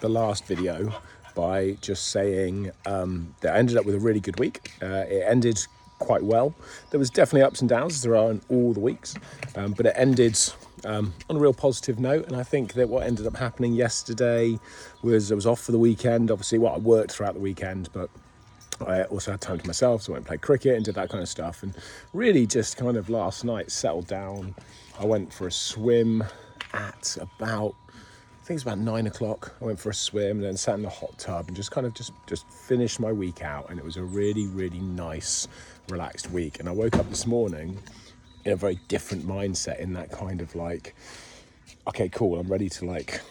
the 0.00 0.08
last 0.08 0.44
video 0.44 0.94
by 1.34 1.72
just 1.80 2.10
saying 2.12 2.70
um, 2.86 3.34
that 3.40 3.56
I 3.56 3.58
ended 3.58 3.76
up 3.76 3.84
with 3.84 3.96
a 3.96 3.98
really 3.98 4.20
good 4.20 4.38
week. 4.38 4.70
Uh, 4.80 5.04
it 5.08 5.24
ended 5.26 5.58
quite 5.98 6.22
well. 6.22 6.54
There 6.90 7.00
was 7.00 7.10
definitely 7.10 7.42
ups 7.42 7.60
and 7.60 7.68
downs, 7.68 7.94
as 7.94 8.02
there 8.02 8.14
are 8.14 8.30
in 8.30 8.42
all 8.48 8.72
the 8.72 8.78
weeks, 8.78 9.16
um, 9.56 9.72
but 9.72 9.86
it 9.86 9.94
ended 9.96 10.38
um, 10.84 11.12
on 11.28 11.34
a 11.34 11.40
real 11.40 11.52
positive 11.52 11.98
note. 11.98 12.28
And 12.28 12.36
I 12.36 12.44
think 12.44 12.74
that 12.74 12.88
what 12.88 13.04
ended 13.04 13.26
up 13.26 13.36
happening 13.36 13.72
yesterday 13.72 14.60
was 15.02 15.32
I 15.32 15.34
was 15.34 15.46
off 15.46 15.58
for 15.58 15.72
the 15.72 15.80
weekend. 15.80 16.30
Obviously, 16.30 16.58
well, 16.58 16.76
I 16.76 16.78
worked 16.78 17.10
throughout 17.10 17.34
the 17.34 17.40
weekend, 17.40 17.88
but 17.92 18.08
I 18.80 19.04
also 19.04 19.32
had 19.32 19.40
time 19.40 19.58
to 19.58 19.66
myself, 19.66 20.02
so 20.02 20.12
I 20.12 20.14
went 20.14 20.20
and 20.20 20.26
played 20.26 20.40
cricket 20.42 20.76
and 20.76 20.84
did 20.84 20.94
that 20.96 21.08
kind 21.08 21.22
of 21.22 21.28
stuff. 21.28 21.62
And 21.62 21.74
really 22.12 22.46
just 22.46 22.76
kind 22.76 22.96
of 22.96 23.08
last 23.08 23.44
night 23.44 23.70
settled 23.70 24.06
down. 24.06 24.54
I 24.98 25.04
went 25.04 25.32
for 25.32 25.46
a 25.46 25.52
swim 25.52 26.24
at 26.72 27.16
about 27.20 27.74
I 28.44 28.46
think 28.46 28.58
it's 28.58 28.64
about 28.64 28.78
nine 28.78 29.06
o'clock. 29.06 29.54
I 29.62 29.64
went 29.64 29.80
for 29.80 29.88
a 29.88 29.94
swim 29.94 30.36
and 30.36 30.44
then 30.44 30.58
sat 30.58 30.74
in 30.74 30.82
the 30.82 30.90
hot 30.90 31.18
tub 31.18 31.48
and 31.48 31.56
just 31.56 31.70
kind 31.70 31.86
of 31.86 31.94
just 31.94 32.12
just 32.26 32.46
finished 32.50 33.00
my 33.00 33.10
week 33.10 33.42
out. 33.42 33.70
And 33.70 33.78
it 33.78 33.84
was 33.84 33.96
a 33.96 34.02
really 34.02 34.46
really 34.48 34.80
nice, 34.80 35.48
relaxed 35.88 36.30
week. 36.30 36.60
And 36.60 36.68
I 36.68 36.72
woke 36.72 36.96
up 36.96 37.08
this 37.08 37.26
morning 37.26 37.78
in 38.44 38.52
a 38.52 38.56
very 38.56 38.78
different 38.88 39.26
mindset, 39.26 39.78
in 39.78 39.94
that 39.94 40.10
kind 40.10 40.42
of 40.42 40.54
like, 40.54 40.94
okay, 41.88 42.10
cool, 42.10 42.38
I'm 42.38 42.48
ready 42.48 42.68
to 42.68 42.84
like 42.84 43.22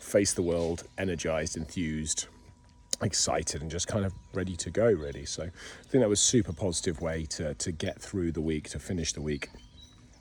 face 0.00 0.32
the 0.32 0.40
world, 0.42 0.84
energized, 0.96 1.58
enthused, 1.58 2.26
excited 3.02 3.62
and 3.62 3.70
just 3.70 3.86
kind 3.86 4.04
of 4.04 4.12
ready 4.34 4.56
to 4.56 4.70
go 4.70 4.86
really 4.86 5.24
so 5.24 5.44
i 5.44 5.88
think 5.88 6.02
that 6.02 6.08
was 6.08 6.20
super 6.20 6.52
positive 6.52 7.00
way 7.00 7.24
to 7.24 7.54
to 7.54 7.70
get 7.70 8.00
through 8.00 8.32
the 8.32 8.40
week 8.40 8.68
to 8.68 8.78
finish 8.78 9.12
the 9.12 9.22
week 9.22 9.50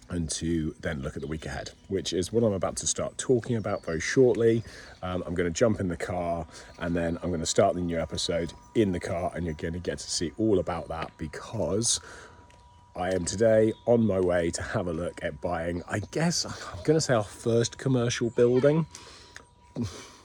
and 0.09 0.29
to 0.29 0.73
then 0.79 1.01
look 1.01 1.15
at 1.15 1.21
the 1.21 1.27
week 1.27 1.45
ahead, 1.45 1.71
which 1.89 2.13
is 2.13 2.31
what 2.31 2.43
I'm 2.43 2.53
about 2.53 2.77
to 2.77 2.87
start 2.87 3.17
talking 3.17 3.57
about 3.57 3.83
very 3.83 3.99
shortly. 3.99 4.63
Um, 5.01 5.23
I'm 5.25 5.35
going 5.35 5.51
to 5.51 5.57
jump 5.57 5.79
in 5.79 5.87
the 5.87 5.97
car 5.97 6.45
and 6.79 6.95
then 6.95 7.17
I'm 7.21 7.29
going 7.29 7.41
to 7.41 7.45
start 7.45 7.75
the 7.75 7.81
new 7.81 7.99
episode 7.99 8.53
in 8.75 8.91
the 8.91 8.99
car, 8.99 9.31
and 9.35 9.45
you're 9.45 9.55
going 9.55 9.73
to 9.73 9.79
get 9.79 9.99
to 9.99 10.09
see 10.09 10.31
all 10.37 10.59
about 10.59 10.87
that 10.89 11.11
because 11.17 11.99
I 12.95 13.13
am 13.13 13.25
today 13.25 13.73
on 13.85 14.05
my 14.05 14.19
way 14.19 14.49
to 14.51 14.61
have 14.61 14.87
a 14.87 14.93
look 14.93 15.19
at 15.23 15.39
buying, 15.41 15.83
I 15.89 15.99
guess, 16.11 16.45
I'm 16.45 16.83
going 16.83 16.97
to 16.97 17.01
say 17.01 17.13
our 17.13 17.23
first 17.23 17.77
commercial 17.77 18.29
building. 18.31 18.85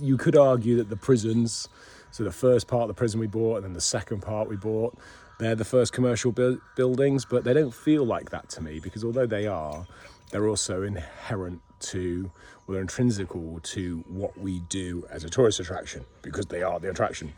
you 0.00 0.16
could 0.16 0.36
argue 0.36 0.76
that 0.76 0.88
the 0.88 0.96
prisons, 0.96 1.68
so 2.10 2.24
the 2.24 2.32
first 2.32 2.66
part 2.66 2.82
of 2.82 2.88
the 2.88 2.94
prison 2.94 3.20
we 3.20 3.26
bought, 3.26 3.56
and 3.56 3.64
then 3.64 3.72
the 3.72 3.80
second 3.80 4.20
part 4.20 4.48
we 4.48 4.56
bought, 4.56 4.96
they're 5.38 5.54
the 5.54 5.64
first 5.64 5.92
commercial 5.92 6.32
bu- 6.32 6.60
buildings, 6.76 7.24
but 7.24 7.44
they 7.44 7.52
don't 7.52 7.74
feel 7.74 8.04
like 8.04 8.30
that 8.30 8.48
to 8.50 8.62
me 8.62 8.78
because 8.78 9.04
although 9.04 9.26
they 9.26 9.46
are, 9.46 9.86
they're 10.30 10.48
also 10.48 10.82
inherent 10.82 11.60
to, 11.80 12.30
well, 12.66 12.74
they're 12.74 12.82
intrinsical 12.82 13.60
to 13.62 14.04
what 14.08 14.38
we 14.38 14.60
do 14.68 15.06
as 15.10 15.24
a 15.24 15.28
tourist 15.28 15.60
attraction 15.60 16.04
because 16.22 16.46
they 16.46 16.62
are 16.62 16.78
the 16.78 16.90
attraction. 16.90 17.32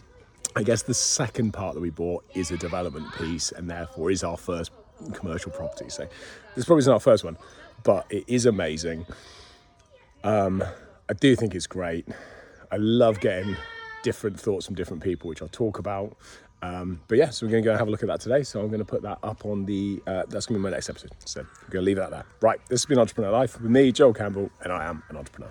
I 0.54 0.62
guess 0.62 0.82
the 0.82 0.94
second 0.94 1.52
part 1.52 1.74
that 1.74 1.80
we 1.80 1.90
bought 1.90 2.24
is 2.34 2.50
a 2.50 2.56
development 2.56 3.12
piece 3.14 3.52
and 3.52 3.68
therefore 3.68 4.10
is 4.10 4.22
our 4.24 4.36
first 4.36 4.72
commercial 5.12 5.52
property. 5.52 5.88
So 5.88 6.06
this 6.54 6.64
probably 6.64 6.80
isn't 6.80 6.92
our 6.92 7.00
first 7.00 7.24
one, 7.24 7.36
but 7.82 8.06
it 8.10 8.24
is 8.26 8.46
amazing. 8.46 9.06
Um, 10.24 10.64
I 11.08 11.14
do 11.14 11.36
think 11.36 11.54
it's 11.54 11.66
great. 11.66 12.06
I 12.72 12.76
love 12.76 13.20
getting 13.20 13.56
different 14.02 14.40
thoughts 14.40 14.66
from 14.66 14.74
different 14.74 15.02
people, 15.02 15.28
which 15.28 15.40
I'll 15.40 15.48
talk 15.48 15.78
about. 15.78 16.16
Um, 16.62 17.00
but 17.06 17.18
yeah, 17.18 17.30
so 17.30 17.46
we're 17.46 17.52
going 17.52 17.62
to 17.62 17.66
go 17.66 17.70
and 17.70 17.78
have 17.78 17.86
a 17.86 17.90
look 17.90 18.02
at 18.02 18.08
that 18.08 18.20
today. 18.20 18.42
So 18.42 18.60
I'm 18.60 18.68
going 18.68 18.80
to 18.80 18.84
put 18.84 19.02
that 19.02 19.18
up 19.22 19.44
on 19.44 19.66
the, 19.66 20.02
uh, 20.06 20.24
that's 20.28 20.46
going 20.46 20.54
to 20.54 20.58
be 20.60 20.62
my 20.62 20.70
next 20.70 20.88
episode. 20.88 21.12
So 21.24 21.40
I'm 21.42 21.70
going 21.70 21.82
to 21.82 21.86
leave 21.86 21.98
it 21.98 22.02
at 22.02 22.10
that. 22.10 22.26
Right, 22.40 22.58
this 22.68 22.80
has 22.80 22.86
been 22.86 22.98
Entrepreneur 22.98 23.30
Life 23.30 23.60
with 23.60 23.70
me, 23.70 23.92
Joel 23.92 24.14
Campbell, 24.14 24.50
and 24.62 24.72
I 24.72 24.86
am 24.86 25.02
an 25.08 25.16
entrepreneur. 25.16 25.50